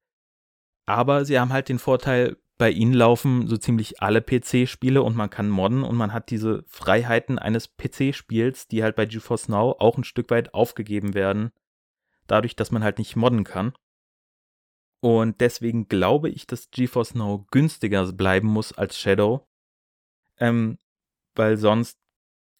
Aber 0.86 1.24
sie 1.24 1.38
haben 1.38 1.53
halt 1.53 1.68
den 1.68 1.78
Vorteil, 1.78 2.36
bei 2.61 2.71
ihnen 2.71 2.93
laufen 2.93 3.47
so 3.47 3.57
ziemlich 3.57 4.03
alle 4.03 4.21
PC-Spiele 4.21 5.03
und 5.03 5.17
man 5.17 5.31
kann 5.31 5.49
modden 5.49 5.83
und 5.83 5.97
man 5.97 6.13
hat 6.13 6.29
diese 6.29 6.63
Freiheiten 6.67 7.39
eines 7.39 7.75
PC-Spiels, 7.79 8.69
die 8.69 8.83
halt 8.83 8.97
bei 8.97 9.07
GeForce 9.07 9.49
Now 9.49 9.77
auch 9.79 9.97
ein 9.97 10.05
Stück 10.05 10.31
weit 10.31 10.53
aufgegeben 10.53 11.15
werden, 11.15 11.53
dadurch, 12.27 12.57
dass 12.57 12.71
man 12.71 12.85
halt 12.85 12.99
nicht 12.99 13.17
modden 13.17 13.45
kann. 13.45 13.73
Und 15.01 15.41
deswegen 15.41 15.89
glaube 15.89 16.29
ich, 16.29 16.47
dass 16.47 16.71
GeForce 16.71 17.15
Now 17.15 17.47
günstiger 17.51 18.13
bleiben 18.13 18.49
muss 18.49 18.75
als 18.75 18.99
Shadow. 18.99 19.49
Ähm, 20.37 20.77
weil 21.35 21.57
sonst 21.57 21.99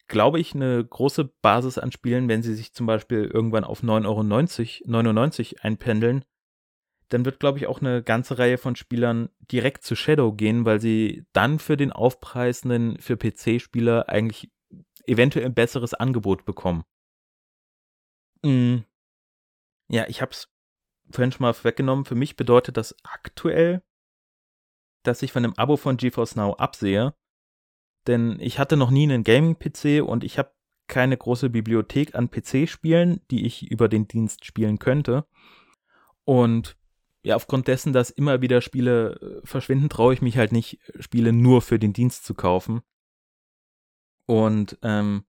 glaube 0.07 0.39
ich, 0.39 0.55
eine 0.55 0.83
große 0.83 1.25
Basis 1.43 1.77
an 1.77 1.91
Spielen, 1.91 2.27
wenn 2.27 2.41
sie 2.41 2.55
sich 2.55 2.73
zum 2.73 2.87
Beispiel 2.87 3.25
irgendwann 3.25 3.65
auf 3.65 3.83
9,90 3.83 4.07
Euro 4.07 4.23
99 4.23 5.63
einpendeln, 5.63 6.25
dann 7.11 7.25
wird, 7.25 7.39
glaube 7.41 7.57
ich, 7.57 7.67
auch 7.67 7.81
eine 7.81 8.01
ganze 8.01 8.39
Reihe 8.39 8.57
von 8.57 8.77
Spielern 8.77 9.29
direkt 9.51 9.83
zu 9.83 9.95
Shadow 9.95 10.31
gehen, 10.31 10.63
weil 10.63 10.79
sie 10.79 11.25
dann 11.33 11.59
für 11.59 11.75
den 11.75 11.91
aufpreisenden, 11.91 12.97
für 12.99 13.17
PC-Spieler 13.17 14.07
eigentlich 14.07 14.49
eventuell 15.05 15.45
ein 15.45 15.53
besseres 15.53 15.93
Angebot 15.93 16.45
bekommen. 16.45 16.85
Mhm. 18.43 18.85
Ja, 19.89 20.05
ich 20.07 20.21
habe 20.21 20.31
es 20.31 20.47
vorhin 21.11 21.33
schon 21.33 21.43
mal 21.43 21.53
weggenommen. 21.63 22.05
Für 22.05 22.15
mich 22.15 22.37
bedeutet 22.37 22.77
das 22.77 22.95
aktuell, 23.03 23.83
dass 25.03 25.21
ich 25.21 25.33
von 25.33 25.43
einem 25.43 25.55
Abo 25.57 25.75
von 25.75 25.97
GeForce 25.97 26.37
Now 26.37 26.53
absehe. 26.53 27.13
Denn 28.07 28.37
ich 28.39 28.57
hatte 28.57 28.77
noch 28.77 28.89
nie 28.89 29.03
einen 29.03 29.25
Gaming-PC 29.25 30.01
und 30.01 30.23
ich 30.23 30.39
habe 30.39 30.53
keine 30.87 31.17
große 31.17 31.49
Bibliothek 31.49 32.15
an 32.15 32.31
PC-Spielen, 32.31 33.21
die 33.29 33.45
ich 33.45 33.69
über 33.69 33.89
den 33.89 34.07
Dienst 34.07 34.45
spielen 34.45 34.79
könnte. 34.79 35.25
Und 36.23 36.77
ja, 37.23 37.35
aufgrund 37.35 37.67
dessen, 37.67 37.93
dass 37.93 38.09
immer 38.09 38.41
wieder 38.41 38.61
Spiele 38.61 39.41
äh, 39.43 39.47
verschwinden, 39.47 39.89
traue 39.89 40.13
ich 40.13 40.21
mich 40.21 40.37
halt 40.37 40.51
nicht, 40.51 40.79
Spiele 40.99 41.33
nur 41.33 41.61
für 41.61 41.77
den 41.77 41.93
Dienst 41.93 42.25
zu 42.25 42.33
kaufen. 42.33 42.81
Und 44.25 44.77
ähm, 44.81 45.25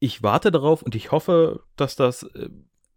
ich 0.00 0.22
warte 0.22 0.50
darauf 0.50 0.82
und 0.82 0.94
ich 0.94 1.12
hoffe, 1.12 1.64
dass 1.76 1.94
das 1.94 2.24
äh, 2.24 2.48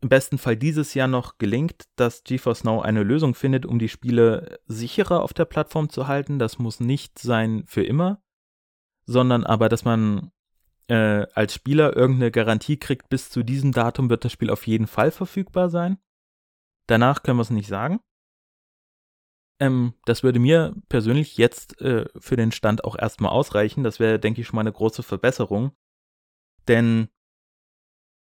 im 0.02 0.10
besten 0.10 0.38
Fall 0.38 0.58
dieses 0.58 0.94
Jahr 0.94 1.08
noch 1.08 1.38
gelingt, 1.38 1.86
dass 1.96 2.24
GeForce 2.24 2.64
Now 2.64 2.82
eine 2.82 3.04
Lösung 3.04 3.34
findet, 3.36 3.66
um 3.66 3.80
die 3.80 3.90
Spiele 3.90 4.60
sicherer 4.66 5.22
auf 5.22 5.34
der 5.34 5.46
Plattform 5.46 5.90
zu 5.90 6.08
halten. 6.08 6.40
Das 6.40 6.60
muss 6.60 6.80
nicht 6.80 7.20
sein 7.20 7.64
für 7.68 7.84
immer, 7.84 8.22
sondern 9.06 9.44
aber, 9.44 9.70
dass 9.70 9.86
man 9.86 10.32
äh, 10.88 11.26
als 11.34 11.54
Spieler 11.54 11.96
irgendeine 11.96 12.32
Garantie 12.32 12.78
kriegt, 12.78 13.10
bis 13.10 13.30
zu 13.30 13.44
diesem 13.44 13.72
Datum 13.72 14.10
wird 14.10 14.26
das 14.26 14.32
Spiel 14.32 14.50
auf 14.50 14.68
jeden 14.68 14.88
Fall 14.88 15.12
verfügbar 15.12 15.70
sein. 15.70 15.98
Danach 16.88 17.24
können 17.24 17.38
wir 17.38 17.44
es 17.44 17.50
nicht 17.50 17.68
sagen. 17.68 18.00
Ähm, 19.60 19.94
das 20.06 20.24
würde 20.24 20.40
mir 20.40 20.76
persönlich 20.90 21.38
jetzt 21.38 21.80
äh, 21.82 22.06
für 22.18 22.36
den 22.36 22.52
Stand 22.52 22.84
auch 22.84 22.98
erstmal 22.98 23.32
ausreichen. 23.32 23.84
Das 23.84 24.00
wäre, 24.00 24.20
denke 24.20 24.42
ich, 24.42 24.48
schon 24.48 24.56
mal 24.56 24.62
eine 24.62 24.74
große 24.74 25.04
Verbesserung. 25.04 25.72
Denn 26.68 27.10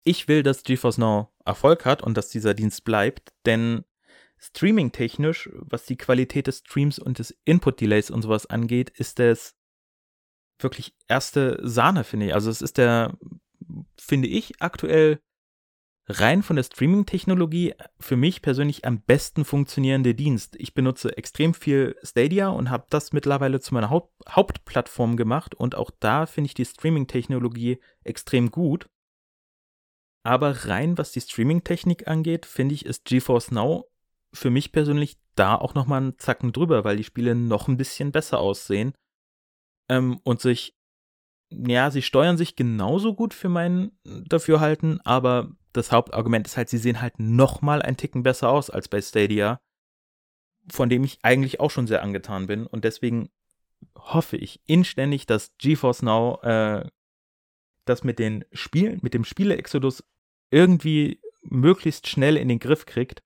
ich 0.05 0.29
will, 0.29 0.43
dass 0.43 0.63
GeForce 0.63 0.99
Now 0.99 1.33
Erfolg 1.45 1.85
hat 1.85 2.03
und 2.03 2.17
dass 2.17 2.29
dieser 2.29 2.55
Dienst 2.55 2.85
bleibt, 2.85 3.33
denn 3.45 3.85
streaming-technisch, 4.39 5.51
was 5.55 5.87
die 5.87 5.97
Qualität 5.97 6.47
des 6.47 6.59
Streams 6.59 6.99
und 6.99 7.19
des 7.19 7.37
Input-Delays 7.45 8.11
und 8.11 8.23
sowas 8.23 8.47
angeht, 8.47 8.91
ist 8.91 9.19
es 9.19 9.57
wirklich 10.61 10.95
erste 11.09 11.59
Sahne, 11.63 12.05
finde 12.05 12.27
ich. 12.27 12.35
Also 12.35 12.51
es 12.51 12.63
ist 12.63 12.79
der, 12.79 13.19
finde 13.99 14.29
ich, 14.29 14.61
aktuell 14.61 15.21
rein 16.09 16.43
von 16.43 16.57
der 16.57 16.63
Streaming-Technologie 16.63 17.75
für 17.99 18.17
mich 18.17 18.43
persönlich 18.43 18.85
am 18.85 19.01
besten 19.01 19.45
funktionierende 19.45 20.15
Dienst. 20.15 20.57
Ich 20.57 20.75
benutze 20.75 21.17
extrem 21.17 21.53
viel 21.53 21.97
Stadia 22.03 22.49
und 22.49 22.71
habe 22.71 22.87
das 22.91 23.13
mittlerweile 23.13 23.61
zu 23.61 23.75
meiner 23.75 23.91
Haupt 23.91 24.13
Hauptplattform 24.29 25.17
gemacht 25.17 25.55
und 25.55 25.75
auch 25.75 25.91
da 25.99 26.27
finde 26.27 26.47
ich 26.47 26.55
die 26.55 26.65
Streaming-Technologie 26.65 27.79
extrem 28.05 28.51
gut. 28.51 28.89
Aber 30.25 30.67
rein 30.67 30.99
was 30.99 31.13
die 31.13 31.21
Streaming-Technik 31.21 32.09
angeht, 32.09 32.47
finde 32.47 32.75
ich, 32.75 32.87
ist 32.87 33.05
GeForce 33.05 33.51
Now 33.51 33.89
für 34.33 34.51
mich 34.51 34.73
persönlich 34.73 35.19
da 35.35 35.55
auch 35.55 35.75
nochmal 35.75 36.03
einen 36.03 36.19
Zacken 36.19 36.53
drüber, 36.53 36.85
weil 36.85 36.97
die 36.97 37.05
Spiele 37.05 37.35
noch 37.35 37.69
ein 37.69 37.77
bisschen 37.77 38.13
besser 38.13 38.39
aussehen 38.39 38.95
ähm, 39.89 40.21
und 40.25 40.41
sich 40.41 40.77
ja, 41.51 41.91
sie 41.91 42.03
steuern 42.03 42.37
sich 42.37 42.57
genauso 42.57 43.15
gut 43.15 43.33
für 43.33 43.49
mein 43.49 43.93
Dafürhalten, 44.05 45.01
aber 45.03 45.53
das 45.77 45.93
Hauptargument 45.93 46.47
ist 46.47 46.57
halt, 46.57 46.69
sie 46.69 46.79
sehen 46.79 47.01
halt 47.01 47.19
nochmal 47.19 47.83
ein 47.83 47.97
Ticken 47.97 48.23
besser 48.23 48.49
aus 48.49 48.71
als 48.71 48.89
bei 48.89 49.01
Stadia, 49.01 49.61
von 50.71 50.89
dem 50.89 51.05
ich 51.05 51.19
eigentlich 51.23 51.61
auch 51.61 51.71
schon 51.71 51.87
sehr 51.87 52.03
angetan 52.03 52.47
bin. 52.47 52.67
Und 52.67 52.85
deswegen 52.85 53.31
hoffe 53.97 54.37
ich 54.37 54.61
inständig, 54.67 55.27
dass 55.27 55.57
GeForce 55.59 56.03
Now 56.03 56.41
äh, 56.43 56.89
das 57.85 58.05
mit 58.05 58.19
den 58.19 58.45
Spielen, 58.53 59.01
mit 59.03 59.15
dem 59.15 59.25
Spiele-Exodus 59.25 60.05
irgendwie 60.51 61.21
möglichst 61.43 62.09
schnell 62.09 62.37
in 62.37 62.49
den 62.49 62.59
Griff 62.59 62.87
kriegt, 62.87 63.23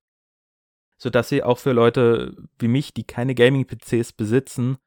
sodass 0.98 1.28
sie 1.28 1.42
auch 1.42 1.59
für 1.59 1.72
Leute 1.72 2.36
wie 2.59 2.68
mich, 2.68 2.92
die 2.92 3.05
keine 3.05 3.34
Gaming-PCs 3.34 4.12
besitzen, 4.12 4.78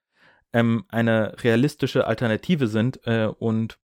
ähm, 0.52 0.86
eine 0.90 1.42
realistische 1.44 2.06
Alternative 2.06 2.68
sind 2.68 3.06
äh, 3.08 3.26
und 3.26 3.80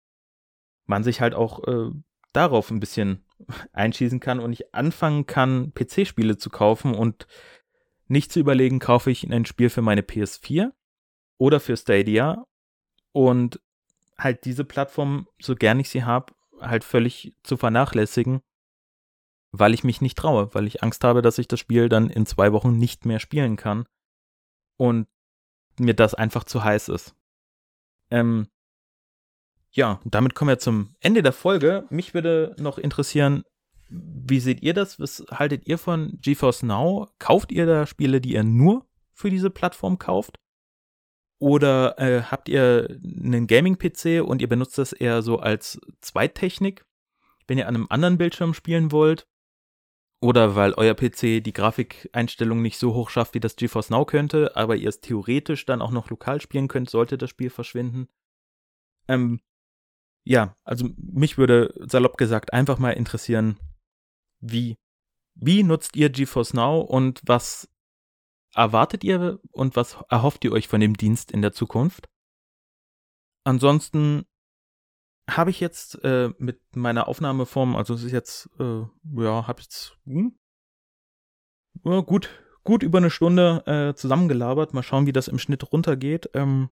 man 0.86 1.04
sich 1.04 1.22
halt 1.22 1.34
auch 1.34 1.68
äh, 1.68 1.92
darauf 2.34 2.70
ein 2.70 2.80
bisschen 2.80 3.26
einschießen 3.74 4.20
kann 4.20 4.40
und 4.40 4.54
ich 4.54 4.74
anfangen 4.74 5.26
kann, 5.26 5.74
PC-Spiele 5.74 6.38
zu 6.38 6.50
kaufen 6.50 6.94
und 6.94 7.28
nicht 8.08 8.32
zu 8.32 8.40
überlegen, 8.40 8.80
kaufe 8.80 9.12
ich 9.12 9.24
ein 9.30 9.46
Spiel 9.46 9.70
für 9.70 9.82
meine 9.82 10.02
PS4 10.02 10.72
oder 11.38 11.60
für 11.60 11.78
Stadia 11.78 12.46
und 13.12 13.62
halt 14.18 14.46
diese 14.46 14.66
Plattform, 14.66 15.28
so 15.40 15.56
gern 15.56 15.80
ich 15.80 15.90
sie 15.90 16.04
habe, 16.04 16.34
halt 16.60 16.84
völlig 16.84 17.36
zu 17.44 17.58
vernachlässigen, 17.58 18.42
weil 19.52 19.74
ich 19.74 19.84
mich 19.84 20.02
nicht 20.02 20.18
traue, 20.18 20.54
weil 20.54 20.68
ich 20.68 20.84
Angst 20.84 21.04
habe, 21.04 21.22
dass 21.22 21.38
ich 21.38 21.48
das 21.48 21.60
Spiel 21.60 21.90
dann 21.90 22.10
in 22.10 22.26
zwei 22.26 22.52
Wochen 22.52 22.78
nicht 22.78 23.06
mehr 23.06 23.20
spielen 23.20 23.56
kann 23.56 23.86
und 24.78 25.08
mir 25.80 25.94
das 25.94 26.14
einfach 26.14 26.44
zu 26.44 26.64
heiß 26.64 26.90
ist. 26.90 27.16
Ähm, 28.12 28.48
ja, 29.72 30.00
damit 30.06 30.36
kommen 30.36 30.50
wir 30.50 30.60
zum 30.60 30.96
Ende 31.00 31.22
der 31.22 31.34
Folge. 31.34 31.86
Mich 31.90 32.14
würde 32.14 32.56
noch 32.60 32.78
interessieren, 32.78 33.44
wie 33.90 34.40
seht 34.40 34.62
ihr 34.62 34.74
das? 34.74 35.00
Was 35.00 35.26
haltet 35.32 35.68
ihr 35.68 35.78
von 35.78 36.18
GeForce 36.22 36.64
Now? 36.64 37.08
Kauft 37.20 37.52
ihr 37.52 37.66
da 37.66 37.86
Spiele, 37.86 38.22
die 38.22 38.34
ihr 38.34 38.44
nur 38.44 38.86
für 39.14 39.30
diese 39.30 39.50
Plattform 39.50 39.98
kauft? 39.98 40.36
Oder 41.40 41.98
äh, 41.98 42.24
habt 42.24 42.50
ihr 42.50 43.00
einen 43.04 43.48
Gaming-PC 43.48 44.22
und 44.24 44.42
ihr 44.42 44.50
benutzt 44.50 44.78
das 44.78 44.94
eher 44.94 45.22
so 45.22 45.40
als 45.40 45.80
Zweittechnik, 46.02 46.86
wenn 47.48 47.58
ihr 47.58 47.68
an 47.68 47.76
einem 47.76 47.88
anderen 47.90 48.18
Bildschirm 48.18 48.54
spielen 48.54 48.92
wollt? 48.92 49.26
Oder 50.22 50.56
weil 50.56 50.74
euer 50.74 50.96
PC 50.96 51.42
die 51.42 51.54
Grafikeinstellung 51.54 52.62
nicht 52.62 52.78
so 52.78 52.94
hoch 52.94 53.10
schafft, 53.10 53.36
wie 53.36 53.40
das 53.40 53.56
GeForce 53.56 53.90
Now 53.90 54.06
könnte, 54.06 54.56
aber 54.58 54.76
ihr 54.76 54.90
es 54.90 55.00
theoretisch 55.00 55.66
dann 55.66 55.82
auch 55.82 55.92
noch 55.92 56.10
lokal 56.10 56.42
spielen 56.42 56.68
könnt, 56.68 56.90
sollte 56.90 57.18
das 57.18 57.30
Spiel 57.30 57.50
verschwinden? 57.50 58.10
Ähm, 59.08 59.40
ja, 60.30 60.56
also 60.64 60.88
mich 60.96 61.40
würde 61.40 61.74
salopp 61.88 62.16
gesagt 62.18 62.54
einfach 62.54 62.78
mal 62.78 62.92
interessieren, 62.92 63.58
wie, 64.40 64.78
wie 65.34 65.64
nutzt 65.64 65.96
ihr 65.96 66.12
GeForce 66.12 66.54
Now 66.54 66.82
und 66.82 67.22
was 67.26 67.68
erwartet 68.54 69.04
ihr 69.04 69.40
und 69.52 69.76
was 69.76 69.98
erhofft 70.08 70.46
ihr 70.46 70.52
euch 70.52 70.68
von 70.68 70.82
dem 70.82 70.96
Dienst 70.96 71.32
in 71.32 71.42
der 71.42 71.52
Zukunft? 71.52 72.08
Ansonsten 73.44 74.28
habe 75.28 75.50
ich 75.50 75.60
jetzt 75.60 75.96
äh, 76.04 76.30
mit 76.38 76.62
meiner 76.76 77.08
Aufnahmeform, 77.08 77.76
also 77.76 77.96
es 77.96 78.04
ist 78.04 78.12
jetzt, 78.12 78.52
äh, 78.60 78.84
ja, 79.16 79.48
habe 79.48 79.62
jetzt 79.62 79.98
hm, 80.06 80.38
ja, 81.86 82.02
gut, 82.02 82.30
gut 82.64 82.84
über 82.84 83.00
eine 83.00 83.10
Stunde 83.10 83.64
äh, 83.66 83.96
zusammengelabert. 83.96 84.76
Mal 84.76 84.84
schauen, 84.84 85.08
wie 85.08 85.12
das 85.12 85.28
im 85.28 85.40
Schnitt 85.40 85.72
runtergeht. 85.72 86.30
Ähm, 86.36 86.70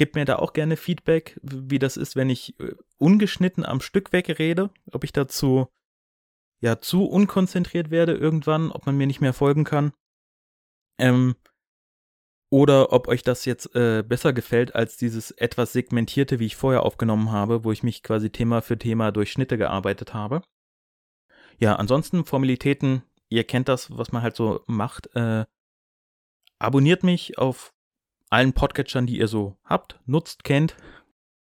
gebt 0.00 0.14
mir 0.14 0.24
da 0.24 0.36
auch 0.36 0.54
gerne 0.54 0.78
Feedback, 0.78 1.38
wie 1.42 1.78
das 1.78 1.98
ist, 1.98 2.16
wenn 2.16 2.30
ich 2.30 2.58
äh, 2.58 2.74
ungeschnitten 2.96 3.66
am 3.66 3.82
Stück 3.82 4.14
wegrede, 4.14 4.70
ob 4.90 5.04
ich 5.04 5.12
dazu 5.12 5.68
ja 6.62 6.80
zu 6.80 7.04
unkonzentriert 7.04 7.90
werde 7.90 8.14
irgendwann, 8.14 8.72
ob 8.72 8.86
man 8.86 8.96
mir 8.96 9.06
nicht 9.06 9.20
mehr 9.20 9.34
folgen 9.34 9.64
kann. 9.64 9.92
Ähm, 10.98 11.36
oder 12.50 12.94
ob 12.94 13.08
euch 13.08 13.22
das 13.22 13.44
jetzt 13.44 13.76
äh, 13.76 14.02
besser 14.02 14.32
gefällt 14.32 14.74
als 14.74 14.96
dieses 14.96 15.32
etwas 15.32 15.74
segmentierte, 15.74 16.38
wie 16.38 16.46
ich 16.46 16.56
vorher 16.56 16.82
aufgenommen 16.82 17.30
habe, 17.30 17.62
wo 17.64 17.70
ich 17.70 17.82
mich 17.82 18.02
quasi 18.02 18.30
Thema 18.30 18.62
für 18.62 18.78
Thema 18.78 19.12
durch 19.12 19.30
Schnitte 19.30 19.58
gearbeitet 19.58 20.14
habe. 20.14 20.40
Ja, 21.58 21.76
ansonsten 21.76 22.24
Formalitäten, 22.24 23.02
ihr 23.28 23.44
kennt 23.44 23.68
das, 23.68 23.94
was 23.98 24.12
man 24.12 24.22
halt 24.22 24.34
so 24.34 24.64
macht. 24.66 25.14
Äh, 25.14 25.44
abonniert 26.58 27.02
mich 27.02 27.36
auf 27.36 27.74
allen 28.30 28.52
Podcatchern, 28.52 29.06
die 29.06 29.18
ihr 29.18 29.28
so 29.28 29.56
habt, 29.64 30.00
nutzt, 30.06 30.44
kennt. 30.44 30.76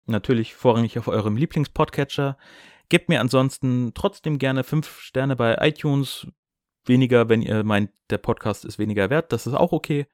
Natürlich 0.06 0.54
vorrangig 0.54 0.98
auf 0.98 1.08
eurem 1.08 1.36
Lieblingspodcatcher. 1.36 2.36
Gebt 2.90 3.08
mir 3.08 3.20
ansonsten 3.20 3.92
trotzdem 3.94 4.38
gerne 4.38 4.62
fünf 4.62 5.00
Sterne 5.00 5.34
bei 5.34 5.56
iTunes. 5.60 6.26
Weniger, 6.84 7.30
wenn 7.30 7.40
ihr 7.40 7.64
meint, 7.64 7.90
der 8.10 8.18
Podcast 8.18 8.66
ist 8.66 8.78
weniger 8.78 9.08
wert. 9.08 9.32
Das 9.32 9.46
ist 9.46 9.54
auch 9.54 9.72
okay. 9.72 10.06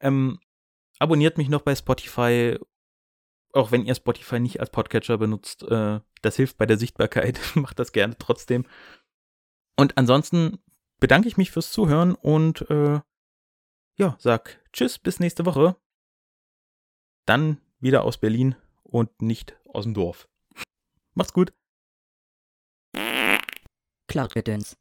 Ähm, 0.00 0.38
abonniert 1.00 1.36
mich 1.36 1.48
noch 1.48 1.62
bei 1.62 1.74
Spotify, 1.74 2.56
auch 3.52 3.72
wenn 3.72 3.84
ihr 3.84 3.94
Spotify 3.96 4.38
nicht 4.38 4.60
als 4.60 4.70
Podcatcher 4.70 5.18
benutzt. 5.18 5.64
Äh, 5.64 6.00
das 6.22 6.36
hilft 6.36 6.58
bei 6.58 6.66
der 6.66 6.78
Sichtbarkeit. 6.78 7.40
Macht 7.56 7.80
das 7.80 7.90
gerne 7.90 8.16
trotzdem. 8.16 8.64
Und 9.76 9.98
ansonsten 9.98 10.58
bedanke 11.00 11.26
ich 11.26 11.36
mich 11.36 11.50
fürs 11.50 11.72
Zuhören 11.72 12.14
und 12.14 12.70
äh, 12.70 13.00
ja, 13.96 14.16
sag 14.18 14.62
Tschüss, 14.72 14.98
bis 14.98 15.20
nächste 15.20 15.44
Woche. 15.44 15.76
Dann 17.26 17.60
wieder 17.80 18.04
aus 18.04 18.18
Berlin 18.18 18.54
und 18.82 19.20
nicht 19.20 19.56
aus 19.66 19.84
dem 19.84 19.94
Dorf. 19.94 20.28
Macht's 21.14 21.32
gut. 21.32 21.52
Cloud 24.06 24.32
Gedöns. 24.32 24.74